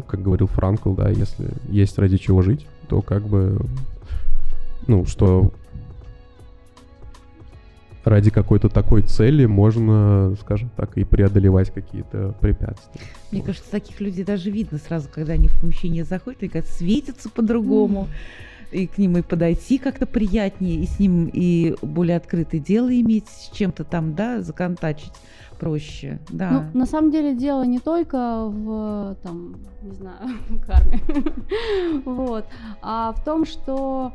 как 0.06 0.22
говорил 0.22 0.46
Франкл, 0.46 0.92
да, 0.94 1.08
если 1.10 1.48
есть 1.68 1.98
ради 1.98 2.18
чего 2.18 2.42
жить, 2.42 2.66
то 2.88 3.02
как 3.02 3.26
бы, 3.26 3.58
ну, 4.86 5.06
что 5.06 5.52
ради 8.06 8.30
какой-то 8.30 8.68
такой 8.68 9.02
цели 9.02 9.46
можно, 9.46 10.36
скажем 10.40 10.70
так, 10.76 10.96
и 10.96 11.04
преодолевать 11.04 11.72
какие-то 11.72 12.34
препятствия. 12.40 13.00
Мне 13.32 13.42
кажется, 13.42 13.68
таких 13.70 14.00
людей 14.00 14.24
даже 14.24 14.50
видно 14.50 14.78
сразу, 14.78 15.08
когда 15.12 15.32
они 15.32 15.48
в 15.48 15.60
помещение 15.60 16.04
заходят, 16.04 16.42
они 16.42 16.48
как 16.48 16.66
светятся 16.66 17.28
по-другому. 17.28 18.08
И 18.72 18.88
к 18.88 18.98
ним 18.98 19.16
и 19.16 19.22
подойти 19.22 19.78
как-то 19.78 20.06
приятнее, 20.06 20.80
и 20.80 20.86
с 20.86 20.98
ним 20.98 21.30
и 21.32 21.76
более 21.82 22.16
открытое 22.16 22.58
дело 22.58 22.88
иметь, 22.88 23.28
с 23.28 23.50
чем-то 23.52 23.84
там, 23.84 24.16
да, 24.16 24.42
законтачить 24.42 25.12
проще. 25.58 26.18
Да. 26.28 26.50
Ну, 26.50 26.80
на 26.80 26.86
самом 26.86 27.12
деле 27.12 27.34
дело 27.34 27.64
не 27.64 27.78
только 27.78 28.46
в, 28.46 29.16
там, 29.22 29.56
не 29.82 29.92
знаю, 29.92 30.18
карме, 30.66 31.00
вот, 32.04 32.44
а 32.82 33.12
в 33.12 33.24
том, 33.24 33.46
что 33.46 34.12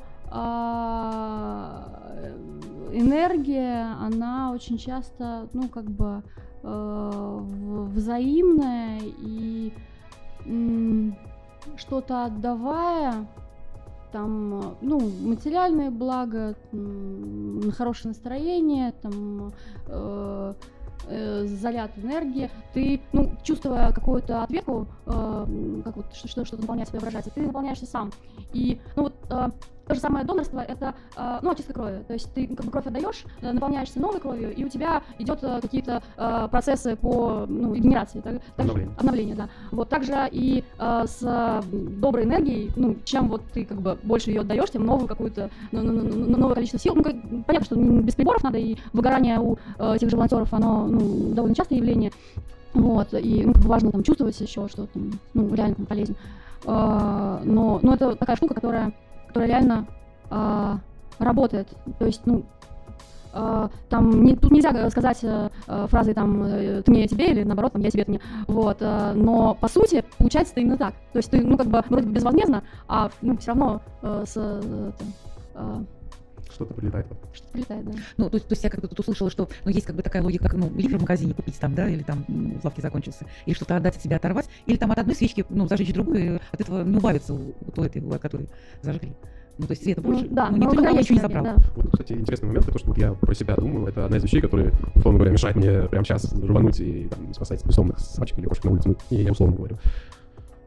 энергия, 2.94 3.96
она 4.00 4.52
очень 4.52 4.78
часто, 4.78 5.48
ну, 5.54 5.68
как 5.70 5.86
бы 5.86 6.24
э, 6.64 7.40
взаимная 7.94 9.00
и 9.02 9.74
что-то 11.78 12.26
отдавая, 12.26 13.28
там, 14.12 14.76
ну, 14.82 15.00
материальные 15.22 15.90
блага, 15.90 16.56
м, 16.74 17.72
хорошее 17.72 18.10
настроение, 18.10 18.92
там, 19.02 19.54
э, 19.88 20.54
э, 21.08 21.46
заряд 21.46 21.92
энергии, 21.98 22.50
ты, 22.74 23.02
ну, 23.14 23.32
чувствуя 23.44 23.92
какую-то 23.92 24.44
ответку, 24.44 24.88
э, 25.06 25.82
как 25.86 25.96
вот 25.96 26.14
что- 26.14 26.28
что- 26.28 26.46
что-то 26.46 26.62
наполняет 26.62 26.90
себя, 26.90 27.00
выражается, 27.00 27.32
ты 27.32 27.42
наполняешься 27.42 27.86
сам. 27.86 28.12
И, 28.54 28.80
ну, 28.96 29.04
вот 29.04 29.16
э, 29.30 29.50
то 29.92 29.96
же 29.96 30.02
самое 30.02 30.26
донорство, 30.26 30.62
это, 30.62 30.96
э, 31.18 31.40
ну, 31.42 31.52
очистка 31.52 31.74
крови. 31.74 32.04
То 32.08 32.14
есть 32.14 32.34
ты 32.34 32.48
как 32.48 32.66
бы 32.66 32.72
кровь 32.72 32.88
отдаешь, 32.88 33.26
э, 33.42 33.52
наполняешься 33.52 34.00
новой 34.00 34.22
кровью, 34.22 34.56
и 34.56 34.64
у 34.64 34.70
тебя 34.70 35.04
идет 35.20 35.40
э, 35.42 35.60
какие-то 35.62 36.02
э, 36.16 36.48
процессы 36.50 36.96
по, 36.96 37.46
ну, 37.46 37.74
регенерации. 37.74 38.22
Так, 38.22 38.36
так 38.56 38.66
Обновление. 38.66 38.96
обновление, 38.98 39.36
да. 39.36 39.50
Вот 39.72 39.90
также 39.90 40.14
и 40.32 40.64
э, 40.80 41.04
с 41.06 41.20
э, 41.22 41.62
доброй 41.72 42.24
энергией, 42.24 42.72
ну, 42.78 42.96
чем 43.04 43.28
вот 43.28 43.44
ты 43.54 43.66
как 43.66 43.82
бы 43.82 43.98
больше 44.02 44.30
ее 44.30 44.42
отдаешь, 44.42 44.70
тем 44.70 44.86
новую 44.86 45.08
какую-то, 45.10 45.50
ну, 45.74 45.82
ну, 45.82 45.92
ну, 45.92 46.38
новое 46.38 46.56
количество 46.56 46.80
сил. 46.80 46.96
Ну, 46.96 47.04
как- 47.04 47.46
понятно, 47.46 47.66
что 47.66 47.76
без 47.76 48.16
приборов 48.16 48.44
надо, 48.44 48.60
и 48.60 48.78
выгорание 48.94 49.40
у 49.42 49.58
э, 49.78 49.98
тех 50.00 50.10
же 50.10 50.16
волонтеров, 50.16 50.54
оно 50.54 50.88
ну, 50.88 51.34
довольно 51.34 51.54
частое 51.56 51.80
явление. 51.80 52.14
Вот, 52.74 53.14
и 53.14 53.44
ну, 53.44 53.52
важно 53.68 53.92
там 53.92 54.04
чувствовать 54.04 54.40
еще, 54.40 54.70
что 54.70 54.86
там, 54.86 55.12
ну, 55.34 55.54
реально 55.54 55.76
там 55.76 55.86
полезен. 55.86 56.16
А, 56.66 57.42
но, 57.44 57.80
но 57.82 57.96
это 57.96 58.16
такая 58.16 58.36
штука, 58.38 58.54
которая, 58.54 58.94
которая 59.32 59.50
реально 59.50 59.88
а, 60.30 60.80
работает. 61.20 61.70
То 61.98 62.06
есть, 62.06 62.22
ну, 62.26 62.44
а, 63.34 63.70
там 63.90 64.24
не, 64.24 64.36
тут 64.36 64.52
нельзя 64.52 64.90
сказать 64.90 65.20
э, 65.24 65.50
э, 65.66 65.88
фразы 65.90 66.14
там 66.14 66.44
э, 66.44 66.82
ты 66.82 66.92
мне 66.92 67.04
я 67.04 67.08
тебе 67.08 67.32
или 67.32 67.44
наоборот 67.44 67.72
там 67.72 67.82
я 67.82 67.90
тебе 67.90 68.04
ты 68.04 68.12
мне 68.12 68.22
вот 68.48 68.78
э, 68.82 69.14
но 69.16 69.56
по 69.56 69.70
сути 69.70 70.04
получается 70.18 70.54
именно 70.58 70.76
так 70.76 70.96
то 71.14 71.18
есть 71.18 71.32
ты 71.32 71.40
ну 71.40 71.58
как 71.58 71.68
бы 71.68 71.82
вроде 71.88 72.08
бы 72.08 72.12
безвозмездно 72.12 72.62
а 72.90 73.10
ну 73.22 73.38
все 73.38 73.52
равно 73.52 73.82
э, 74.02 74.24
с 74.28 74.34
э, 74.36 74.92
э, 75.56 75.84
Что-то 76.54 76.74
прилетает. 76.74 77.08
Что 77.34 77.48
прилетает, 77.50 77.86
да. 77.86 77.92
Ну, 78.18 78.30
то 78.30 78.36
есть, 78.38 78.48
то 78.48 78.54
есть 78.54 78.64
я 78.64 78.70
как-то 78.70 78.88
тут 78.88 79.00
услышала, 79.00 79.30
что 79.30 79.50
ну, 79.66 79.72
есть 79.72 79.86
как 79.86 79.96
бы 79.96 80.02
такая 80.02 80.22
логика, 80.22 80.46
как 80.46 80.54
ну, 80.54 80.72
ливр 80.76 80.98
в 80.98 81.02
магазине 81.02 81.34
купить 81.34 81.60
там, 81.60 81.74
да, 81.76 81.90
или 81.90 82.04
там 82.04 82.26
м, 82.28 82.60
в 82.60 82.66
лавке 82.66 82.82
закончился, 82.82 83.26
или 83.46 83.56
что-то 83.56 83.78
отдать 83.78 83.96
от 83.96 84.04
себя 84.04 84.18
оторвать, 84.18 84.48
или 84.66 84.78
там 84.78 84.92
от 84.92 85.00
одной 85.00 85.16
свечки, 85.16 85.46
ну, 85.50 85.68
зажечь 85.68 85.94
другую, 85.94 86.36
и 86.36 86.40
от 86.52 86.62
этого 86.62 86.84
не 86.84 86.98
убавится 86.98 87.34
у, 87.34 87.56
у 87.62 87.72
той, 87.72 87.88
этой, 87.88 88.02
у 88.02 88.10
которой 88.20 88.50
зажгли. 88.82 89.14
Ну, 89.58 89.68
то 89.68 89.72
есть 89.72 89.84
света 89.84 90.02
больше. 90.02 90.26
Ну, 90.26 90.36
да, 90.36 90.50
ну, 90.50 90.58
никто 90.58 90.74
ну, 90.74 90.82
никого 90.82 91.00
ничего 91.00 91.16
не 91.16 91.22
забрал. 91.22 91.44
да. 91.44 91.56
Вот, 91.76 91.92
кстати, 91.92 92.14
интересный 92.14 92.48
момент, 92.48 92.66
то, 92.66 92.80
что 92.80 92.88
вот 92.88 92.98
я 92.98 93.14
про 93.14 93.34
себя 93.36 93.56
думаю, 93.56 93.88
это 93.88 94.06
одна 94.06 94.18
из 94.18 94.24
вещей, 94.24 94.42
которые, 94.42 94.72
условно 94.96 95.20
говоря, 95.20 95.32
мешает 95.32 95.56
мне 95.56 95.84
прямо 95.84 96.06
сейчас 96.06 96.34
рвануть 96.34 96.80
и 96.80 97.08
там, 97.08 97.34
спасать 97.34 97.66
бессонных 97.66 98.00
собачек 98.00 98.40
или 98.40 98.46
кошек 98.48 98.64
на 98.66 98.72
улице, 98.72 98.90
ну, 98.90 98.96
и 99.10 99.16
я 99.22 99.32
условно 99.32 99.56
говорю 99.56 99.78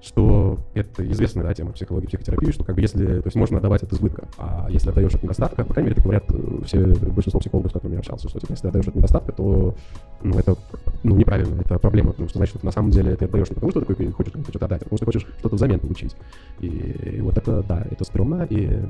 что 0.04 0.58
это 0.74 1.10
известная 1.10 1.44
да, 1.44 1.54
тема 1.54 1.72
психологии, 1.72 2.06
психотерапии, 2.06 2.50
что 2.52 2.62
как 2.62 2.74
бы 2.74 2.82
если, 2.82 3.04
то 3.06 3.26
есть 3.26 3.36
можно 3.36 3.58
отдавать 3.58 3.82
от 3.82 3.92
избытка, 3.92 4.28
а 4.36 4.66
если 4.68 4.90
отдаешь 4.90 5.14
от 5.14 5.22
недостатка, 5.22 5.64
по 5.64 5.72
крайней 5.72 5.90
мере, 5.90 5.96
так 5.96 6.04
говорят 6.04 6.24
э, 6.28 6.60
все, 6.66 6.78
большинство 6.84 7.40
психологов, 7.40 7.70
с 7.70 7.74
которыми 7.74 7.94
я 7.94 8.00
общался, 8.00 8.28
что 8.28 8.38
типа, 8.38 8.52
если 8.52 8.68
отдаешь 8.68 8.86
от 8.86 8.94
недостатка, 8.94 9.32
то 9.32 9.74
ну, 10.22 10.38
это 10.38 10.56
ну, 11.02 11.16
неправильно, 11.16 11.58
это 11.60 11.78
проблема, 11.78 12.10
потому 12.10 12.28
что 12.28 12.38
значит, 12.38 12.56
что 12.56 12.66
на 12.66 12.72
самом 12.72 12.90
деле 12.90 13.16
ты 13.16 13.24
отдаешь 13.24 13.48
не 13.48 13.54
потому, 13.54 13.70
что 13.70 13.80
ты 13.80 14.12
хочешь 14.12 14.32
что-то 14.48 14.66
отдать, 14.66 14.82
а 14.82 14.84
потому 14.84 14.98
что 14.98 15.06
хочешь 15.06 15.26
что-то 15.38 15.56
взамен 15.56 15.80
получить. 15.80 16.14
И, 16.60 16.66
и 16.66 17.20
вот 17.22 17.38
это, 17.38 17.62
да, 17.62 17.86
это 17.90 18.04
стрёмно, 18.04 18.46
и 18.50 18.82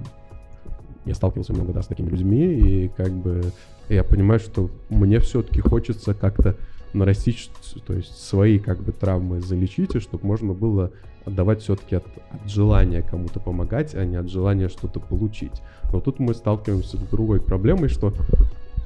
я 1.05 1.15
сталкивался 1.15 1.53
много, 1.53 1.73
да, 1.73 1.83
с 1.83 1.87
такими 1.87 2.09
людьми, 2.09 2.45
и 2.45 2.89
как 2.89 3.13
бы 3.13 3.43
я 3.89 4.03
понимаю, 4.03 4.41
что 4.41 4.71
мне 4.89 5.21
все-таки 5.21 5.61
хочется 5.61 6.15
как-то 6.15 6.57
нарастить, 6.95 7.51
то 7.87 7.93
есть 7.93 8.17
свои 8.17 8.59
как 8.59 8.81
бы 8.83 8.93
травмы 8.93 9.41
залечить, 9.41 9.95
и 9.95 10.01
чтобы 10.01 10.27
можно 10.27 10.53
было 10.53 10.91
отдавать 11.25 11.63
все-таки 11.63 11.97
от, 11.97 12.05
от 12.31 12.49
желания 12.49 13.03
кому-то 13.03 13.41
помогать, 13.41 13.95
а 13.95 14.05
не 14.05 14.17
от 14.17 14.29
желания 14.29 14.69
что-то 14.69 15.01
получить. 15.01 15.63
Но 15.93 16.01
тут 16.01 16.19
мы 16.19 16.35
сталкиваемся 16.35 16.97
с 16.97 17.01
другой 17.01 17.41
проблемой, 17.41 17.89
что 17.89 18.13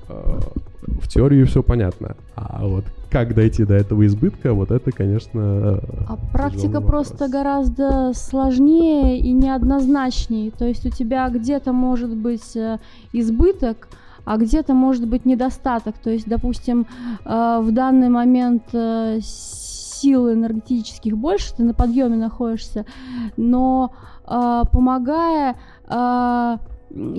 э, 0.09 0.41
в 0.83 1.09
теории 1.09 1.45
все 1.45 1.63
понятно, 1.63 2.17
а 2.37 2.67
вот 2.67 2.85
как 3.11 3.35
дойти 3.35 3.65
до 3.65 3.75
этого 3.75 4.07
избытка, 4.07 4.53
вот 4.53 4.71
это, 4.71 4.93
конечно, 4.93 5.81
А 6.09 6.19
практика 6.33 6.67
тяжелый 6.67 6.87
просто 6.87 7.25
вопрос. 7.25 7.31
гораздо 7.31 8.13
сложнее 8.15 9.19
и 9.19 9.33
неоднозначнее. 9.33 10.51
То 10.51 10.67
есть 10.67 10.85
у 10.85 10.91
тебя 10.91 11.29
где-то 11.31 11.73
может 11.73 12.15
быть 12.15 12.55
э, 12.57 12.79
избыток, 13.13 13.89
а 14.29 14.37
где-то 14.37 14.75
может 14.75 15.09
быть 15.09 15.25
недостаток. 15.25 15.97
То 15.97 16.11
есть, 16.11 16.29
допустим, 16.29 16.87
э, 17.25 17.59
в 17.63 17.73
данный 17.73 18.11
момент 18.11 18.65
э, 18.75 19.21
сил 19.23 20.31
энергетических 20.31 21.17
больше, 21.17 21.55
ты 21.55 21.63
на 21.63 21.73
подъеме 21.73 22.17
находишься, 22.17 22.85
но 23.39 23.91
э, 24.27 24.63
помогая 24.71 25.57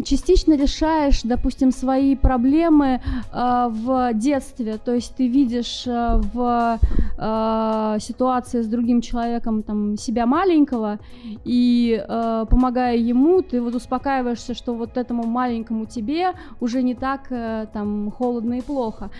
частично 0.03 0.55
решаешь, 0.55 1.21
допустим, 1.23 1.71
свои 1.71 2.15
проблемы 2.15 3.01
э, 3.31 3.67
в 3.69 4.13
детстве. 4.13 4.77
То 4.77 4.93
есть 4.93 5.15
ты 5.15 5.27
видишь 5.27 5.85
э, 5.85 6.21
в 6.33 6.79
э, 7.17 7.97
ситуации 7.99 8.61
с 8.61 8.67
другим 8.67 9.01
человеком 9.01 9.63
там 9.63 9.97
себя 9.97 10.25
маленького 10.25 10.99
и 11.45 12.03
э, 12.07 12.45
помогая 12.49 12.97
ему, 12.97 13.41
ты 13.41 13.61
вот 13.61 13.75
успокаиваешься, 13.75 14.53
что 14.53 14.73
вот 14.73 14.97
этому 14.97 15.23
маленькому 15.23 15.85
тебе 15.85 16.33
уже 16.59 16.81
не 16.81 16.95
так 16.95 17.31
э, 17.31 17.67
там 17.71 18.11
холодно 18.11 18.55
и 18.55 18.61
плохо. 18.61 19.11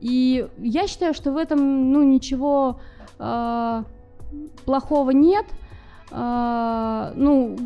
И 0.00 0.46
я 0.58 0.86
считаю, 0.86 1.14
что 1.14 1.32
в 1.32 1.36
этом 1.36 1.92
ну 1.92 2.02
ничего 2.02 2.78
э, 3.18 3.82
плохого 4.66 5.10
нет. 5.10 5.46
Э, 6.10 7.12
ну 7.16 7.56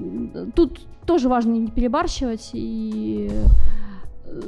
тут 0.55 0.81
тоже 1.09 1.31
важно 1.31 1.53
не 1.53 1.69
перебарщивать 1.69 2.51
и 2.53 3.31
э, 4.27 4.41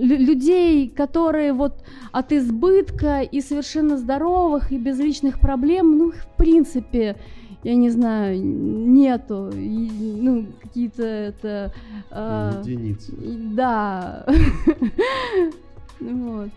лю- 0.00 0.16
людей, 0.16 0.88
которые 0.88 1.52
вот 1.52 1.84
от 2.10 2.32
избытка 2.32 3.20
и 3.20 3.42
совершенно 3.42 3.98
здоровых 3.98 4.72
и 4.72 4.78
без 4.78 4.98
личных 4.98 5.38
проблем, 5.38 5.98
ну, 5.98 6.08
их 6.08 6.22
в 6.22 6.36
принципе, 6.38 7.16
я 7.64 7.74
не 7.74 7.90
знаю, 7.90 8.42
нету. 8.42 9.50
И, 9.54 9.90
ну, 10.22 10.46
какие-то 10.62 11.02
это... 11.02 11.74
э, 12.10 12.62
единицы. 12.64 13.12
да. 13.54 14.26
Вот. 16.00 16.50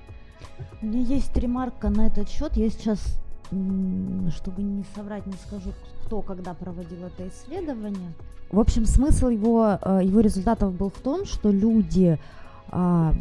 У 0.81 0.85
меня 0.85 1.01
есть 1.01 1.35
ремарка 1.35 1.89
на 1.89 2.07
этот 2.07 2.29
счет. 2.29 2.55
Я 2.55 2.69
сейчас, 2.69 3.19
чтобы 3.49 4.61
не 4.61 4.85
соврать, 4.95 5.25
не 5.25 5.33
скажу, 5.33 5.71
кто 6.11 6.21
когда 6.21 6.53
проводил 6.53 7.05
это 7.05 7.29
исследование. 7.29 8.11
В 8.51 8.59
общем, 8.59 8.85
смысл 8.85 9.29
его, 9.29 9.79
э, 9.81 10.01
его 10.03 10.19
результатов 10.19 10.73
был 10.73 10.89
в 10.89 10.99
том, 10.99 11.25
что 11.25 11.51
люди 11.51 12.19
а, 12.69 13.13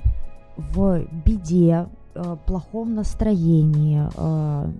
в 0.56 1.04
беде, 1.24 1.86
э, 2.14 2.36
плохом 2.46 2.96
настроении 2.96 4.08
э, 4.16 4.72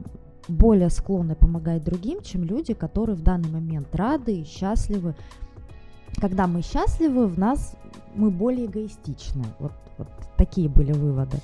более 0.49 0.91
склонны 0.91 1.37
помогать 1.37 1.85
другим, 1.85 2.21
чем 2.23 2.43
люди, 2.43 2.75
которые 2.75 3.15
в 3.15 3.23
данный 3.23 3.49
момент 3.49 3.95
рады 3.95 4.41
и 4.41 4.45
счастливы. 4.45 5.15
Когда 6.21 6.49
мы 6.49 6.63
счастливы, 6.63 7.29
в 7.29 7.39
нас 7.39 7.77
мы 8.17 8.31
более 8.33 8.67
эгоистичны. 8.67 9.45
Вот, 9.61 9.73
вот 9.99 10.09
такие 10.37 10.69
были 10.69 10.91
выводы. 10.91 11.39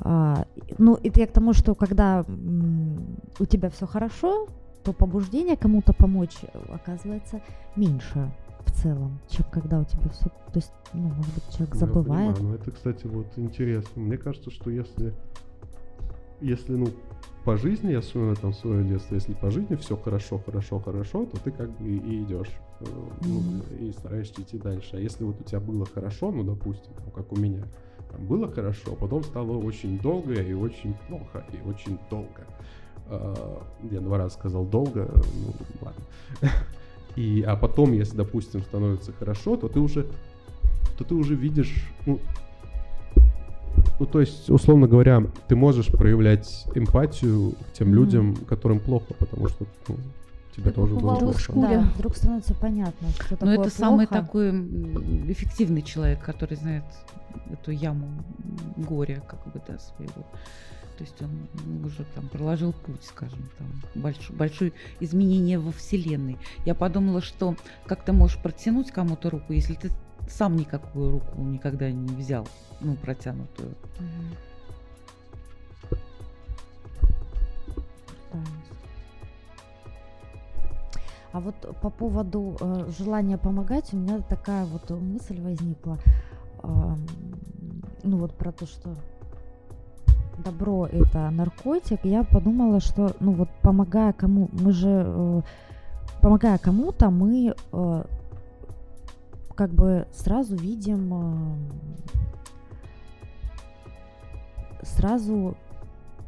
А, 0.00 0.46
ну, 0.78 0.98
это 1.00 1.20
я 1.20 1.28
к 1.28 1.32
тому, 1.32 1.52
что 1.52 1.76
когда 1.76 2.24
м, 2.26 3.18
у 3.38 3.44
тебя 3.44 3.70
все 3.70 3.86
хорошо, 3.86 4.48
то 4.84 4.92
побуждение 4.92 5.56
кому-то 5.56 5.92
помочь 5.92 6.36
э, 6.42 6.58
оказывается 6.72 7.40
меньше 7.76 8.30
в 8.66 8.72
целом, 8.72 9.18
чем 9.28 9.44
когда 9.50 9.80
у 9.80 9.84
тебя 9.84 10.08
все, 10.10 10.24
то 10.28 10.56
есть, 10.56 10.72
ну, 10.92 11.02
может 11.08 11.34
быть, 11.34 11.44
человек 11.56 11.74
Ну, 11.74 11.80
я 11.80 11.86
забывает. 11.86 12.36
понимаю, 12.36 12.42
но 12.42 12.54
это, 12.54 12.70
кстати, 12.70 13.06
вот 13.06 13.26
интересно. 13.36 14.02
Мне 14.02 14.16
кажется, 14.18 14.50
что 14.50 14.70
если, 14.70 15.12
если, 16.40 16.72
ну, 16.74 16.88
по 17.44 17.56
жизни, 17.56 17.90
я 17.90 18.00
вспоминаю 18.00 18.36
там 18.36 18.52
свое 18.52 18.84
детство, 18.84 19.14
если 19.16 19.32
по 19.34 19.50
жизни 19.50 19.74
все 19.76 19.96
хорошо, 19.96 20.38
хорошо, 20.38 20.78
хорошо, 20.78 21.26
то 21.26 21.38
ты 21.38 21.50
как 21.50 21.70
бы 21.76 21.88
и, 21.88 21.96
и 21.96 22.22
идешь, 22.22 22.52
э, 22.80 22.84
ну, 23.20 23.40
Мгм. 23.40 23.62
и 23.80 23.92
стараешься 23.92 24.42
идти 24.42 24.58
дальше. 24.58 24.90
А 24.96 25.00
если 25.00 25.24
вот 25.24 25.40
у 25.40 25.44
тебя 25.44 25.58
было 25.60 25.84
хорошо, 25.86 26.30
ну, 26.30 26.44
допустим, 26.44 26.92
как 27.14 27.32
у 27.32 27.36
меня, 27.36 27.64
там 28.12 28.26
было 28.26 28.46
хорошо, 28.50 28.92
а 28.92 28.96
потом 28.96 29.24
стало 29.24 29.56
очень 29.58 29.98
долго 29.98 30.34
и 30.34 30.52
очень 30.52 30.94
плохо, 31.08 31.44
и 31.52 31.68
очень 31.68 31.98
долго. 32.10 32.46
А, 33.08 33.62
Я 33.90 34.00
два 34.00 34.18
раза 34.18 34.34
сказал 34.34 34.64
долго, 34.64 35.10
ну, 35.34 35.52
ладно. 35.80 36.02
И, 37.16 37.42
а 37.42 37.56
потом, 37.56 37.92
если, 37.92 38.16
допустим, 38.16 38.62
становится 38.62 39.12
хорошо, 39.12 39.56
то 39.56 39.68
ты 39.68 39.80
уже, 39.80 40.06
то 40.96 41.04
ты 41.04 41.14
уже 41.14 41.34
видишь, 41.34 41.90
ну, 42.06 42.18
ну, 44.00 44.06
то 44.06 44.20
есть, 44.20 44.48
условно 44.50 44.88
говоря, 44.88 45.22
ты 45.46 45.54
можешь 45.54 45.88
проявлять 45.88 46.66
эмпатию 46.74 47.52
к 47.52 47.72
тем 47.72 47.88
Мгм. 47.88 47.96
людям, 47.96 48.36
которым 48.48 48.80
плохо, 48.80 49.12
потому 49.18 49.48
что 49.48 49.66
ну, 49.88 49.96
тебе 50.56 50.64
Как 50.64 50.74
тоже 50.74 50.94
было 50.94 51.16
побывал 51.16 51.32
в 51.32 51.46
плохо. 51.46 51.60
Да, 51.60 51.88
вдруг 51.96 52.16
становится 52.16 52.54
понятно, 52.54 53.08
что 53.10 53.32
Но 53.32 53.36
такое 53.52 53.66
это 53.66 53.70
самый 53.70 54.06
плохо. 54.06 54.24
такой 54.24 54.48
м, 54.48 55.30
эффективный 55.30 55.82
человек, 55.82 56.24
который 56.24 56.56
знает 56.56 56.84
эту 57.52 57.70
яму 57.70 58.08
горя, 58.76 59.22
как 59.28 59.44
бы, 59.52 59.60
да, 59.68 59.78
своего. 59.78 60.24
То 61.02 61.06
есть 61.06 61.20
он 61.20 61.84
уже 61.84 62.04
там 62.14 62.28
проложил 62.28 62.72
путь, 62.72 63.02
скажем, 63.02 63.50
там, 63.58 63.66
большое, 64.00 64.38
большое 64.38 64.72
изменение 65.00 65.58
во 65.58 65.72
Вселенной. 65.72 66.38
Я 66.64 66.76
подумала, 66.76 67.20
что 67.20 67.56
как 67.86 68.04
ты 68.04 68.12
можешь 68.12 68.40
протянуть 68.40 68.92
кому-то 68.92 69.28
руку, 69.28 69.52
если 69.52 69.74
ты 69.74 69.90
сам 70.28 70.54
никакую 70.54 71.10
руку 71.10 71.40
никогда 71.40 71.90
не 71.90 72.14
взял, 72.14 72.46
ну, 72.80 72.94
протянутую. 72.94 73.74
А 81.32 81.40
вот 81.40 81.56
по 81.80 81.90
поводу 81.90 82.56
э, 82.60 82.90
желания 82.96 83.38
помогать, 83.38 83.92
у 83.92 83.96
меня 83.96 84.20
такая 84.20 84.66
вот 84.66 84.88
мысль 84.90 85.40
возникла. 85.40 85.98
Ам, 86.62 87.04
ну 88.04 88.18
вот 88.18 88.36
про 88.36 88.52
то, 88.52 88.66
что 88.66 88.94
добро 90.38 90.86
это 90.86 91.30
наркотик, 91.30 92.04
я 92.04 92.24
подумала, 92.24 92.80
что, 92.80 93.14
ну 93.20 93.32
вот 93.32 93.48
помогая 93.62 94.12
кому, 94.12 94.48
мы 94.52 94.72
же, 94.72 95.04
э, 95.06 95.42
помогая 96.20 96.58
кому-то, 96.58 97.10
мы 97.10 97.54
э, 97.72 98.04
как 99.54 99.70
бы 99.70 100.06
сразу 100.12 100.56
видим, 100.56 101.58
э, 104.80 104.84
сразу 104.84 105.56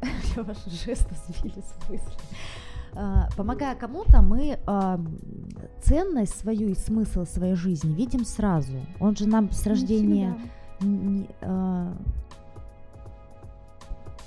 ваши 0.37 0.69
жесты 0.69 1.15
сбили 1.27 1.61
с 1.61 1.89
мысли. 1.89 2.13
А, 2.97 3.27
Помогая 3.35 3.75
кому-то, 3.75 4.21
мы 4.21 4.57
ам, 4.65 5.17
ценность 5.81 6.37
свою 6.39 6.69
и 6.69 6.75
смысл 6.75 7.25
своей 7.25 7.55
жизни 7.55 7.93
видим 7.93 8.23
сразу. 8.23 8.77
Он 9.01 9.15
же 9.17 9.27
нам 9.27 9.51
с 9.51 9.65
Не 9.65 9.69
рождения 9.69 10.35
всегда. 10.79 10.95
не- 10.95 11.29
а, 11.41 11.93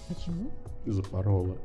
Почему? 0.09 0.51
Запорола. 0.87 1.57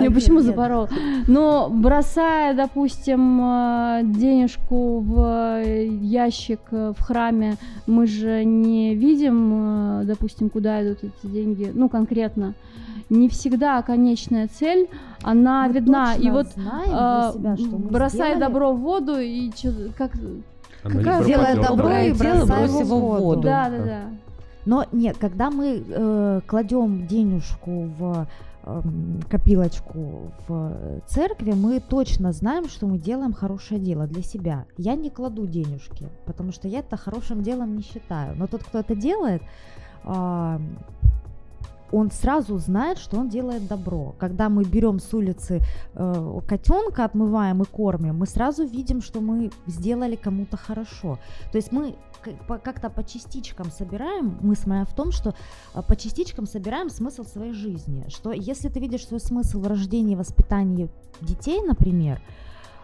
Не, 0.00 0.10
почему 0.10 0.36
нет. 0.36 0.46
запорол? 0.46 0.88
Но 1.26 1.68
бросая, 1.70 2.54
допустим, 2.54 3.40
э, 3.42 4.00
денежку 4.04 5.00
в 5.00 5.62
ящик 6.00 6.60
э, 6.70 6.94
в 6.96 7.02
храме, 7.02 7.56
мы 7.86 8.06
же 8.06 8.44
не 8.44 8.94
видим, 8.94 10.00
э, 10.00 10.04
допустим, 10.04 10.48
куда 10.48 10.82
идут 10.82 11.04
эти 11.04 11.26
деньги, 11.30 11.70
ну, 11.74 11.90
конкретно. 11.90 12.54
Не 13.10 13.28
всегда 13.28 13.82
конечная 13.82 14.48
цель, 14.48 14.88
она 15.22 15.66
Мы 15.66 15.74
видна. 15.74 16.14
И 16.14 16.30
вот 16.30 16.46
знаем 16.48 16.90
э, 16.90 17.32
себя, 17.34 17.56
что 17.56 17.76
мы 17.76 17.90
бросай 17.90 18.34
сделали. 18.34 18.40
добро 18.40 18.72
в 18.72 18.80
воду 18.80 19.18
и 19.18 19.50
чё, 19.54 19.70
как... 19.98 20.12
Она 20.84 20.94
Какая 20.94 21.24
Делай 21.24 21.56
добро 21.56 21.90
и 21.98 22.12
бросай 22.12 22.64
его 22.64 22.80
в 22.84 23.20
воду. 23.20 23.42
Да, 23.42 23.68
да, 23.68 23.84
да. 23.84 24.00
Но 24.68 24.84
нет, 24.92 25.16
когда 25.16 25.50
мы 25.50 25.82
э, 25.82 26.40
кладем 26.46 27.06
денежку 27.06 27.90
в 27.98 28.28
эм, 28.64 29.22
копилочку 29.30 30.30
в 30.46 31.00
церкви, 31.06 31.52
мы 31.52 31.80
точно 31.80 32.32
знаем, 32.32 32.68
что 32.68 32.86
мы 32.86 32.98
делаем 32.98 33.32
хорошее 33.32 33.80
дело 33.80 34.06
для 34.06 34.22
себя. 34.22 34.66
Я 34.76 34.94
не 34.94 35.08
кладу 35.08 35.46
денежки, 35.46 36.06
потому 36.26 36.52
что 36.52 36.68
я 36.68 36.80
это 36.80 36.98
хорошим 36.98 37.42
делом 37.42 37.76
не 37.76 37.82
считаю. 37.82 38.36
Но 38.36 38.46
тот, 38.46 38.62
кто 38.62 38.80
это 38.80 38.94
делает, 38.94 39.40
а, 40.04 40.60
он 41.92 42.10
сразу 42.10 42.58
знает, 42.58 42.98
что 42.98 43.18
он 43.18 43.28
делает 43.28 43.66
добро. 43.66 44.14
Когда 44.18 44.48
мы 44.48 44.64
берем 44.64 44.98
с 44.98 45.12
улицы 45.14 45.60
э, 45.94 46.40
котенка, 46.46 47.04
отмываем 47.04 47.62
и 47.62 47.64
кормим, 47.64 48.16
мы 48.16 48.26
сразу 48.26 48.64
видим, 48.64 49.00
что 49.00 49.20
мы 49.20 49.50
сделали 49.66 50.16
кому-то 50.16 50.56
хорошо. 50.56 51.18
То 51.52 51.58
есть 51.58 51.72
мы 51.72 51.94
как-то 52.62 52.90
по 52.90 53.04
частичкам 53.04 53.70
собираем, 53.70 54.38
мысль 54.40 54.68
в 54.68 54.94
том, 54.94 55.12
что 55.12 55.34
а, 55.72 55.82
по 55.82 55.96
частичкам 55.96 56.46
собираем 56.46 56.90
смысл 56.90 57.24
своей 57.24 57.52
жизни. 57.52 58.04
Что 58.08 58.32
если 58.32 58.68
ты 58.68 58.80
видишь 58.80 59.06
свой 59.06 59.20
смысл 59.20 59.60
в 59.60 59.66
рождении 59.66 60.12
и 60.12 60.16
воспитании 60.16 60.88
детей, 61.20 61.62
например, 61.62 62.20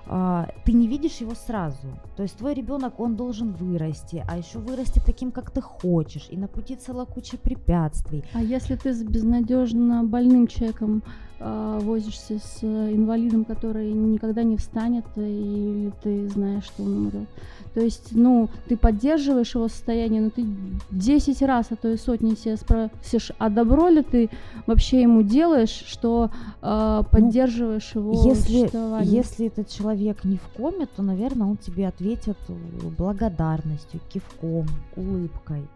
ты 0.06 0.72
не 0.72 0.86
видишь 0.86 1.18
его 1.18 1.34
сразу. 1.34 1.88
То 2.16 2.22
есть 2.22 2.36
твой 2.36 2.54
ребенок, 2.54 3.00
он 3.00 3.16
должен 3.16 3.52
вырасти, 3.52 4.24
а 4.28 4.36
еще 4.36 4.58
вырасти 4.58 5.00
таким, 5.04 5.32
как 5.32 5.50
ты 5.50 5.60
хочешь. 5.60 6.28
И 6.30 6.36
на 6.36 6.48
пути 6.48 6.76
целая 6.76 7.06
куча 7.06 7.36
препятствий. 7.36 8.24
А 8.34 8.42
если 8.42 8.76
ты 8.76 8.92
с 8.92 9.02
безнадежно 9.02 10.04
больным 10.04 10.46
человеком 10.46 11.02
возишься 11.40 12.38
с 12.38 12.58
э, 12.62 12.92
инвалидом, 12.92 13.44
который 13.44 13.92
никогда 13.92 14.42
не 14.42 14.56
встанет, 14.56 15.04
э, 15.16 15.28
или 15.28 15.92
ты 16.02 16.28
знаешь, 16.28 16.64
что 16.64 16.82
он 16.84 16.96
умрет? 16.96 17.28
То 17.74 17.80
есть, 17.80 18.10
ну, 18.12 18.48
ты 18.68 18.76
поддерживаешь 18.76 19.54
его 19.54 19.66
состояние, 19.68 20.22
но 20.22 20.30
ты 20.30 20.46
10 20.92 21.42
раз, 21.42 21.66
а 21.70 21.76
то 21.76 21.88
и 21.88 21.96
сотни 21.96 22.34
себя 22.36 22.56
спросишь, 22.56 23.32
а 23.38 23.50
добро 23.50 23.88
ли 23.88 24.02
ты 24.02 24.30
вообще 24.66 25.02
ему 25.02 25.22
делаешь, 25.22 25.82
что 25.86 26.30
э, 26.62 27.02
поддерживаешь 27.10 27.90
его 27.94 28.12
Ну, 28.12 28.28
Если, 28.28 28.58
существование? 28.60 29.12
если 29.12 29.46
этот 29.48 29.68
человек 29.68 30.24
не 30.24 30.36
в 30.36 30.46
коме, 30.56 30.86
то, 30.86 31.02
наверное, 31.02 31.48
он 31.48 31.56
тебе 31.56 31.88
ответит 31.88 32.38
э, 32.48 32.54
благодарностью, 32.96 34.00
кивком, 34.08 34.66
улыбкой. 34.96 35.66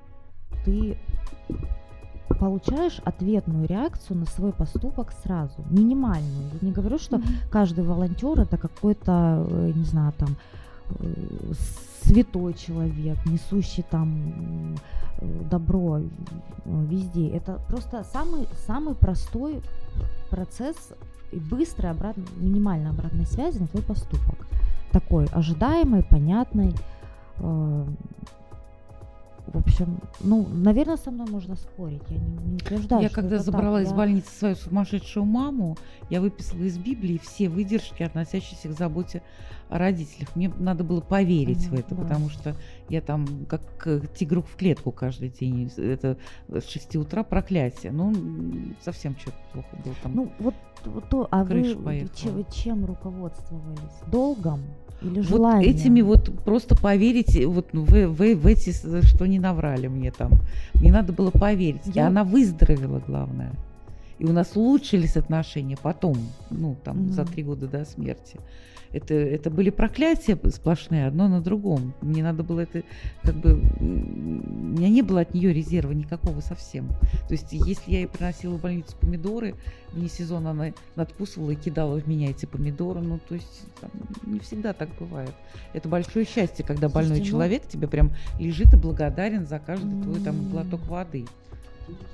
Ты 0.64 0.96
получаешь 2.34 3.00
ответную 3.04 3.66
реакцию 3.66 4.18
на 4.18 4.26
свой 4.26 4.52
поступок 4.52 5.12
сразу, 5.22 5.54
минимальную. 5.70 6.50
Я 6.60 6.68
не 6.68 6.72
говорю, 6.72 6.98
что 6.98 7.18
Мгм. 7.18 7.26
каждый 7.50 7.84
волонтер 7.84 8.40
это 8.40 8.56
какой-то, 8.56 9.46
э, 9.50 9.72
не 9.74 9.84
знаю, 9.84 10.12
там 10.18 10.28
э, 11.00 11.52
святой 12.02 12.54
человек, 12.54 13.18
несущий 13.26 13.84
там 13.90 14.76
э, 15.20 15.42
добро 15.50 16.00
везде. 16.64 17.28
Это 17.30 17.60
просто 17.68 18.04
самый 18.12 18.46
самый 18.66 18.94
простой 18.94 19.60
процесс 20.30 20.76
и 21.32 21.36
быстрой 21.38 21.90
обратной, 21.90 22.24
минимальной 22.36 22.90
обратной 22.90 23.26
связи 23.26 23.58
на 23.58 23.66
твой 23.66 23.82
поступок. 23.82 24.46
Такой 24.92 25.26
ожидаемый, 25.26 26.02
понятный. 26.02 26.74
э, 27.38 27.84
В 29.53 29.59
общем, 29.59 29.99
ну, 30.20 30.46
наверное, 30.53 30.96
со 30.96 31.11
мной 31.11 31.26
можно 31.30 31.57
спорить. 31.57 32.03
Я 32.11 32.18
не, 32.18 32.36
не 32.44 32.57
утверждаю, 32.57 33.03
Я 33.03 33.09
когда 33.09 33.38
забрала 33.38 33.78
так. 33.78 33.86
из 33.86 33.90
Я- 33.90 33.96
больницы 33.96 34.30
свою 34.38 34.55
сумасшедшую 34.57 35.24
маму, 35.24 35.76
я 36.11 36.20
выписала 36.20 36.62
из 36.62 36.78
Библии 36.78 37.20
все 37.22 37.48
выдержки, 37.48 38.02
относящиеся 38.02 38.68
к 38.68 38.72
заботе 38.72 39.22
о 39.68 39.78
родителях. 39.78 40.34
Мне 40.34 40.50
надо 40.59 40.82
было 40.84 41.00
поверить 41.00 41.64
в 41.66 41.72
Мгм, 41.72 41.80
это, 41.80 41.94
да. 41.94 42.02
потому 42.02 42.30
что 42.30 42.54
я 42.88 43.00
там 43.00 43.26
как 43.48 43.61
э, 43.86 44.00
тигру 44.16 44.42
в 44.42 44.56
клетку 44.56 44.90
каждый 44.92 45.28
день. 45.28 45.70
Это 45.76 46.16
с 46.48 46.66
6 46.68 46.96
утра 46.96 47.22
проклятие. 47.22 47.92
Ну, 47.92 48.14
совсем 48.82 49.16
что-то 49.18 49.36
плохо 49.52 49.76
было 49.84 49.94
там. 50.02 50.12
Ну, 50.14 50.32
вот, 50.38 50.54
вот 50.86 51.09
то, 51.11 51.28
а 51.30 51.44
вы 51.44 51.74
поехала. 51.74 52.44
чем 52.52 52.84
руководствовались? 52.86 53.80
Долгом 54.11 54.61
или 55.02 55.20
вот 55.20 55.26
желанием? 55.28 55.70
этими 55.74 56.00
вот 56.00 56.42
просто 56.44 56.74
поверить 56.76 57.44
вот 57.44 57.68
ну, 57.72 57.84
в, 57.84 57.90
в- 58.09 58.34
в 58.34 58.46
эти, 58.46 58.72
что 59.06 59.26
не 59.26 59.38
наврали 59.38 59.86
мне 59.88 60.11
там. 60.11 60.32
Мне 60.74 60.90
надо 60.92 61.12
было 61.12 61.30
поверить. 61.30 61.86
И 61.86 61.90
Я- 61.92 62.06
она 62.09 62.24
выздоровела, 62.24 63.02
главное. 63.06 63.52
И 64.18 64.24
у 64.24 64.32
нас 64.32 64.56
улучшились 64.56 65.16
отношения 65.16 65.76
потом, 65.80 66.16
ну, 66.50 66.76
там, 66.84 67.10
за 67.12 67.22
Мгм. 67.22 67.32
три 67.32 67.42
года 67.44 67.68
до 67.68 67.84
смерти. 67.84 68.38
Это, 68.90 69.12
это 69.12 69.50
были 69.50 69.68
проклятия 69.68 70.38
сплошные, 70.50 71.06
одно 71.08 71.28
на 71.28 71.42
другом. 71.42 71.92
Мне 72.00 72.22
надо 72.22 72.42
было 72.42 72.60
это, 72.60 72.82
как 73.22 73.34
бы, 73.36 73.60
у 73.80 73.84
меня 73.84 74.88
не 74.88 75.02
было 75.02 75.20
от 75.20 75.34
нее 75.34 75.52
резерва 75.52 75.92
никакого 75.92 76.40
совсем. 76.40 76.88
То 77.28 77.32
есть, 77.32 77.52
если 77.52 77.92
я 77.92 77.98
ей 77.98 78.06
приносила 78.06 78.54
в 78.56 78.62
больницу 78.62 78.96
помидоры, 78.98 79.54
вне 79.92 80.08
сезона 80.08 80.52
она 80.52 80.72
надкусывала 80.96 81.50
и 81.50 81.54
кидала 81.54 82.00
в 82.00 82.08
меня 82.08 82.30
эти 82.30 82.46
помидоры, 82.46 83.00
ну, 83.02 83.18
то 83.28 83.34
есть, 83.34 83.66
там, 83.80 83.90
не 84.24 84.38
всегда 84.40 84.72
так 84.72 84.88
бывает. 84.98 85.34
Это 85.74 85.86
большое 85.88 86.24
счастье, 86.24 86.64
когда 86.64 86.88
больной 86.88 87.16
Слушайте, 87.18 87.24
ну- 87.32 87.38
человек 87.38 87.68
тебе 87.68 87.88
прям 87.88 88.10
лежит 88.38 88.72
и 88.72 88.76
благодарен 88.76 89.46
за 89.46 89.58
каждый 89.58 90.02
твой 90.02 90.20
там 90.20 90.48
глоток 90.50 90.80
воды. 90.88 91.26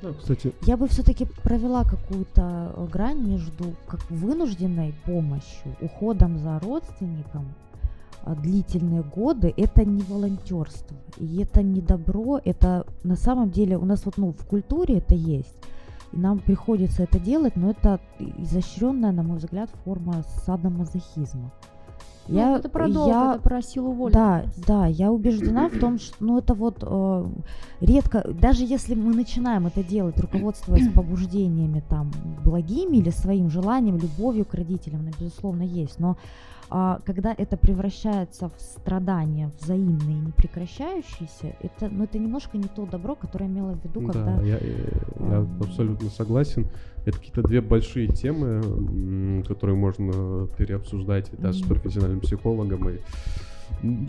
Знаю, 0.01 0.15
кстати, 0.17 0.53
Я 0.63 0.77
бы 0.77 0.89
все-таки 0.89 1.27
провела 1.43 1.85
какую-то 1.85 2.73
э, 2.77 2.87
грань 2.93 3.21
между 3.27 3.75
как 3.87 4.09
вынужденной 4.11 4.95
помощью, 5.05 5.77
уходом 5.81 6.39
за 6.39 6.59
родственником 6.59 7.55
а, 8.23 8.35
длительные 8.35 9.03
годы. 9.03 9.53
Это 9.57 9.85
не 9.85 10.03
волонтерство, 10.03 10.97
и 11.19 11.43
это 11.43 11.63
не 11.63 11.81
добро. 11.81 12.41
Это 12.45 12.87
на 13.03 13.17
самом 13.17 13.51
деле 13.51 13.77
у 13.77 13.85
нас 13.85 14.05
вот 14.05 14.17
ну 14.17 14.33
в 14.33 14.45
культуре 14.47 14.99
это 14.99 15.15
есть. 15.15 15.57
И 16.13 16.17
нам 16.17 16.39
приходится 16.39 17.03
это 17.03 17.19
делать, 17.19 17.57
но 17.57 17.71
это 17.71 18.01
изощренная, 18.19 19.13
на 19.13 19.23
мой 19.23 19.39
взгляд, 19.39 19.71
форма 19.85 20.25
садомазохизма. 20.45 21.51
Ну, 22.29 22.57
это 22.57 22.69
про 22.69 22.89
долг, 22.89 23.09
я- 23.09 23.33
это 23.35 23.43
про 23.43 23.63
силу 23.63 23.93
воли. 23.93 24.13
да, 24.13 24.45
да, 24.67 24.87
я 24.87 25.13
убеждена 25.13 25.69
в 25.69 25.79
том, 25.79 25.99
что 25.99 26.15
ну, 26.21 26.39
это 26.39 26.55
вот 26.55 26.79
э, 26.83 27.27
редко, 27.81 28.27
даже 28.41 28.65
если 28.65 28.95
мы 28.95 29.15
начинаем 29.15 29.67
это 29.67 29.83
делать, 29.83 30.19
руководствуясь 30.19 30.89
побуждениями 30.95 31.83
там 31.89 32.11
благими 32.45 32.97
или 32.99 33.11
своим 33.11 33.51
желанием, 33.51 33.99
любовью 33.99 34.45
к 34.45 34.55
родителям, 34.55 35.01
она 35.01 35.11
безусловно 35.19 35.63
есть, 35.63 35.99
но 35.99 36.17
когда 36.69 37.35
это 37.37 37.57
превращается 37.57 38.49
в 38.49 38.61
страдания 38.61 39.51
взаимные, 39.61 40.19
непрекращающиеся, 40.21 41.55
это, 41.61 41.89
ну, 41.91 42.05
это 42.05 42.19
немножко 42.19 42.57
не 42.57 42.69
то 42.69 42.87
добро, 42.87 43.15
которое 43.15 43.47
имела 43.47 43.73
в 43.73 43.85
виду, 43.85 44.01
когда... 44.03 44.37
Да, 44.37 44.43
я, 44.43 44.59
э, 44.61 44.91
я 45.21 45.47
абсолютно 45.61 46.09
согласен. 46.11 46.69
Это 47.05 47.19
какие-то 47.19 47.43
две 47.43 47.61
большие 47.61 48.09
темы, 48.09 49.43
которые 49.47 49.77
можно 49.77 50.47
переобсуждать 50.57 51.31
даже 51.39 51.59
с 51.59 51.61
Мгм. 51.61 51.69
профессиональным 51.69 52.21
психологом, 52.21 52.89
и 52.89 52.99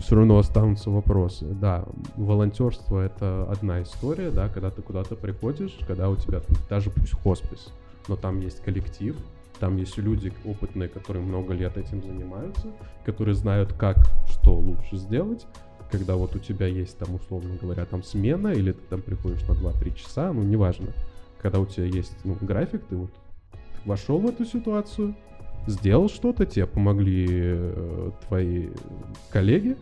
все 0.00 0.16
равно 0.16 0.38
останутся 0.38 0.90
вопросы. 0.90 1.44
Да, 1.60 1.84
волонтерство 2.16 3.00
это 3.00 3.46
одна 3.50 3.82
история, 3.82 4.30
да, 4.30 4.48
когда 4.48 4.70
ты 4.70 4.80
куда-то 4.80 5.16
приходишь, 5.16 5.78
когда 5.86 6.08
у 6.08 6.16
тебя 6.16 6.40
даже 6.70 6.90
пусть 6.90 7.12
хоспис, 7.12 7.72
но 8.08 8.16
там 8.16 8.40
есть 8.40 8.62
коллектив, 8.62 9.16
там 9.58 9.76
есть 9.76 9.96
люди 9.98 10.32
опытные, 10.44 10.88
которые 10.88 11.24
много 11.24 11.54
лет 11.54 11.76
этим 11.76 12.02
занимаются, 12.02 12.68
которые 13.04 13.34
знают, 13.34 13.72
как, 13.72 13.96
что 14.28 14.54
лучше 14.54 14.96
сделать, 14.96 15.46
когда 15.90 16.16
вот 16.16 16.34
у 16.34 16.38
тебя 16.38 16.66
есть 16.66 16.98
там, 16.98 17.14
условно 17.14 17.56
говоря, 17.60 17.84
там 17.84 18.02
смена, 18.02 18.48
или 18.48 18.72
ты 18.72 18.80
там 18.88 19.02
приходишь 19.02 19.42
на 19.42 19.52
2-3 19.52 19.94
часа, 19.94 20.32
ну, 20.32 20.42
неважно, 20.42 20.88
когда 21.40 21.60
у 21.60 21.66
тебя 21.66 21.86
есть 21.86 22.16
ну, 22.24 22.36
график, 22.40 22.82
ты 22.88 22.96
вот 22.96 23.10
вошел 23.84 24.18
в 24.18 24.26
эту 24.26 24.44
ситуацию, 24.44 25.14
сделал 25.66 26.08
что-то, 26.08 26.44
тебе 26.46 26.66
помогли 26.66 27.26
э, 27.28 28.10
твои 28.26 28.68
коллеги, 29.30 29.76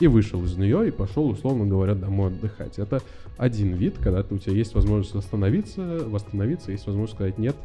и 0.00 0.06
вышел 0.06 0.44
из 0.44 0.56
нее 0.56 0.88
и 0.88 0.90
пошел, 0.90 1.28
условно 1.28 1.66
говоря, 1.66 1.94
домой 1.94 2.28
отдыхать. 2.28 2.78
Это 2.78 3.02
один 3.36 3.74
вид, 3.74 3.98
когда 3.98 4.24
у 4.30 4.38
тебя 4.38 4.54
есть 4.54 4.74
возможность 4.74 5.14
восстановиться, 5.14 6.04
восстановиться, 6.06 6.70
есть 6.70 6.86
возможность 6.86 7.14
сказать 7.14 7.38
нет, 7.38 7.56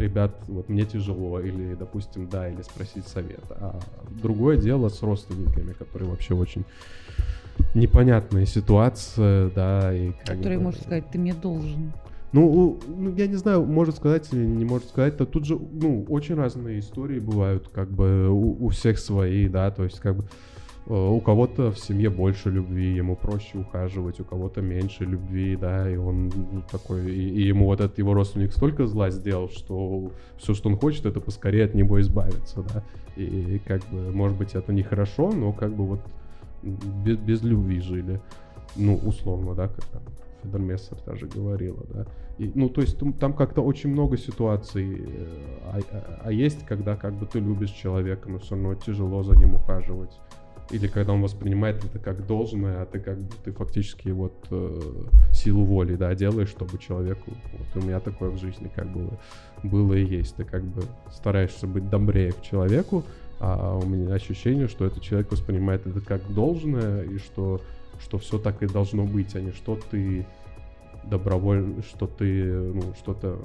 ребят, 0.00 0.32
вот 0.48 0.68
мне 0.68 0.84
тяжело, 0.84 1.40
или, 1.40 1.74
допустим, 1.74 2.28
да, 2.28 2.48
или 2.48 2.62
спросить 2.62 3.06
совет. 3.06 3.44
А 3.50 3.78
другое 4.22 4.56
дело 4.56 4.88
с 4.88 5.02
родственниками, 5.02 5.72
которые 5.72 6.10
вообще 6.10 6.34
очень 6.34 6.64
непонятная 7.74 8.46
ситуация, 8.46 9.50
да, 9.50 9.94
и 9.94 10.12
как 10.24 10.38
Который 10.38 10.58
бы- 10.58 10.64
может 10.64 10.82
сказать, 10.82 11.04
ты 11.10 11.18
мне 11.18 11.34
должен. 11.34 11.92
Ну, 12.32 12.78
ну, 12.86 13.12
я 13.16 13.26
не 13.26 13.34
знаю, 13.34 13.64
может 13.64 13.96
сказать 13.96 14.28
или 14.32 14.44
не 14.44 14.64
может 14.64 14.88
сказать, 14.88 15.16
то 15.16 15.26
тут 15.26 15.44
же, 15.44 15.58
ну, 15.58 16.06
очень 16.08 16.36
разные 16.36 16.78
истории 16.78 17.18
бывают, 17.18 17.68
как 17.72 17.90
бы 17.90 18.28
у, 18.28 18.66
у 18.66 18.68
всех 18.68 19.00
свои, 19.00 19.48
да, 19.48 19.70
то 19.72 19.82
есть 19.82 19.98
как 19.98 20.16
бы 20.16 20.24
у 20.86 21.20
кого-то 21.20 21.70
в 21.70 21.78
семье 21.78 22.10
больше 22.10 22.50
любви, 22.50 22.94
ему 22.94 23.14
проще 23.14 23.58
ухаживать, 23.58 24.18
у 24.20 24.24
кого-то 24.24 24.60
меньше 24.60 25.04
любви, 25.04 25.56
да, 25.56 25.88
и 25.90 25.96
он 25.96 26.28
ну, 26.28 26.62
такой, 26.70 27.10
и, 27.12 27.28
и 27.30 27.46
ему 27.46 27.66
вот 27.66 27.80
этот 27.80 27.98
его 27.98 28.14
родственник 28.14 28.52
столько 28.52 28.86
зла 28.86 29.10
сделал, 29.10 29.48
что 29.50 30.10
все, 30.36 30.54
что 30.54 30.68
он 30.68 30.76
хочет, 30.76 31.06
это 31.06 31.20
поскорее 31.20 31.64
от 31.64 31.74
него 31.74 32.00
избавиться, 32.00 32.62
да, 32.62 32.82
и, 33.16 33.60
как 33.64 33.82
бы, 33.90 34.10
может 34.12 34.36
быть, 34.36 34.54
это 34.54 34.72
нехорошо, 34.72 35.30
но 35.32 35.52
как 35.52 35.74
бы 35.74 35.86
вот 35.86 36.00
без, 36.62 37.16
без 37.18 37.42
любви 37.42 37.80
жили, 37.80 38.20
ну, 38.76 38.96
условно, 38.96 39.54
да, 39.54 39.68
как 39.68 39.84
там 39.86 40.02
Федор 40.42 40.60
Мессер 40.60 40.96
даже 41.06 41.26
говорила, 41.26 41.84
да. 41.92 42.06
И, 42.38 42.50
ну, 42.54 42.68
то 42.68 42.80
есть 42.80 42.98
там, 42.98 43.12
там 43.12 43.34
как-то 43.34 43.62
очень 43.62 43.90
много 43.90 44.16
ситуаций, 44.16 44.96
э, 44.98 45.26
а, 45.64 45.80
а- 45.92 46.20
а 46.24 46.32
есть, 46.32 46.64
когда 46.66 46.96
как 46.96 47.14
бы 47.14 47.26
ты 47.26 47.38
любишь 47.38 47.70
человека, 47.70 48.28
но 48.28 48.38
все 48.38 48.54
равно 48.54 48.74
тяжело 48.74 49.22
за 49.22 49.36
ним 49.36 49.54
ухаживать. 49.54 50.18
Или 50.70 50.86
когда 50.86 51.12
он 51.12 51.22
воспринимает 51.22 51.84
это 51.84 51.98
как 51.98 52.26
должное, 52.26 52.82
а 52.82 52.86
ты 52.86 53.00
как 53.00 53.18
бы 53.18 53.32
ты 53.44 53.52
фактически 53.52 54.08
вот 54.08 54.34
э, 54.50 54.80
силу 55.32 55.64
воли, 55.64 55.96
да, 55.96 56.14
делаешь, 56.14 56.48
чтобы 56.48 56.78
человеку. 56.78 57.32
Вот 57.52 57.82
у 57.82 57.86
меня 57.86 57.98
такое 57.98 58.30
в 58.30 58.38
жизни 58.38 58.70
как 58.74 58.88
бы 58.88 59.10
было 59.64 59.94
и 59.94 60.04
есть. 60.04 60.36
Ты 60.36 60.44
как 60.44 60.62
бы 60.62 60.82
стараешься 61.12 61.66
быть 61.66 61.90
добрее 61.90 62.32
к 62.32 62.42
человеку, 62.42 63.04
а 63.40 63.76
у 63.76 63.86
меня 63.86 64.14
ощущение, 64.14 64.68
что 64.68 64.86
этот 64.86 65.02
человек 65.02 65.32
воспринимает 65.32 65.86
это 65.86 66.00
как 66.00 66.32
должное, 66.32 67.02
и 67.02 67.18
что, 67.18 67.60
что 68.00 68.18
все 68.18 68.38
так 68.38 68.62
и 68.62 68.66
должно 68.66 69.04
быть, 69.04 69.34
а 69.34 69.40
не 69.40 69.50
что 69.50 69.78
ты 69.90 70.26
добровольно, 71.04 71.82
что 71.82 72.06
ты, 72.06 72.44
ну, 72.44 72.94
что-то... 72.98 73.38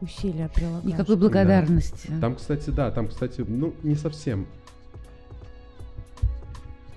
Усилия 0.00 0.48
прилагаешь. 0.54 0.84
Никакой 0.84 1.16
благодарности. 1.16 2.10
Там, 2.20 2.36
кстати, 2.36 2.70
да, 2.70 2.90
там, 2.90 3.08
кстати, 3.08 3.44
ну, 3.46 3.74
не 3.82 3.94
совсем. 3.94 4.46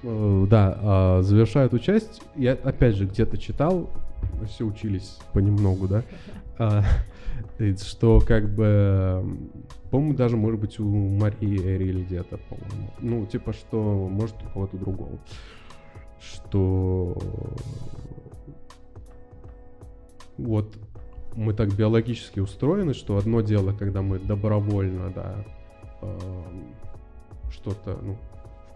Э, 0.04 0.46
Да, 0.50 0.78
а, 0.82 1.22
завершая 1.22 1.66
эту 1.66 1.80
часть, 1.80 2.22
я 2.36 2.54
опять 2.54 2.96
же 2.96 3.06
где-то 3.06 3.38
читал, 3.38 3.90
все 4.48 4.66
учились 4.66 5.18
понемногу, 5.34 5.88
да, 5.88 6.04
а, 6.58 6.84
что 7.82 8.22
как 8.26 8.50
бы, 8.54 9.24
по-моему, 9.92 10.14
даже, 10.14 10.38
может 10.38 10.60
быть, 10.60 10.80
у 10.80 10.86
Марии 10.86 11.60
Эри 11.60 12.04
где-то, 12.04 12.38
по-моему, 12.38 12.92
ну, 13.00 13.26
типа, 13.26 13.54
что, 13.54 14.08
может, 14.10 14.36
у 14.44 14.54
кого-то 14.54 14.78
другого, 14.78 15.20
что 16.20 17.18
вот 20.38 20.74
мы 21.36 21.54
так 21.54 21.74
биологически 21.74 22.40
устроены, 22.40 22.94
что 22.94 23.18
одно 23.18 23.42
дело, 23.42 23.74
когда 23.74 24.02
мы 24.02 24.20
добровольно, 24.20 25.12
да, 25.14 25.46
эм, 26.02 26.74
что-то, 27.52 28.00
ну, 28.02 28.18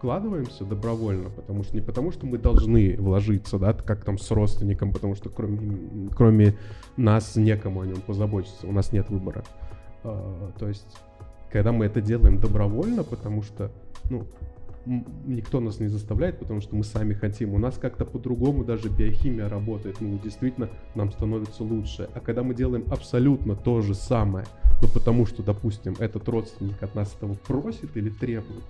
вкладываемся 0.04 0.66
добровольно, 0.66 1.30
потому 1.30 1.62
что 1.62 1.74
не 1.74 1.80
потому, 1.80 2.12
что 2.12 2.26
мы 2.26 2.36
должны 2.36 2.94
вложиться, 2.98 3.58
да, 3.58 3.72
как 3.72 4.04
там 4.04 4.18
с 4.18 4.30
родственником, 4.30 4.92
потому 4.92 5.14
что 5.14 5.30
кроме, 5.30 6.10
кроме 6.14 6.58
нас 6.98 7.36
некому 7.36 7.80
о 7.80 7.86
нем 7.86 8.02
позаботиться, 8.02 8.66
у 8.66 8.72
нас 8.72 8.92
нет 8.92 9.08
выбора. 9.08 9.44
Э, 10.02 10.50
то 10.58 10.68
есть, 10.68 10.98
когда 11.50 11.72
мы 11.72 11.86
это 11.86 12.02
делаем 12.02 12.38
добровольно, 12.38 13.02
потому 13.02 13.40
что, 13.40 13.70
ну, 14.10 14.26
никто 15.24 15.60
нас 15.60 15.80
не 15.80 15.88
заставляет, 15.88 16.38
потому 16.38 16.60
что 16.60 16.76
мы 16.76 16.84
сами 16.84 17.14
хотим. 17.14 17.54
У 17.54 17.58
нас 17.58 17.78
как-то 17.78 18.04
по-другому 18.04 18.62
даже 18.62 18.90
биохимия 18.90 19.48
работает. 19.48 20.02
Ну, 20.02 20.20
действительно, 20.22 20.68
нам 20.94 21.12
становится 21.12 21.64
лучше. 21.64 22.10
А 22.14 22.20
когда 22.20 22.42
мы 22.42 22.54
делаем 22.54 22.84
абсолютно 22.90 23.56
то 23.56 23.80
же 23.80 23.94
самое, 23.94 24.44
но 24.82 24.88
потому 24.88 25.24
что, 25.24 25.42
допустим, 25.42 25.94
этот 25.98 26.28
родственник 26.28 26.82
от 26.82 26.94
нас 26.94 27.14
этого 27.16 27.32
просит 27.46 27.96
или 27.96 28.10
требует, 28.10 28.64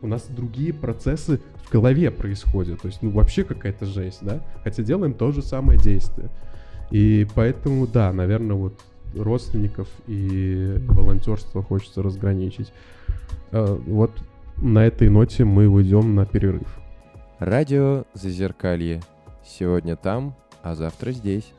у 0.00 0.06
нас 0.06 0.26
другие 0.28 0.72
процессы 0.72 1.40
в 1.64 1.72
голове 1.72 2.10
происходят. 2.10 2.80
То 2.80 2.88
есть, 2.88 3.02
ну, 3.02 3.10
вообще 3.10 3.44
какая-то 3.44 3.86
жесть, 3.86 4.20
да? 4.22 4.40
Хотя 4.64 4.82
делаем 4.82 5.14
то 5.14 5.32
же 5.32 5.42
самое 5.42 5.78
действие. 5.78 6.28
И 6.90 7.26
поэтому, 7.34 7.86
да, 7.86 8.12
наверное, 8.12 8.56
вот 8.56 8.80
родственников 9.14 9.88
и 10.06 10.76
волонтерство 10.86 11.62
хочется 11.62 12.02
разграничить. 12.02 12.72
Э, 13.52 13.78
Вот 13.86 14.12
на 14.56 14.86
этой 14.86 15.08
ноте 15.08 15.44
мы 15.44 15.68
уйдем 15.68 16.14
на 16.14 16.26
перерыв. 16.26 16.78
Радио 17.38 18.04
Зазеркалье. 18.14 19.02
Сегодня 19.44 19.96
там, 19.96 20.34
а 20.62 20.74
завтра 20.74 21.12
здесь. 21.12 21.52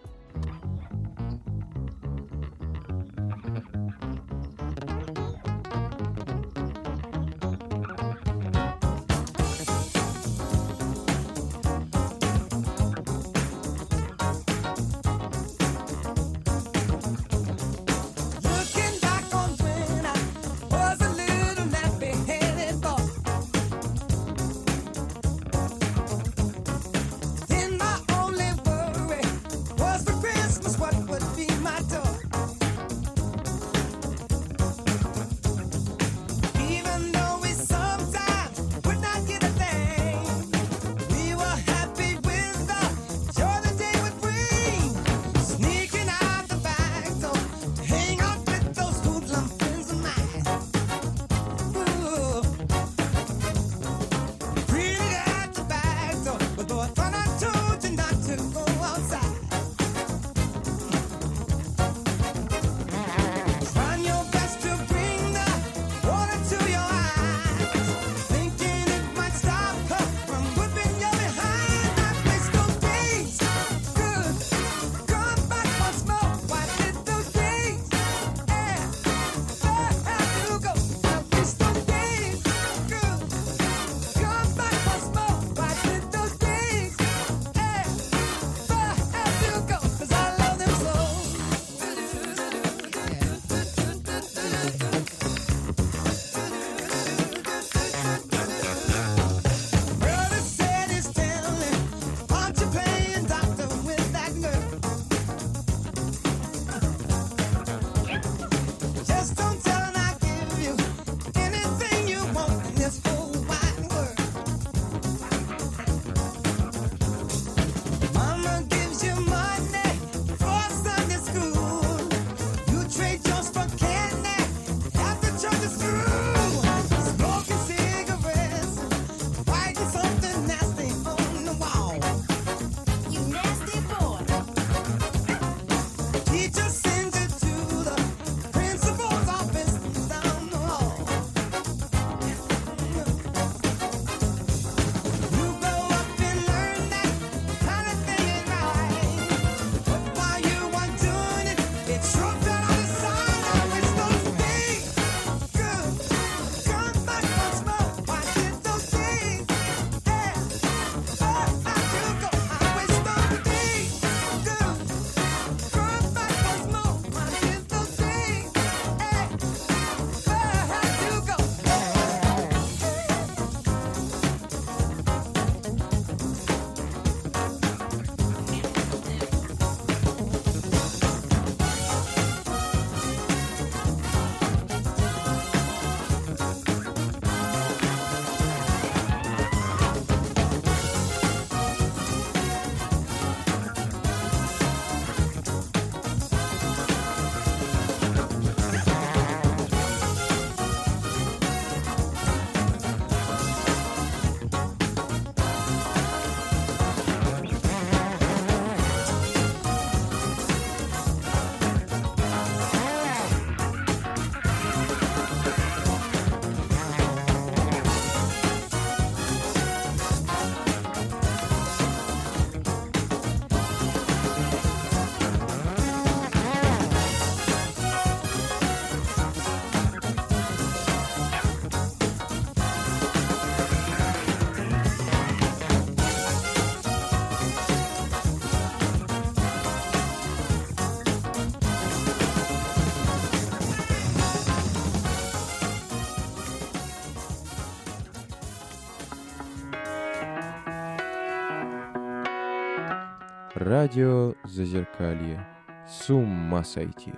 Радио 253.70 254.34
Зазеркалье. 254.46 255.46
С 255.88 256.10
ума 256.10 256.64
сойти. 256.64 257.14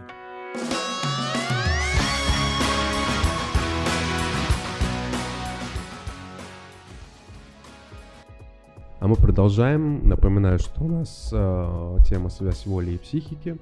А 9.00 9.08
мы 9.08 9.16
продолжаем. 9.16 10.06
Напоминаю, 10.06 10.60
что 10.60 10.84
у 10.84 10.90
нас 10.90 11.30
э, 11.32 11.98
тема 12.06 12.28
связь 12.28 12.66
воли 12.66 12.92
и 12.92 12.98
психики. 12.98 13.58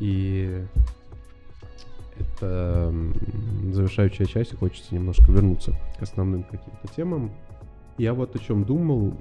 И 0.00 0.64
это 2.18 2.90
завершающая 3.70 4.24
часть, 4.24 4.54
и 4.54 4.56
хочется 4.56 4.94
немножко 4.94 5.30
вернуться 5.30 5.74
к 5.98 6.02
основным 6.02 6.44
каким-то 6.44 6.88
темам. 6.96 7.30
Я 7.98 8.14
вот 8.14 8.34
о 8.34 8.38
чем 8.38 8.64
думал, 8.64 9.12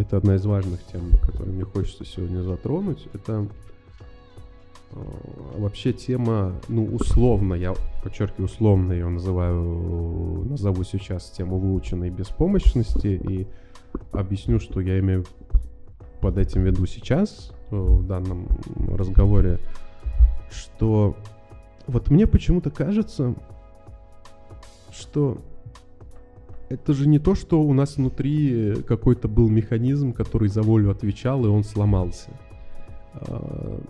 это 0.00 0.16
одна 0.16 0.36
из 0.36 0.44
важных 0.44 0.80
тем, 0.86 1.02
которую 1.20 1.54
мне 1.54 1.64
хочется 1.64 2.04
сегодня 2.04 2.42
затронуть. 2.42 3.08
Это 3.12 3.46
э, 4.90 4.96
вообще 5.58 5.92
тема, 5.92 6.54
ну, 6.68 6.84
условно, 6.86 7.54
я 7.54 7.74
подчеркиваю, 8.02 8.46
условно 8.46 8.92
ее 8.92 9.08
называю, 9.08 10.44
назову 10.48 10.84
сейчас 10.84 11.30
тему 11.30 11.58
выученной 11.58 12.10
беспомощности 12.10 13.08
и 13.08 13.46
объясню, 14.12 14.60
что 14.60 14.80
я 14.80 14.98
имею 15.00 15.24
под 16.20 16.38
этим 16.38 16.62
виду 16.62 16.86
сейчас, 16.86 17.52
э, 17.70 17.76
в 17.76 18.06
данном 18.06 18.48
разговоре, 18.96 19.58
что 20.50 21.16
вот 21.86 22.10
мне 22.10 22.26
почему-то 22.26 22.70
кажется, 22.70 23.34
что 24.90 25.38
это 26.72 26.94
же 26.94 27.06
не 27.06 27.18
то, 27.18 27.34
что 27.34 27.62
у 27.62 27.72
нас 27.74 27.96
внутри 27.96 28.76
какой-то 28.86 29.28
был 29.28 29.48
механизм, 29.48 30.12
который 30.12 30.48
за 30.48 30.62
волю 30.62 30.90
отвечал, 30.90 31.44
и 31.44 31.48
он 31.48 31.64
сломался. 31.64 32.30
А, 33.14 33.80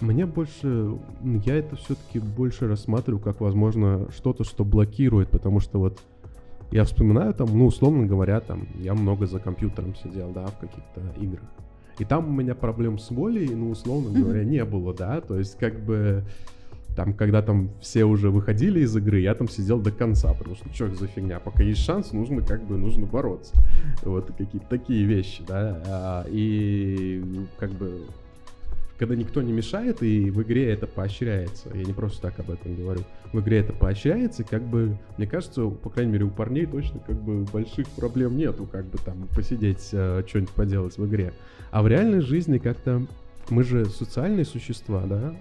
Мне 0.00 0.26
больше, 0.26 0.94
я 1.22 1.56
это 1.56 1.76
все-таки 1.76 2.18
больше 2.18 2.66
рассматриваю 2.66 3.22
как, 3.22 3.40
возможно, 3.40 4.08
что-то, 4.14 4.42
что 4.44 4.64
блокирует, 4.64 5.30
потому 5.30 5.60
что 5.60 5.78
вот 5.78 6.00
я 6.72 6.84
вспоминаю 6.84 7.32
там, 7.32 7.56
ну, 7.56 7.66
условно 7.66 8.06
говоря, 8.06 8.40
там, 8.40 8.66
я 8.80 8.94
много 8.94 9.26
за 9.26 9.38
компьютером 9.38 9.94
сидел, 9.94 10.32
да, 10.32 10.46
в 10.46 10.58
каких-то 10.58 11.00
играх. 11.20 11.48
И 12.00 12.04
там 12.04 12.28
у 12.28 12.32
меня 12.32 12.56
проблем 12.56 12.98
с 12.98 13.10
волей, 13.10 13.54
ну, 13.54 13.70
условно 13.70 14.10
говоря, 14.10 14.42
не 14.42 14.64
было, 14.64 14.92
да, 14.92 15.20
то 15.20 15.38
есть 15.38 15.56
как 15.58 15.78
бы 15.84 16.24
там, 16.96 17.12
когда 17.12 17.42
там 17.42 17.70
все 17.80 18.04
уже 18.04 18.30
выходили 18.30 18.80
из 18.80 18.96
игры, 18.96 19.20
я 19.20 19.34
там 19.34 19.48
сидел 19.48 19.80
до 19.80 19.90
конца, 19.90 20.32
потому 20.32 20.56
что 20.56 20.72
что 20.72 20.94
за 20.94 21.06
фигня, 21.06 21.40
пока 21.40 21.62
есть 21.62 21.84
шанс, 21.84 22.12
нужно 22.12 22.42
как 22.42 22.64
бы, 22.64 22.76
нужно 22.76 23.06
бороться. 23.06 23.54
Вот 24.02 24.26
какие-то 24.26 24.66
такие 24.68 25.04
вещи, 25.04 25.42
да, 25.46 25.82
А, 25.86 26.26
и 26.28 27.22
как 27.58 27.70
бы 27.72 28.02
когда 28.96 29.16
никто 29.16 29.42
не 29.42 29.52
мешает, 29.52 30.04
и 30.04 30.30
в 30.30 30.40
игре 30.42 30.72
это 30.72 30.86
поощряется. 30.86 31.68
Я 31.74 31.82
не 31.82 31.92
просто 31.92 32.22
так 32.22 32.38
об 32.38 32.50
этом 32.50 32.76
говорю. 32.76 33.00
В 33.32 33.40
игре 33.40 33.58
это 33.58 33.72
поощряется, 33.72 34.44
как 34.44 34.62
бы, 34.62 34.96
мне 35.18 35.26
кажется, 35.26 35.68
по 35.68 35.90
крайней 35.90 36.12
мере, 36.12 36.26
у 36.26 36.30
парней 36.30 36.66
точно 36.66 37.00
как 37.00 37.20
бы 37.20 37.44
больших 37.44 37.88
проблем 37.88 38.36
нету, 38.36 38.68
как 38.70 38.84
бы 38.86 38.98
там 38.98 39.28
посидеть, 39.34 39.88
что-нибудь 39.88 40.50
поделать 40.50 40.96
в 40.96 41.04
игре. 41.06 41.32
А 41.72 41.82
в 41.82 41.88
реальной 41.88 42.20
жизни 42.20 42.58
как-то 42.58 43.04
мы 43.50 43.64
же 43.64 43.84
социальные 43.86 44.44
существа, 44.44 45.02
да? 45.06 45.34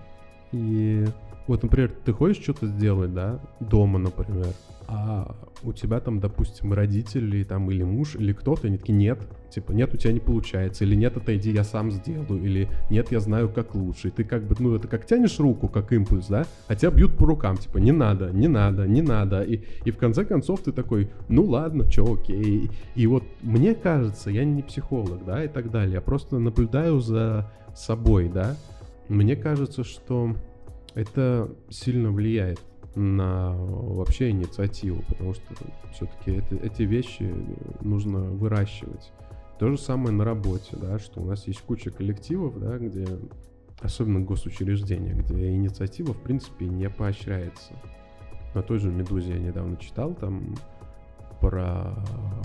И 0.51 1.06
вот, 1.48 1.64
например, 1.64 1.91
ты 2.06 2.14
хочешь 2.14 2.41
что-то 2.41 2.68
сделать, 2.68 3.14
да, 3.14 3.39
дома, 3.60 4.00
например, 4.00 4.48
а 4.88 5.36
у 5.64 5.72
тебя 5.72 6.00
там, 6.00 6.20
допустим, 6.20 6.74
родители 6.74 7.44
там 7.44 7.72
или 7.72 7.84
муж, 7.84 8.16
или 8.16 8.34
кто-то, 8.34 8.68
они 8.68 8.78
такие, 8.78 8.94
нет, 8.94 9.20
типа, 9.50 9.72
нет, 9.72 9.94
у 9.94 9.98
тебя 9.98 10.14
не 10.14 10.20
получается, 10.20 10.84
или 10.84 10.96
нет, 10.96 11.16
отойди, 11.16 11.52
я 11.52 11.64
сам 11.64 11.91
сделаю, 11.91 12.44
или 12.44 12.70
нет, 12.89 13.12
я 13.12 13.20
знаю, 13.20 13.50
как 13.50 13.76
лучше. 13.76 14.10
И 14.10 14.12
ты 14.12 14.24
как 14.24 14.44
бы, 14.44 14.56
ну, 14.60 14.76
это 14.76 14.88
как 14.88 15.06
тянешь 15.06 15.39
руку, 15.39 15.68
как 15.68 15.94
импульс, 15.94 16.28
да, 16.28 16.46
а 16.68 16.76
тебя 16.76 16.91
бьют 16.91 17.18
по 17.18 17.26
рукам, 17.26 17.58
типа, 17.58 17.78
не 17.78 17.91
надо, 17.91 18.32
не 18.32 18.48
надо, 18.48 18.88
не 18.88 19.02
надо. 19.02 19.41
И, 19.41 19.62
и 19.86 19.91
в 19.91 19.98
конце 19.98 20.26
концов 20.26 20.62
ты 20.62 20.72
такой, 20.72 21.10
ну 21.30 21.44
ладно, 21.44 21.89
чё, 21.89 22.14
окей. 22.14 22.70
И 22.96 23.08
вот 23.08 23.24
мне 23.41 23.74
кажется, 23.74 24.30
я 24.30 24.44
не 24.44 24.64
психолог, 24.64 25.26
да, 25.26 25.44
и 25.44 25.48
так 25.48 25.72
далее, 25.72 25.96
я 25.96 26.02
просто 26.02 26.39
наблюдаю 26.39 27.00
за 27.00 27.52
собой, 27.76 28.30
да, 28.30 28.56
мне 29.08 29.36
кажется, 29.36 29.84
что 29.84 30.36
это 30.96 31.50
сильно 31.70 32.12
влияет 32.12 32.60
на 32.96 33.56
вообще 33.56 34.30
инициативу, 34.30 35.04
потому 35.08 35.34
что 35.34 35.56
все-таки 35.91 36.44
эти 36.62 36.84
вещи 36.84 37.34
нужно 37.82 38.20
выращивать. 38.20 39.12
То 39.60 39.70
же 39.70 39.78
самое 39.78 40.12
на 40.12 40.26
работе, 40.26 40.76
да, 40.78 41.00
что 41.00 41.22
у 41.22 41.26
нас 41.26 41.48
есть 41.48 41.62
куча 41.62 41.89
коллективов, 41.89 42.60
да, 42.60 42.78
где, 42.78 43.08
особенно 43.82 44.20
госучреждения, 44.20 45.14
где 45.14 45.50
инициатива, 45.50 46.14
в 46.14 46.22
принципе, 46.22 46.66
не 46.66 46.89
поощряется. 46.89 47.74
На 48.54 48.62
той 48.62 48.78
же 48.78 48.91
«Медузе» 48.91 49.34
я 49.34 49.39
недавно 49.39 49.78
читал 49.78 50.14
там 50.14 50.56
про 51.41 51.96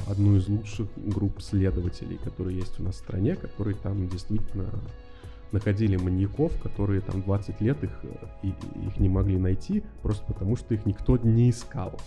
одну 0.08 0.36
из 0.36 0.48
лучших 0.48 0.88
групп 0.96 1.42
следователей, 1.42 2.18
которые 2.18 2.58
есть 2.58 2.80
у 2.80 2.82
нас 2.82 2.96
в 2.96 2.98
стране, 2.98 3.36
которые 3.36 3.76
там 3.76 4.08
действительно 4.08 4.66
находили 5.52 5.96
маньяков, 5.96 6.52
которые 6.62 7.00
там 7.00 7.22
20 7.22 7.60
лет 7.60 7.82
их, 7.82 7.90
э, 8.02 8.08
и, 8.42 8.48
их 8.86 8.98
не 8.98 9.08
могли 9.08 9.38
найти, 9.38 9.82
просто 10.02 10.24
потому 10.26 10.56
что 10.56 10.74
их 10.74 10.86
никто 10.86 11.16
не 11.16 11.50
искал. 11.50 11.98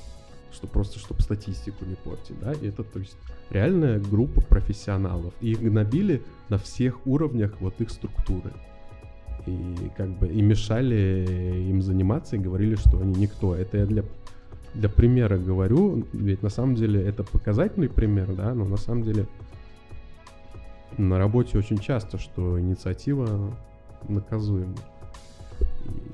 Что 0.51 0.67
просто, 0.67 0.99
чтобы 0.99 1.21
статистику 1.21 1.85
не 1.85 1.95
портить, 1.95 2.39
да, 2.41 2.51
и 2.51 2.67
это, 2.67 2.83
то 2.83 2.99
есть, 2.99 3.15
реальная 3.49 3.99
группа 3.99 4.41
профессионалов. 4.41 5.33
И 5.39 5.51
их 5.51 5.61
гнобили 5.61 6.21
на 6.49 6.57
всех 6.57 7.07
уровнях 7.07 7.53
вот 7.61 7.79
их 7.79 7.89
структуры. 7.89 8.51
И 9.45 9.75
как 9.97 10.09
бы 10.19 10.27
и 10.27 10.41
мешали 10.41 11.25
им 11.69 11.81
заниматься 11.81 12.35
и 12.35 12.39
говорили, 12.39 12.75
что 12.75 12.99
они 12.99 13.13
никто. 13.13 13.55
Это 13.55 13.77
я 13.77 13.85
для, 13.85 14.03
для 14.73 14.89
примера 14.89 15.37
говорю, 15.37 16.05
ведь 16.13 16.43
на 16.43 16.49
самом 16.49 16.75
деле 16.75 17.01
это 17.01 17.23
показательный 17.23 17.89
пример, 17.89 18.33
да, 18.33 18.53
но 18.53 18.65
на 18.65 18.77
самом 18.77 19.03
деле 19.03 19.27
на 20.97 21.17
работе 21.17 21.57
очень 21.57 21.77
часто, 21.77 22.17
что 22.17 22.59
инициатива 22.59 23.53
наказуема. 24.07 24.75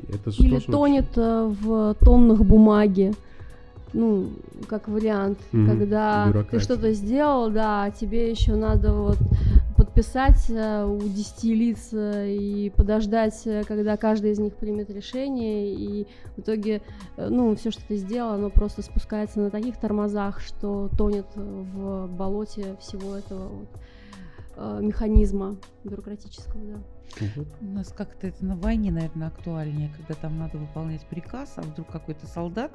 Это 0.09 0.31
же 0.31 0.41
Или 0.41 0.55
тоже 0.55 0.67
тонет 0.67 1.17
э, 1.17 1.53
в 1.61 1.95
тоннах 1.95 2.39
бумаги. 2.41 3.13
Ну, 3.93 4.31
как 4.67 4.87
вариант, 4.89 5.39
Мгм, 5.51 5.67
когда 5.69 6.31
ты 6.51 6.59
что-то 6.59 6.91
сделал, 6.93 7.49
да, 7.49 7.89
тебе 7.91 8.29
еще 8.29 8.55
надо 8.55 8.93
вот 8.93 9.17
подписать 9.77 10.49
э, 10.49 10.85
у 10.85 10.99
10 10.99 11.43
лиц 11.45 11.89
э, 11.93 12.29
и 12.29 12.69
подождать, 12.69 13.47
когда 13.67 13.95
каждый 13.97 14.31
из 14.31 14.39
них 14.39 14.53
примет 14.55 14.89
решение, 14.89 15.73
и 15.73 16.07
в 16.35 16.39
итоге, 16.39 16.81
ну, 17.17 17.55
все, 17.55 17.71
что 17.71 17.81
ты 17.87 17.95
сделал, 17.95 18.33
оно 18.33 18.49
просто 18.49 18.81
спускается 18.81 19.39
на 19.39 19.49
таких 19.49 19.77
тормозах, 19.77 20.41
что 20.41 20.89
тонет 20.97 21.27
в 21.35 22.07
болоте 22.07 22.75
всего 22.79 23.15
этого 23.15 23.47
вот, 23.47 23.69
э, 24.57 24.79
механизма 24.81 25.57
бюрократического, 25.83 26.61
да. 26.63 26.79
У 27.61 27.65
нас 27.65 27.93
как-то 27.95 28.27
это 28.27 28.45
на 28.45 28.55
войне, 28.55 28.91
наверное, 28.91 29.29
актуальнее, 29.29 29.91
когда 29.95 30.13
там 30.13 30.37
надо 30.37 30.57
выполнять 30.57 31.05
приказ, 31.07 31.53
а 31.55 31.61
вдруг 31.61 31.89
какой-то 31.89 32.27
солдат 32.27 32.71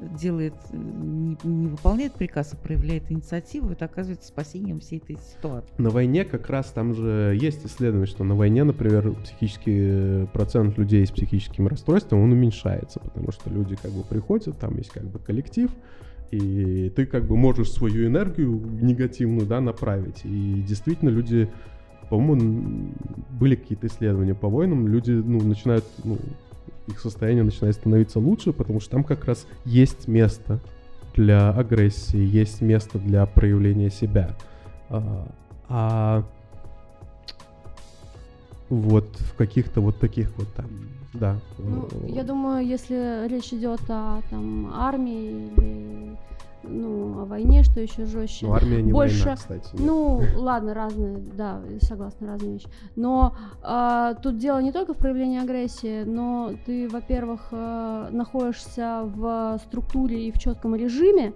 делает, 0.00 0.54
э, 0.70 0.76
не, 0.76 1.36
не 1.44 1.66
выполняет 1.68 2.14
приказ, 2.14 2.52
а 2.52 2.56
проявляет 2.56 3.10
инициативу, 3.10 3.70
это 3.70 3.84
оказывается 3.84 4.28
спасением 4.28 4.80
всей 4.80 4.98
этой 4.98 5.16
ситуации. 5.18 5.70
На 5.78 5.90
войне 5.90 6.24
как 6.24 6.48
раз 6.48 6.66
там 6.72 6.94
же 6.94 7.36
есть 7.40 7.64
исследование, 7.66 8.06
что 8.06 8.24
на 8.24 8.34
войне, 8.34 8.64
например, 8.64 9.12
психический 9.22 9.76
э, 9.76 10.26
процент 10.32 10.76
людей 10.78 11.06
с 11.06 11.10
психическим 11.10 11.68
расстройством, 11.68 12.22
он 12.22 12.32
уменьшается, 12.32 13.00
потому 13.00 13.32
что 13.32 13.50
люди 13.50 13.76
как 13.76 13.92
бы 13.92 14.02
приходят, 14.02 14.58
там 14.58 14.76
есть 14.76 14.90
как 14.90 15.04
бы 15.04 15.18
коллектив, 15.18 15.70
и 16.34 16.90
ты 16.90 17.06
как 17.06 17.24
бы 17.24 17.36
можешь 17.36 17.70
свою 17.70 18.06
энергию 18.06 18.60
негативную, 18.80 19.46
да, 19.46 19.60
направить. 19.60 20.24
И 20.24 20.62
действительно 20.66 21.10
люди, 21.10 21.48
по-моему, 22.10 22.92
были 23.30 23.54
какие-то 23.54 23.86
исследования 23.86 24.34
по 24.34 24.48
войнам, 24.48 24.88
люди, 24.88 25.12
ну, 25.12 25.40
начинают, 25.40 25.84
ну, 26.04 26.18
их 26.86 27.00
состояние 27.00 27.44
начинает 27.44 27.76
становиться 27.76 28.18
лучше, 28.18 28.52
потому 28.52 28.80
что 28.80 28.90
там 28.90 29.04
как 29.04 29.24
раз 29.24 29.46
есть 29.64 30.08
место 30.08 30.60
для 31.14 31.50
агрессии, 31.50 32.18
есть 32.18 32.60
место 32.60 32.98
для 32.98 33.24
проявления 33.26 33.90
себя. 33.90 34.36
А, 34.88 35.28
а 35.68 36.24
вот 38.68 39.08
в 39.18 39.34
каких-то 39.36 39.80
вот 39.80 39.98
таких 39.98 40.36
вот 40.36 40.52
там, 40.54 40.66
да. 41.14 41.36
Ну, 41.58 41.88
э, 41.90 42.08
я 42.08 42.24
думаю, 42.24 42.66
если 42.66 43.26
речь 43.28 43.52
идет 43.52 43.80
о 43.88 44.20
там 44.30 44.70
армии 44.74 45.48
или 45.48 46.16
ну, 46.66 47.20
о 47.20 47.24
войне, 47.24 47.62
что 47.62 47.80
еще 47.80 48.06
жестче. 48.06 48.46
ну, 48.46 48.54
армия 48.54 48.82
не 48.82 48.92
больше- 48.92 49.24
война, 49.24 49.36
кстати. 49.36 49.68
нет. 49.74 49.86
Ну, 49.86 50.22
ладно, 50.36 50.74
разные, 50.74 51.18
да, 51.36 51.60
согласна, 51.80 52.26
разные 52.26 52.54
вещи. 52.54 52.68
Но 52.96 53.36
а, 53.62 54.14
тут 54.14 54.38
дело 54.38 54.60
не 54.60 54.72
только 54.72 54.94
в 54.94 54.96
проявлении 54.96 55.40
агрессии, 55.40 56.04
но 56.04 56.52
ты, 56.66 56.88
во-первых, 56.88 57.48
э, 57.50 58.08
находишься 58.10 59.02
в 59.04 59.58
структуре 59.66 60.28
и 60.28 60.32
в 60.32 60.38
четком 60.38 60.74
режиме, 60.74 61.34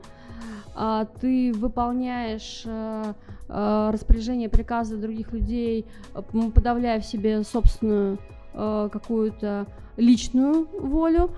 а, 0.75 1.07
ты 1.21 1.53
выполняешь 1.53 2.63
э, 2.65 3.13
э, 3.49 3.91
распоряжения, 3.93 4.49
приказы 4.49 4.97
других 4.97 5.33
людей, 5.33 5.87
э, 6.15 6.23
подавляя 6.55 7.01
в 7.01 7.05
себе 7.05 7.43
собственную 7.43 8.19
э, 8.59 8.89
какую-то 8.93 9.67
личную 9.97 10.67
волю, 10.81 11.31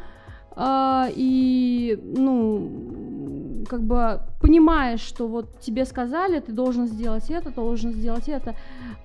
а, 0.57 1.09
и, 1.15 1.99
ну, 2.17 3.65
как 3.69 3.83
бы 3.83 4.21
понимаешь, 4.41 5.01
что 5.01 5.29
вот 5.29 5.61
тебе 5.61 5.85
сказали, 5.85 6.41
ты 6.41 6.53
должен 6.53 6.87
сделать 6.87 7.31
это, 7.31 7.51
должен 7.51 7.93
сделать 7.93 8.29
это, 8.29 8.55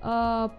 а, 0.02 0.52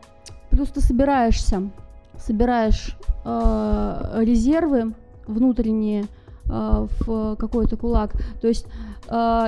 плюс 0.49 0.69
ты 0.69 0.81
собираешься, 0.81 1.69
собираешь 2.17 2.97
э, 3.25 4.21
резервы 4.21 4.95
внутренние 5.27 6.05
э, 6.49 6.87
в 7.05 7.35
какой-то 7.35 7.77
кулак. 7.77 8.13
То 8.41 8.47
есть, 8.47 8.65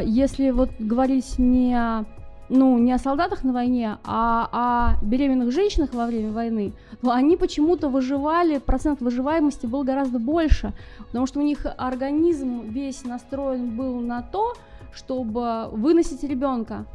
если 0.06 0.52
вот 0.52 0.70
говорить 0.78 1.40
не 1.40 1.74
о, 1.74 2.06
ну, 2.50 2.78
не 2.78 2.92
о 2.92 2.98
солдатах 2.98 3.44
на 3.44 3.54
войне, 3.54 3.98
а 4.04 4.98
о 5.00 5.06
беременных 5.06 5.52
женщинах 5.52 5.94
во 5.94 6.06
время 6.06 6.32
войны, 6.32 6.74
то 7.02 7.12
они 7.12 7.38
почему-то 7.38 7.90
выживали, 7.90 8.58
процент 8.58 9.02
выживаемости 9.02 9.68
был 9.68 9.84
гораздо 9.84 10.20
больше, 10.20 10.74
потому 11.08 11.28
что 11.28 11.40
у 11.40 11.44
них 11.44 11.66
организм 11.78 12.62
весь 12.62 13.06
настроен 13.06 13.76
был 13.78 14.00
на 14.00 14.22
то, 14.22 14.54
чтобы 14.94 15.70
выносить 15.72 16.24
ребенка. 16.24 16.86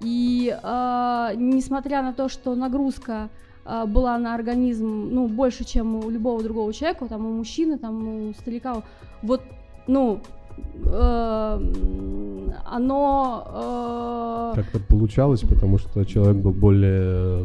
И 0.00 0.54
э, 0.62 1.32
несмотря 1.36 2.02
на 2.02 2.12
то, 2.12 2.28
что 2.28 2.54
нагрузка 2.54 3.28
э, 3.64 3.84
была 3.86 4.18
на 4.18 4.34
организм, 4.34 5.08
ну, 5.10 5.26
больше, 5.26 5.64
чем 5.64 5.96
у 5.96 6.10
любого 6.10 6.42
другого 6.42 6.72
человека, 6.72 7.06
там, 7.06 7.26
у 7.26 7.32
мужчины, 7.32 7.78
там, 7.78 8.28
у 8.28 8.34
старика, 8.34 8.82
вот, 9.22 9.42
ну, 9.86 10.20
оно... 12.64 14.52
э, 14.54 14.56
Как 14.56 14.66
так 14.70 14.82
получалось, 14.82 15.40
потому 15.40 15.78
что 15.78 16.04
человек 16.04 16.36
был 16.36 16.52
более 16.52 17.42
э, 17.42 17.44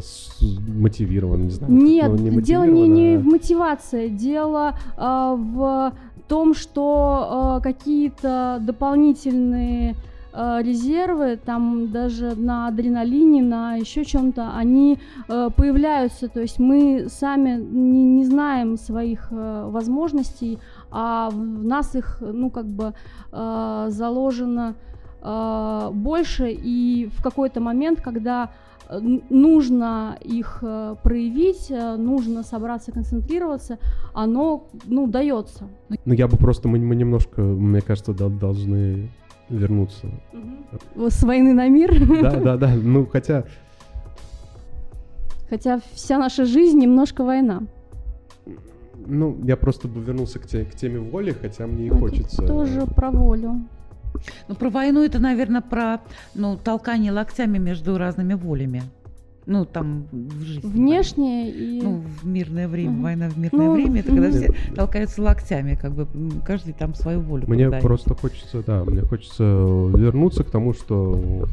мотивирован, 0.78 1.44
не 1.44 1.50
знаю. 1.50 1.72
Нет, 1.72 2.10
ну, 2.10 2.40
дело 2.40 2.64
не, 2.64 2.88
не 2.88 3.14
а- 3.16 3.18
в 3.18 3.24
мотивации, 3.24 4.08
дело 4.08 4.74
а, 4.96 5.34
в 5.34 5.92
том, 6.28 6.54
что 6.54 7.26
а, 7.30 7.60
какие-то 7.60 8.58
дополнительные 8.60 9.94
а, 10.34 10.62
резервы, 10.62 11.38
там 11.44 11.90
даже 11.92 12.34
на 12.36 12.68
адреналине, 12.68 13.42
на 13.42 13.74
еще 13.76 14.04
чем-то, 14.04 14.52
они 14.56 14.98
а, 15.28 15.50
появляются. 15.50 16.28
То 16.28 16.40
есть 16.40 16.58
мы 16.58 17.06
сами 17.10 17.60
не, 17.60 18.04
не 18.04 18.24
знаем 18.24 18.78
своих 18.78 19.28
а, 19.30 19.68
возможностей, 19.68 20.58
а 20.92 21.30
в 21.30 21.64
нас 21.64 21.94
их, 21.94 22.18
ну, 22.20 22.50
как 22.50 22.66
бы 22.66 22.94
а, 23.32 23.88
заложено 23.90 24.74
а, 25.20 25.90
больше, 25.90 26.50
и 26.50 27.08
в 27.16 27.22
какой-то 27.22 27.60
момент, 27.60 28.00
когда 28.00 28.50
э, 28.88 28.98
нужно 29.30 30.18
их 30.20 30.58
э, 30.62 30.96
проявить, 31.02 31.70
э, 31.70 31.96
нужно 31.96 32.42
собраться, 32.42 32.92
концентрироваться, 32.92 33.78
оно, 34.12 34.68
ну, 34.84 35.06
дается. 35.06 35.68
Ну, 36.04 36.14
я 36.14 36.28
бы 36.28 36.36
просто, 36.36 36.68
мы, 36.68 36.78
мы 36.78 36.94
немножко, 36.94 37.40
мне 37.40 37.80
кажется, 37.80 38.12
дол- 38.12 38.30
должны 38.30 39.10
вернуться. 39.48 40.08
С 40.96 41.22
войны 41.22 41.54
на 41.54 41.68
мир. 41.68 41.92
Да, 42.22 42.40
да, 42.40 42.56
да. 42.56 42.70
Ну, 42.74 43.06
хотя, 43.06 43.44
Хотя 45.52 45.80
вся 45.92 46.16
наша 46.16 46.46
жизнь 46.46 46.78
немножко 46.78 47.24
война. 47.24 47.64
Ну, 49.06 49.36
я 49.44 49.56
просто 49.56 49.88
бы 49.88 50.00
вернулся 50.00 50.38
к, 50.38 50.46
те- 50.46 50.64
к 50.64 50.74
теме 50.74 50.98
воли, 50.98 51.32
хотя 51.40 51.66
мне 51.66 51.84
и 51.84 51.88
Это 51.88 51.98
хочется. 51.98 52.42
Тоже 52.46 52.86
про 52.86 53.10
волю. 53.10 53.60
Ну, 54.48 54.54
про 54.54 54.70
войну 54.70 55.02
это, 55.04 55.18
наверное, 55.18 55.62
про 55.62 56.00
ну, 56.34 56.56
толкание 56.56 57.12
локтями 57.12 57.58
между 57.58 57.96
разными 57.98 58.34
волями. 58.34 58.82
Ну, 59.44 59.64
там 59.64 60.04
в 60.12 60.40
жизни. 60.42 60.68
Внешне 60.68 61.50
и... 61.50 61.80
Ну, 61.82 62.02
в 62.22 62.24
мирное 62.26 62.68
время, 62.68 62.90
Мгм. 62.92 63.02
война 63.02 63.28
в 63.28 63.36
мирное 63.38 63.66
Ну, 63.66 63.74
время, 63.74 64.00
это 64.00 64.10
когда 64.10 64.30
все 64.30 64.54
толкаются 64.76 65.20
локтями, 65.22 65.74
как 65.74 65.92
бы 65.94 66.06
каждый 66.46 66.74
там 66.74 66.94
свою 66.94 67.20
волю 67.22 67.44
Мне 67.48 67.64
продает. 67.64 67.82
просто 67.82 68.14
хочется, 68.14 68.62
да, 68.64 68.84
мне 68.84 69.00
хочется 69.00 69.42
вернуться 69.42 70.44
к 70.44 70.50
тому, 70.50 70.74
что 70.74 71.46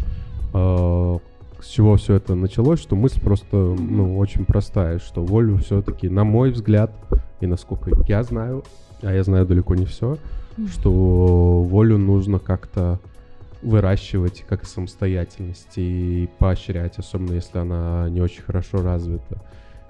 э, 0.54 1.18
с 1.64 1.68
чего 1.68 1.96
все 1.96 2.14
это 2.16 2.36
началось, 2.36 2.80
что 2.80 2.96
мысль 2.96 3.20
просто, 3.22 3.56
ну, 3.58 4.18
очень 4.20 4.46
простая, 4.46 5.00
что 5.00 5.24
волю 5.24 5.58
все-таки, 5.58 6.10
на 6.10 6.24
мой 6.24 6.52
взгляд, 6.52 6.92
и 7.42 7.48
насколько 7.48 7.92
я 8.08 8.24
знаю, 8.24 8.64
а 9.02 9.14
я 9.14 9.24
знаю 9.24 9.46
далеко 9.46 9.76
не 9.76 9.86
все, 9.86 10.18
что 10.68 11.64
волю 11.64 11.98
нужно 11.98 12.40
как-то 12.40 13.00
выращивать 13.62 14.46
как 14.48 14.66
самостоятельность 14.66 15.74
и 15.78 16.30
поощрять, 16.40 16.98
особенно 16.98 17.34
если 17.34 17.58
она 17.60 18.10
не 18.10 18.22
очень 18.22 18.42
хорошо 18.42 18.82
развита. 18.82 19.42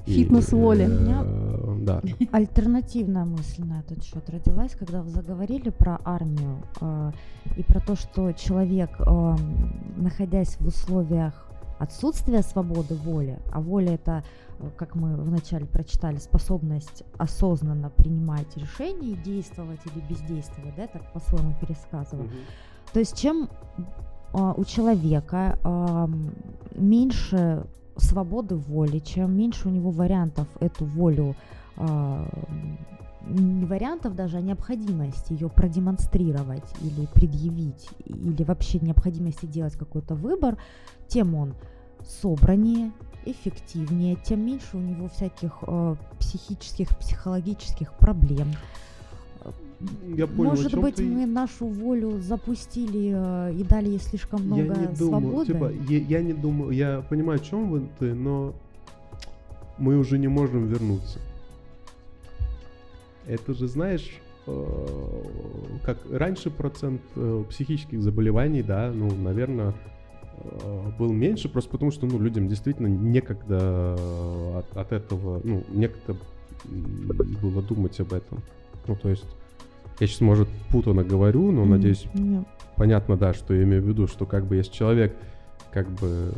Фитнес 0.06 0.52
воли. 0.52 0.88
э, 0.90 1.76
Да. 1.82 2.02
Альтернативная 2.32 3.26
мысль 3.26 3.64
на 3.64 3.82
этот 3.82 4.04
счет 4.04 4.28
родилась, 4.30 4.72
когда 4.72 5.02
вы 5.02 5.10
заговорили 5.10 5.70
про 5.70 6.00
армию 6.04 6.64
э, 6.82 7.12
и 7.58 7.64
про 7.64 7.80
то, 7.80 7.96
что 7.96 8.32
человек, 8.32 8.90
э, 9.00 9.36
находясь 9.98 10.58
в 10.60 10.68
условиях 10.68 11.49
отсутствия 11.80 12.44
свободы 12.44 12.96
воли, 12.96 13.40
а 13.52 13.62
воля 13.62 13.94
это, 13.94 14.24
э, 14.60 14.70
как 14.78 14.96
мы 14.96 15.16
вначале 15.16 15.66
прочитали, 15.66 16.18
способность 16.18 17.04
осознанно 17.18 17.90
принимать 17.90 18.56
решения 18.58 19.16
действовать 19.16 19.80
или 19.86 20.04
бездействовать, 20.08 20.76
да, 20.76 20.88
так 20.88 21.12
по-своему 21.14 21.56
пересказываю. 21.60 22.30
То 22.94 23.00
есть 23.00 23.18
чем 23.18 23.50
а, 24.34 24.54
у 24.54 24.64
человека 24.66 25.58
ам, 25.64 26.32
меньше 26.76 27.66
свободы 27.98 28.56
воли, 28.56 29.00
чем 29.00 29.36
меньше 29.36 29.68
у 29.68 29.72
него 29.72 29.92
вариантов 29.92 30.48
эту 30.60 30.86
волю, 30.86 31.36
а, 31.78 32.28
не 33.28 33.66
вариантов 33.66 34.16
даже, 34.16 34.38
а 34.38 34.42
необходимости 34.42 35.34
ее 35.34 35.50
продемонстрировать 35.50 36.74
или 36.82 37.06
предъявить, 37.14 37.90
или 38.06 38.44
вообще 38.44 38.80
необходимости 38.80 39.46
делать 39.46 39.76
какой-то 39.76 40.16
выбор, 40.16 40.58
тем 41.10 41.36
он 41.36 41.54
собраннее, 42.22 42.92
эффективнее, 43.26 44.16
тем 44.16 44.46
меньше 44.46 44.78
у 44.78 44.80
него 44.80 45.10
всяких 45.10 45.52
а, 45.64 45.96
психических, 46.20 46.98
психологических 46.98 47.94
проблем. 47.94 48.48
Я 50.16 50.28
понял, 50.28 50.52
Может 50.52 50.78
быть, 50.78 50.96
ты. 50.96 51.04
мы 51.04 51.26
нашу 51.26 51.68
волю 51.68 52.20
запустили 52.20 53.14
э, 53.14 53.54
и 53.54 53.64
дали 53.64 53.90
ей 53.90 54.00
слишком 54.00 54.42
много 54.42 54.62
я 54.62 54.68
не 54.68 54.88
думаю, 54.88 54.96
свободы. 55.22 55.54
типа, 55.54 55.72
я, 55.90 56.00
я 56.00 56.22
не 56.22 56.34
думаю, 56.34 56.72
я 56.72 57.02
понимаю, 57.10 57.40
о 57.40 57.44
чем 57.44 57.70
вы 57.70 57.88
ты, 57.98 58.14
но 58.14 58.54
мы 59.78 59.98
уже 59.98 60.18
не 60.18 60.28
можем 60.28 60.68
вернуться. 60.68 61.20
Это 63.26 63.54
же, 63.54 63.70
знаешь, 63.70 64.20
э, 64.48 65.24
как 65.86 66.00
раньше 66.12 66.50
процент 66.50 67.02
э, 67.16 67.46
психических 67.50 68.02
заболеваний, 68.02 68.64
да, 68.64 68.92
ну, 68.94 69.10
наверное, 69.16 69.74
был 70.98 71.12
меньше, 71.12 71.50
просто 71.50 71.70
потому 71.72 71.92
что, 71.92 72.06
ну, 72.06 72.20
людям 72.20 72.48
действительно 72.48 72.88
некогда 72.88 73.94
от, 74.60 74.78
от 74.78 74.92
этого, 74.92 75.42
ну, 75.44 75.64
некогда 75.70 76.16
было 77.42 77.62
думать 77.62 78.00
об 78.00 78.14
этом. 78.14 78.42
Ну, 78.88 78.96
то 78.96 79.10
есть, 79.10 79.26
я 80.00 80.08
сейчас, 80.08 80.22
может, 80.22 80.48
путано 80.70 81.04
говорю, 81.04 81.52
но, 81.52 81.62
Мгм. 81.62 81.72
надеюсь, 81.72 82.06
Не, 82.14 82.44
понятно, 82.76 83.18
да, 83.18 83.34
что 83.34 83.54
я 83.54 83.64
имею 83.64 83.82
в 83.82 83.88
виду, 83.88 84.08
что 84.08 84.26
как 84.26 84.46
бы 84.46 84.56
если 84.56 84.72
человек 84.72 85.16
как 85.72 85.90
бы 85.90 86.34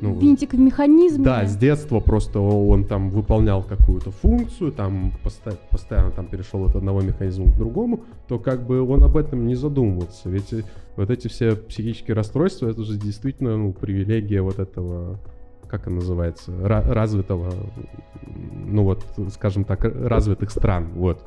ну, 0.00 0.18
Винтик 0.18 0.52
в 0.54 0.58
механизме. 0.58 1.24
да, 1.24 1.44
с 1.46 1.56
детства 1.56 2.00
просто 2.00 2.40
он 2.40 2.84
там 2.84 3.10
выполнял 3.10 3.62
какую-то 3.62 4.10
функцию, 4.10 4.72
там 4.72 5.12
поста- 5.22 5.58
постоянно 5.70 6.10
там 6.10 6.26
перешел 6.26 6.64
от 6.64 6.76
одного 6.76 7.00
механизма 7.02 7.46
к 7.52 7.56
другому, 7.56 8.00
то 8.28 8.38
как 8.38 8.66
бы 8.66 8.80
он 8.82 9.02
об 9.04 9.16
этом 9.16 9.46
не 9.46 9.54
задумывался. 9.54 10.28
Ведь 10.30 10.52
э, 10.52 10.62
вот 10.96 11.10
эти 11.10 11.28
все 11.28 11.54
психические 11.56 12.14
расстройства, 12.14 12.68
это 12.68 12.82
же 12.84 12.96
действительно 12.98 13.56
ну, 13.56 13.72
привилегия 13.72 14.42
вот 14.42 14.58
этого, 14.58 15.18
как 15.68 15.82
это 15.82 15.90
называется, 15.90 16.52
ра- 16.52 16.88
развитого, 16.92 17.52
ну 18.66 18.84
вот, 18.84 19.04
скажем 19.32 19.64
так, 19.64 19.84
развитых 19.84 20.50
стран, 20.50 20.92
вот. 20.94 21.22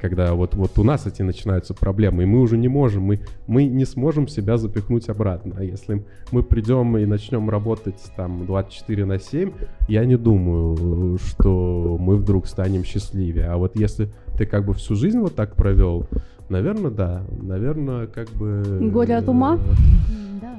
Когда 0.00 0.34
вот, 0.34 0.54
вот 0.54 0.78
у 0.78 0.82
нас 0.82 1.06
эти 1.06 1.22
начинаются 1.22 1.74
проблемы, 1.74 2.24
и 2.24 2.26
мы 2.26 2.40
уже 2.40 2.58
не 2.58 2.68
можем, 2.68 3.04
мы, 3.04 3.20
мы 3.46 3.64
не 3.64 3.84
сможем 3.84 4.28
себя 4.28 4.56
запихнуть 4.58 5.08
обратно. 5.08 5.56
А 5.58 5.64
если 5.64 6.04
мы 6.32 6.42
придем 6.42 6.96
и 6.98 7.06
начнем 7.06 7.48
работать 7.48 8.00
там 8.16 8.46
24 8.46 9.04
на 9.04 9.18
7, 9.18 9.52
я 9.88 10.04
не 10.04 10.16
думаю, 10.16 11.18
что 11.18 11.96
мы 11.98 12.16
вдруг 12.16 12.46
станем 12.46 12.84
счастливее. 12.84 13.46
А 13.46 13.56
вот 13.56 13.76
если 13.76 14.10
ты 14.36 14.46
как 14.46 14.66
бы 14.66 14.74
всю 14.74 14.94
жизнь 14.94 15.18
вот 15.18 15.34
так 15.34 15.56
провел, 15.56 16.06
наверное, 16.48 16.90
да. 16.90 17.22
Наверное, 17.30 18.06
как 18.06 18.28
бы... 18.30 18.90
Горе 18.92 19.16
от 19.16 19.28
ума? 19.28 19.54
м, 19.54 20.40
да. 20.40 20.56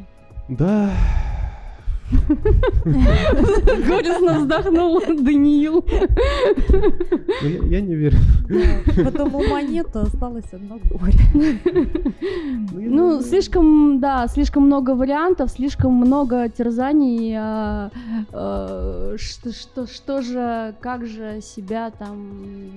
Да. 0.49 0.91
Горестно 2.85 4.39
вздохнул 4.39 5.01
Даниил. 5.01 5.85
Ну, 7.43 7.65
я, 7.69 7.81
не 7.81 7.95
верю. 7.95 8.17
Потом 9.03 9.35
у 9.35 9.43
монеты 9.47 9.99
осталось 9.99 10.45
одно 10.53 10.79
горе. 10.89 11.19
Ну, 12.71 13.17
Ну, 13.17 13.21
слишком, 13.21 13.99
да, 13.99 14.27
слишком 14.27 14.63
много 14.63 14.91
вариантов, 14.91 15.51
слишком 15.51 15.93
много 15.93 16.49
терзаний. 16.49 17.35
а, 17.37 17.91
э, 18.31 19.17
что, 19.17 20.21
же, 20.21 20.75
как 20.79 21.05
же 21.05 21.41
себя 21.41 21.91
там 21.91 22.31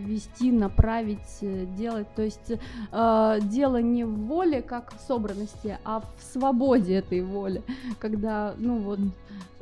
вести, 0.06 0.50
направить, 0.50 1.38
э, 1.42 1.66
делать. 1.78 2.06
То 2.16 2.22
есть 2.22 2.52
э, 2.92 3.38
дело 3.42 3.80
не 3.80 4.04
в 4.04 4.14
воле, 4.26 4.62
как 4.62 4.92
в 4.92 5.06
собранности, 5.06 5.78
а 5.84 6.00
в 6.00 6.32
свободе 6.32 6.94
этой 6.94 7.22
воли. 7.22 7.62
Когда, 7.98 8.54
ну 8.58 8.78
вот, 8.78 8.98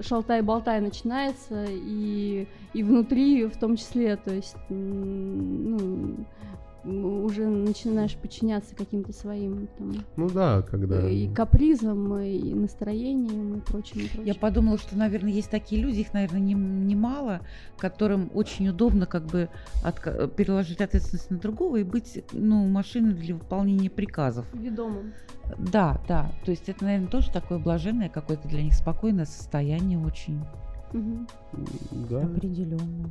шалтай-болтай 0.01 0.81
начинается, 0.81 1.65
и, 1.69 2.47
и 2.73 2.83
внутри 2.83 3.47
в 3.47 3.57
том 3.59 3.77
числе, 3.77 4.17
то 4.17 4.33
есть, 4.33 4.57
ну, 4.69 6.17
уже 6.85 7.47
начинаешь 7.47 8.17
подчиняться 8.17 8.75
каким-то 8.75 9.13
своим 9.13 9.69
там 9.79 9.93
Ну 10.17 10.31
да, 10.31 10.63
когда... 10.63 11.09
и 11.09 11.33
капризам, 11.33 12.19
и 12.19 12.55
настроением, 12.55 13.57
и 13.57 13.61
прочим, 13.61 14.01
и 14.01 14.09
прочим. 14.09 14.25
Я 14.25 14.35
подумала, 14.35 14.79
что, 14.79 14.97
наверное, 14.97 15.33
есть 15.33 15.51
такие 15.51 15.83
люди, 15.83 16.01
их, 16.01 16.15
наверное, 16.15 16.41
нем- 16.41 16.87
немало, 16.87 17.41
которым 17.79 18.31
очень 18.33 18.69
удобно 18.69 19.07
как 19.07 19.25
бы 19.27 19.49
отка- 19.85 20.29
переложить 20.29 20.81
ответственность 20.81 21.31
на 21.31 21.39
другого 21.39 21.77
и 21.77 21.85
быть, 21.85 22.25
ну, 22.33 22.67
машиной 22.69 23.15
для 23.15 23.35
выполнения 23.35 23.91
приказов. 23.91 24.47
Ведомым. 24.55 25.13
Да, 25.59 26.01
да. 26.07 26.31
То 26.45 26.51
есть 26.51 26.69
это, 26.69 26.85
наверное, 26.85 27.09
тоже 27.09 27.31
такое 27.33 27.59
блаженное 27.59 28.09
какое-то 28.09 28.49
для 28.49 28.63
них 28.63 28.75
спокойное 28.75 29.25
состояние 29.25 29.99
очень. 29.99 30.41
Мгм. 30.93 31.27
Да. 32.09 32.23
Определенно. 32.23 33.11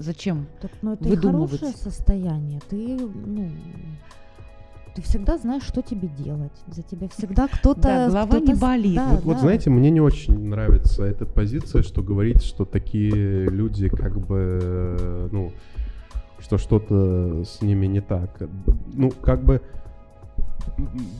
Зачем? 0.00 0.46
Так, 0.62 0.70
ну 0.82 0.94
это 0.94 1.04
Выдумывать. 1.08 1.50
хорошее 1.60 1.72
состояние. 1.76 2.60
Ты, 2.70 2.96
ну, 2.98 3.50
ты 4.94 5.02
всегда 5.02 5.36
знаешь, 5.36 5.62
что 5.62 5.82
тебе 5.82 6.08
делать. 6.08 6.52
За 6.68 6.82
тебя 6.82 7.08
всегда 7.08 7.48
кто-то... 7.48 7.82
Да, 7.82 8.06
голова 8.08 8.38
не 8.38 8.44
кто-то 8.44 8.56
с- 8.56 8.60
болит. 8.60 8.96
да, 8.96 9.08
Вот, 9.10 9.24
вот 9.24 9.34
да. 9.34 9.40
знаете, 9.40 9.68
мне 9.70 9.90
не 9.90 10.00
очень 10.00 10.48
нравится 10.48 11.04
эта 11.04 11.26
позиция, 11.26 11.82
что 11.82 12.02
говорить, 12.02 12.42
что 12.42 12.64
такие 12.64 13.46
люди 13.48 13.88
как 13.90 14.18
бы, 14.18 15.28
ну, 15.30 15.52
что 16.38 16.56
что-то 16.56 17.44
с 17.44 17.60
ними 17.60 17.86
не 17.86 18.00
так. 18.00 18.30
Ну, 18.94 19.10
как 19.10 19.44
бы, 19.44 19.60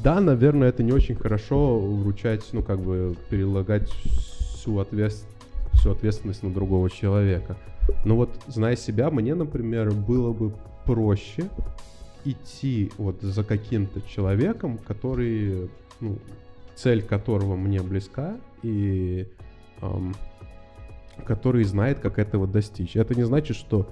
да, 0.03 0.21
наверное, 0.21 0.71
это 0.71 0.83
не 0.83 0.93
очень 0.93 1.17
хорошо 1.17 1.79
вручать, 1.79 2.45
ну, 2.53 2.63
как 2.63 2.81
бы, 2.81 3.15
перелагать 3.29 3.91
всю, 3.91 4.79
отвес- 4.81 5.27
всю 5.75 5.91
ответственность 5.93 6.43
на 6.43 6.51
другого 6.51 6.89
человека. 6.89 7.57
Но 8.05 8.17
вот, 8.17 8.31
зная 8.47 8.77
себя, 8.77 9.11
мне, 9.11 9.35
например, 9.35 9.93
было 9.93 10.33
бы 10.33 10.53
проще 10.85 11.45
идти 12.25 12.91
вот 12.99 13.21
за 13.23 13.45
каким-то 13.45 14.01
человеком, 14.03 14.79
который, 14.79 15.71
ну, 16.01 16.19
цель 16.75 17.03
которого 17.03 17.57
мне 17.57 17.81
близка 17.81 18.37
и 18.63 19.27
ам, 19.81 20.15
который 21.25 21.65
знает, 21.65 22.01
как 22.01 22.19
этого 22.19 22.47
достичь. 22.47 22.97
Это 22.97 23.15
не 23.15 23.25
значит, 23.25 23.57
что 23.57 23.89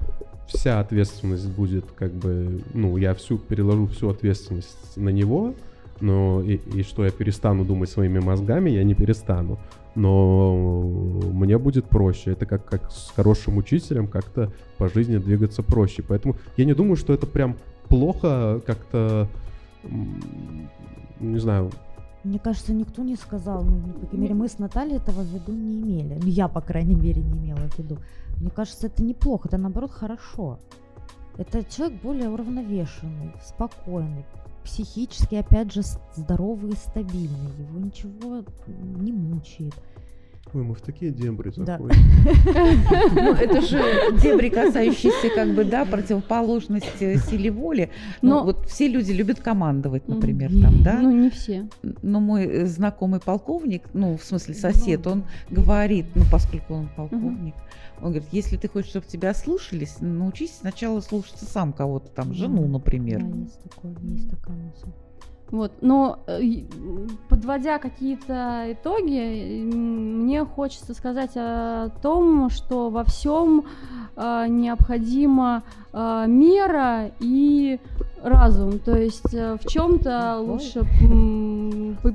вся 0.47 0.81
ответственность 0.81 1.49
будет 1.49 1.85
как 1.93 2.13
бы, 2.13 2.61
ну, 2.75 2.97
я 2.97 3.15
всю 3.15 3.39
переложу 3.39 3.87
всю 3.87 4.09
ответственность 4.09 4.97
на 4.97 5.11
него, 5.11 5.55
но 6.01 6.43
и, 6.43 6.57
и 6.57 6.83
что 6.83 7.05
я 7.05 7.11
перестану 7.11 7.65
думать 7.65 7.91
своими 7.91 8.19
мозгами, 8.19 8.71
я 8.71 8.85
не 8.85 8.95
перестану. 8.95 9.59
Но 9.95 10.55
мне 11.33 11.59
будет 11.59 11.87
проще. 11.87 12.33
Это 12.33 12.47
как, 12.47 12.65
как 12.65 12.91
с 12.91 13.11
хорошим 13.17 13.57
учителем 13.57 14.07
как-то 14.07 14.53
по 14.77 14.89
жизни 14.89 15.19
двигаться 15.19 15.63
проще. 15.63 16.03
Поэтому 16.03 16.37
я 16.57 16.65
не 16.65 16.75
думаю, 16.75 16.97
что 16.97 17.13
это 17.13 17.27
прям 17.27 17.57
плохо 17.89 18.61
как-то, 18.67 19.29
не 21.21 21.39
знаю, 21.39 21.71
Мне 22.25 22.39
кажется, 22.39 22.75
никто 22.75 23.03
не 23.03 23.17
сказал, 23.17 23.63
ну, 23.63 23.81
по 23.93 24.07
крайней 24.07 24.19
мере, 24.19 24.35
мы 24.35 24.49
с 24.49 24.59
Натальей 24.59 24.97
этого 24.97 25.23
в 25.23 25.27
виду 25.27 25.53
не 25.53 25.81
имели. 25.81 26.19
Ну, 26.21 26.27
я, 26.27 26.49
по 26.49 26.61
крайней 26.61 26.97
мере, 26.97 27.23
не 27.23 27.39
имела 27.39 27.69
в 27.71 27.79
виду. 27.79 27.99
Мне 28.41 28.51
кажется, 28.51 28.89
это 28.89 29.03
неплохо, 29.03 29.49
это, 29.49 29.57
наоборот, 29.57 29.93
хорошо. 29.93 30.59
Это 31.37 31.65
человек 31.65 32.03
более 32.03 32.29
уравновешенный, 32.29 33.33
спокойный, 33.43 34.25
психически, 34.69 35.35
опять 35.37 35.73
же, 35.73 35.81
здоровый 36.15 36.73
и 36.73 36.77
стабильный. 36.77 37.53
Его 37.59 37.79
ничего 37.79 38.45
не 39.01 39.13
мучает. 39.13 39.75
Ой, 40.55 40.63
мы 40.63 40.75
в 40.75 40.81
такие 40.81 41.11
дебри 41.11 41.51
заходим. 41.55 41.97
Ну, 43.15 43.33
это 43.35 43.61
же 43.61 43.83
дебри, 44.23 44.49
касающиеся, 44.49 45.29
как 45.35 45.55
бы, 45.55 45.65
да, 45.65 45.85
противоположности 45.85 47.19
силе 47.19 47.51
воли. 47.51 47.91
Ну, 48.23 48.31
Но- 48.31 48.45
вот 48.45 48.67
все 48.67 48.89
люди 48.89 49.13
любят 49.13 49.41
командовать, 49.41 50.09
например, 50.09 50.51
там, 50.63 50.83
да. 50.83 50.99
Ну, 51.01 51.13
не 51.13 51.31
все. 51.31 51.69
Но 52.03 52.21
мой 52.21 52.45
э, 52.47 52.67
знакомый 52.67 53.21
полковник, 53.21 53.83
ну, 53.93 54.17
в 54.17 54.25
смысле 54.25 54.55
сосед, 54.55 55.07
он 55.07 55.25
говорит, 55.51 56.07
ну, 56.15 56.23
поскольку 56.33 56.75
он 56.75 56.89
полковник, 56.97 57.55
он 58.01 58.13
говорит, 58.13 58.29
если 58.33 58.57
ты 58.57 58.69
хочешь, 58.69 58.91
чтобы 58.91 59.07
тебя 59.07 59.35
слушались, 59.35 59.97
научись 60.01 60.59
сначала 60.61 61.01
слушаться 61.01 61.45
сам 61.45 61.73
кого-то, 61.73 62.09
там, 62.11 62.33
жену, 62.35 62.67
например. 62.67 63.23
Да, 63.23 63.37
есть 63.39 63.63
такое, 63.63 63.97
есть 64.03 64.31
такая 64.31 64.57
мысль. 64.57 64.93
Вот, 65.51 65.73
но 65.81 66.19
э, 66.27 66.41
подводя 67.31 67.79
какие-то 67.79 68.65
итоги, 68.69 69.63
мне 69.65 70.45
хочется 70.45 70.93
сказать 70.93 71.33
о 71.37 71.89
том, 72.03 72.51
что 72.51 72.91
во 72.91 73.03
всем 73.05 73.65
э, 74.15 74.47
необходима 74.47 75.63
э, 75.93 76.25
мера 76.29 77.11
и 77.21 77.81
разум. 78.23 78.79
То 78.79 78.95
есть 78.95 79.33
э, 79.33 79.57
в 79.57 79.67
чем-то 79.67 80.39
лучше 80.41 80.85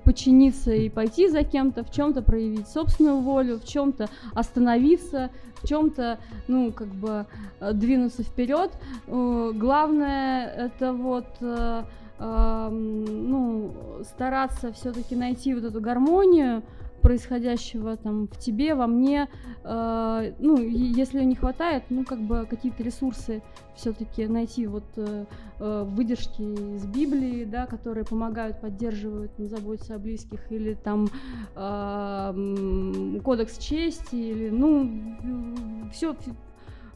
подчиниться 0.03 0.71
и 0.71 0.89
пойти 0.89 1.27
за 1.27 1.43
кем-то, 1.43 1.83
в 1.83 1.91
чем-то 1.91 2.21
проявить 2.21 2.67
собственную 2.67 3.17
волю, 3.17 3.59
в 3.59 3.65
чем-то 3.65 4.09
остановиться, 4.35 5.31
в 5.61 5.67
чем-то, 5.67 6.19
ну, 6.47 6.71
как 6.71 6.87
бы 6.89 7.25
двинуться 7.71 8.21
вперед. 8.21 8.71
Главное 9.07 10.47
это 10.47 10.93
вот 10.93 11.25
ну, 12.23 13.73
стараться 14.03 14.71
все-таки 14.71 15.15
найти 15.15 15.53
вот 15.53 15.63
эту 15.63 15.81
гармонию 15.81 16.63
происходящего 17.03 17.97
там 17.97 18.27
в 18.27 18.39
тебе, 18.39 18.75
во 18.75 18.87
мне, 18.87 19.27
э, 19.63 20.33
ну, 20.39 20.57
если 20.57 21.21
не 21.23 21.35
хватает, 21.35 21.83
ну, 21.89 22.05
как 22.05 22.19
бы 22.21 22.47
какие-то 22.49 22.81
ресурсы 22.81 23.43
все-таки 23.75 24.25
найти, 24.25 24.67
вот 24.67 24.85
э, 24.95 25.25
э, 25.59 25.83
выдержки 25.85 26.41
из 26.41 26.85
Библии, 26.85 27.43
да, 27.43 27.65
которые 27.65 28.05
помогают, 28.05 28.61
поддерживают, 28.61 29.31
ну, 29.37 29.47
заботиться 29.47 29.95
о 29.95 29.99
близких, 29.99 30.49
или 30.49 30.75
там 30.75 31.09
э, 31.55 33.19
кодекс 33.21 33.57
чести, 33.57 34.15
или, 34.15 34.49
ну, 34.49 35.89
все, 35.91 36.15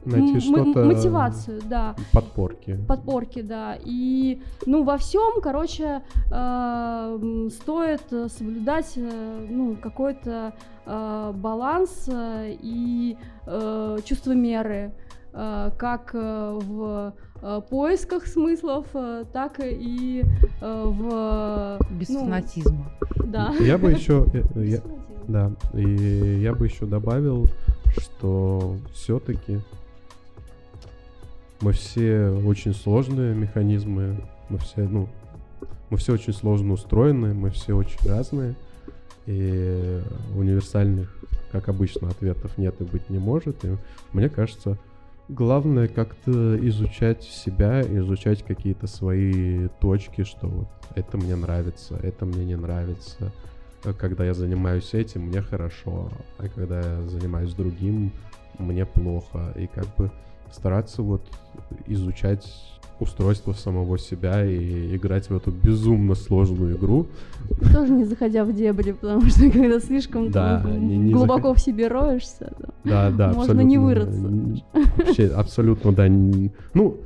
Найти 0.07 0.39
что-то... 0.39 0.85
мотивацию, 0.85 1.61
да 1.69 1.95
Подпорки. 2.11 2.77
подпорки, 2.88 3.41
да. 3.41 3.77
И, 3.84 4.41
ну, 4.65 4.84
во 4.84 4.97
всем, 4.97 5.41
короче, 5.41 6.01
э, 6.31 7.49
стоит 7.51 8.01
соблюдать, 8.31 8.93
э, 8.95 9.47
ну, 9.49 9.75
какой-то 9.75 10.53
э, 10.85 11.31
баланс 11.35 12.07
э, 12.07 12.55
и 12.61 13.17
э, 13.45 13.97
чувство 14.05 14.31
меры, 14.31 14.91
э, 15.34 15.71
как 15.77 16.11
э, 16.13 16.59
в 16.61 17.13
э, 17.41 17.61
поисках 17.69 18.27
смыслов, 18.27 18.85
так 19.34 19.59
и 19.59 20.23
в... 20.61 21.79
Без 21.91 22.09
ну, 22.09 22.21
фанатизма. 22.21 22.91
Да. 23.25 23.53
Я 23.59 23.77
бы 23.77 23.91
еще... 23.91 24.23
Фанатизма. 24.23 24.93
Да, 25.27 25.51
и 25.73 26.39
я 26.41 26.53
бы 26.53 26.67
еще 26.67 26.85
добавил, 26.85 27.47
что 27.97 28.77
все-таки 28.93 29.59
мы 31.61 31.73
все 31.73 32.29
очень 32.45 32.73
сложные 32.73 33.35
механизмы, 33.35 34.17
мы 34.49 34.57
все, 34.59 34.88
ну, 34.88 35.09
мы 35.89 35.97
все 35.97 36.13
очень 36.13 36.34
сложно 36.34 36.73
устроены, 36.73 37.34
мы 37.34 37.49
все 37.49 37.75
очень 37.75 38.07
разные, 38.07 38.55
и 39.25 40.01
универсальных, 40.35 41.15
как 41.51 41.69
обычно, 41.69 42.09
ответов 42.09 42.57
нет 42.57 42.79
и 42.79 42.84
быть 42.84 43.09
не 43.09 43.19
может. 43.19 43.63
И 43.65 43.77
мне 44.13 44.29
кажется, 44.29 44.77
главное 45.27 45.88
как-то 45.88 46.57
изучать 46.67 47.23
себя, 47.23 47.81
изучать 47.81 48.43
какие-то 48.43 48.88
свои 48.88 49.67
точки, 49.81 50.23
что 50.23 50.47
вот 50.47 50.67
это 50.95 51.17
мне 51.17 51.35
нравится, 51.35 51.99
это 52.01 52.25
мне 52.25 52.45
не 52.45 52.55
нравится. 52.55 53.31
Когда 53.99 54.25
я 54.25 54.34
занимаюсь 54.34 54.93
этим, 54.93 55.23
мне 55.23 55.41
хорошо, 55.41 56.09
а 56.38 56.47
когда 56.49 56.79
я 56.79 57.01
занимаюсь 57.03 57.53
другим, 57.53 58.11
мне 58.57 58.85
плохо. 58.85 59.53
И 59.55 59.67
как 59.67 59.85
бы 59.95 60.11
стараться 60.52 61.02
вот 61.02 61.22
изучать 61.88 62.45
устройства 62.99 63.53
самого 63.53 63.99
себя 63.99 64.44
и 64.44 64.95
играть 64.95 65.30
в 65.30 65.36
эту 65.36 65.52
безумно 65.52 66.15
сложную 66.15 66.76
игру. 66.78 67.06
Тоже 67.72 67.91
не 67.91 68.06
заходя 68.06 68.44
в 68.44 68.53
дебри, 68.53 68.94
потому 68.94 69.26
что 69.28 69.49
когда 69.52 69.80
слишком 69.80 70.32
Да, 70.32 70.61
там 70.61 70.88
не- 70.88 70.98
не 70.98 71.14
глубоко 71.14 71.53
в 71.53 71.60
себе 71.60 71.88
роешься, 71.88 72.52
то 72.60 72.74
Да, 72.84 73.11
да, 73.11 73.34
Можно 73.34 73.61
не 73.61 73.78
вырыться 73.78 74.28
Вообще, 74.98 75.28
абсолютно, 75.28 75.91
да. 75.91 76.07
Ну, 76.74 76.98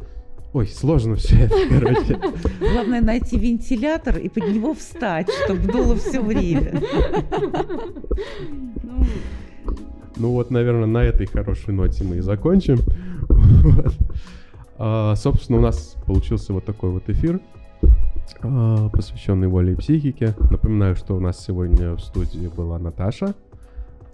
ой, 0.53 0.67
сложно 0.67 1.15
все 1.15 1.35
это, 1.41 1.55
короче. 1.69 2.19
Главное 2.59 3.01
найти 3.01 3.37
вентилятор 3.37 4.17
и 4.17 4.29
под 4.29 4.47
него 4.47 4.73
встать, 4.73 5.29
чтобы 5.45 5.71
дуло 5.71 5.95
все 5.97 6.21
время. 6.21 6.81
ну, 8.83 9.05
Ну 10.21 10.33
вот, 10.33 10.51
наверное, 10.51 10.85
на 10.85 11.03
этой 11.03 11.25
хорошей 11.25 11.73
ноте 11.73 12.03
мы 12.03 12.17
и 12.17 12.21
закончим. 12.21 12.77
Вот. 13.63 13.93
А, 14.77 15.15
Собственно, 15.15 15.57
у 15.59 15.61
нас 15.61 15.95
получился 16.05 16.53
вот 16.53 16.63
такой 16.65 16.89
вот 16.91 17.09
эфир, 17.09 17.39
а, 18.43 18.89
посвященный 18.89 19.47
воле 19.47 19.73
и 19.73 19.75
психике. 19.75 20.33
Напоминаю, 20.49 20.95
что 20.95 21.15
у 21.15 21.19
нас 21.19 21.43
сегодня 21.43 21.93
в 21.95 22.01
студии 22.01 22.47
была 22.55 22.77
Наташа, 22.79 23.33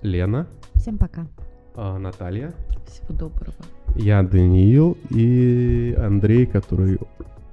Лена, 0.01 0.47
Всем 0.75 0.97
пока. 0.97 1.27
а, 1.75 1.97
Наталья, 1.97 2.53
Всего 2.85 3.17
доброго. 3.17 3.55
я 3.95 4.21
Даниил 4.23 4.97
и 5.09 5.93
Андрей, 5.97 6.45
который 6.45 6.99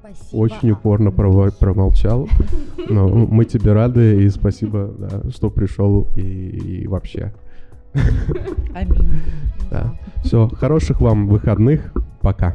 Спасибо. 0.01 0.37
очень 0.41 0.71
упорно 0.73 1.09
прово- 1.11 1.53
промолчал. 1.59 2.29
Но 2.89 3.09
мы 3.09 3.45
тебе 3.47 3.73
рады 3.73 4.25
и 4.25 4.29
спасибо, 4.29 4.93
да, 4.99 5.31
что 5.31 5.51
пришел 5.51 6.07
и, 6.17 6.21
и 6.21 6.87
вообще. 6.89 7.33
Аминь. 8.75 9.23
Да. 9.71 9.95
Все, 10.23 10.49
хороших 10.49 11.01
вам 11.01 11.29
выходных. 11.29 11.93
Пока. 12.21 12.55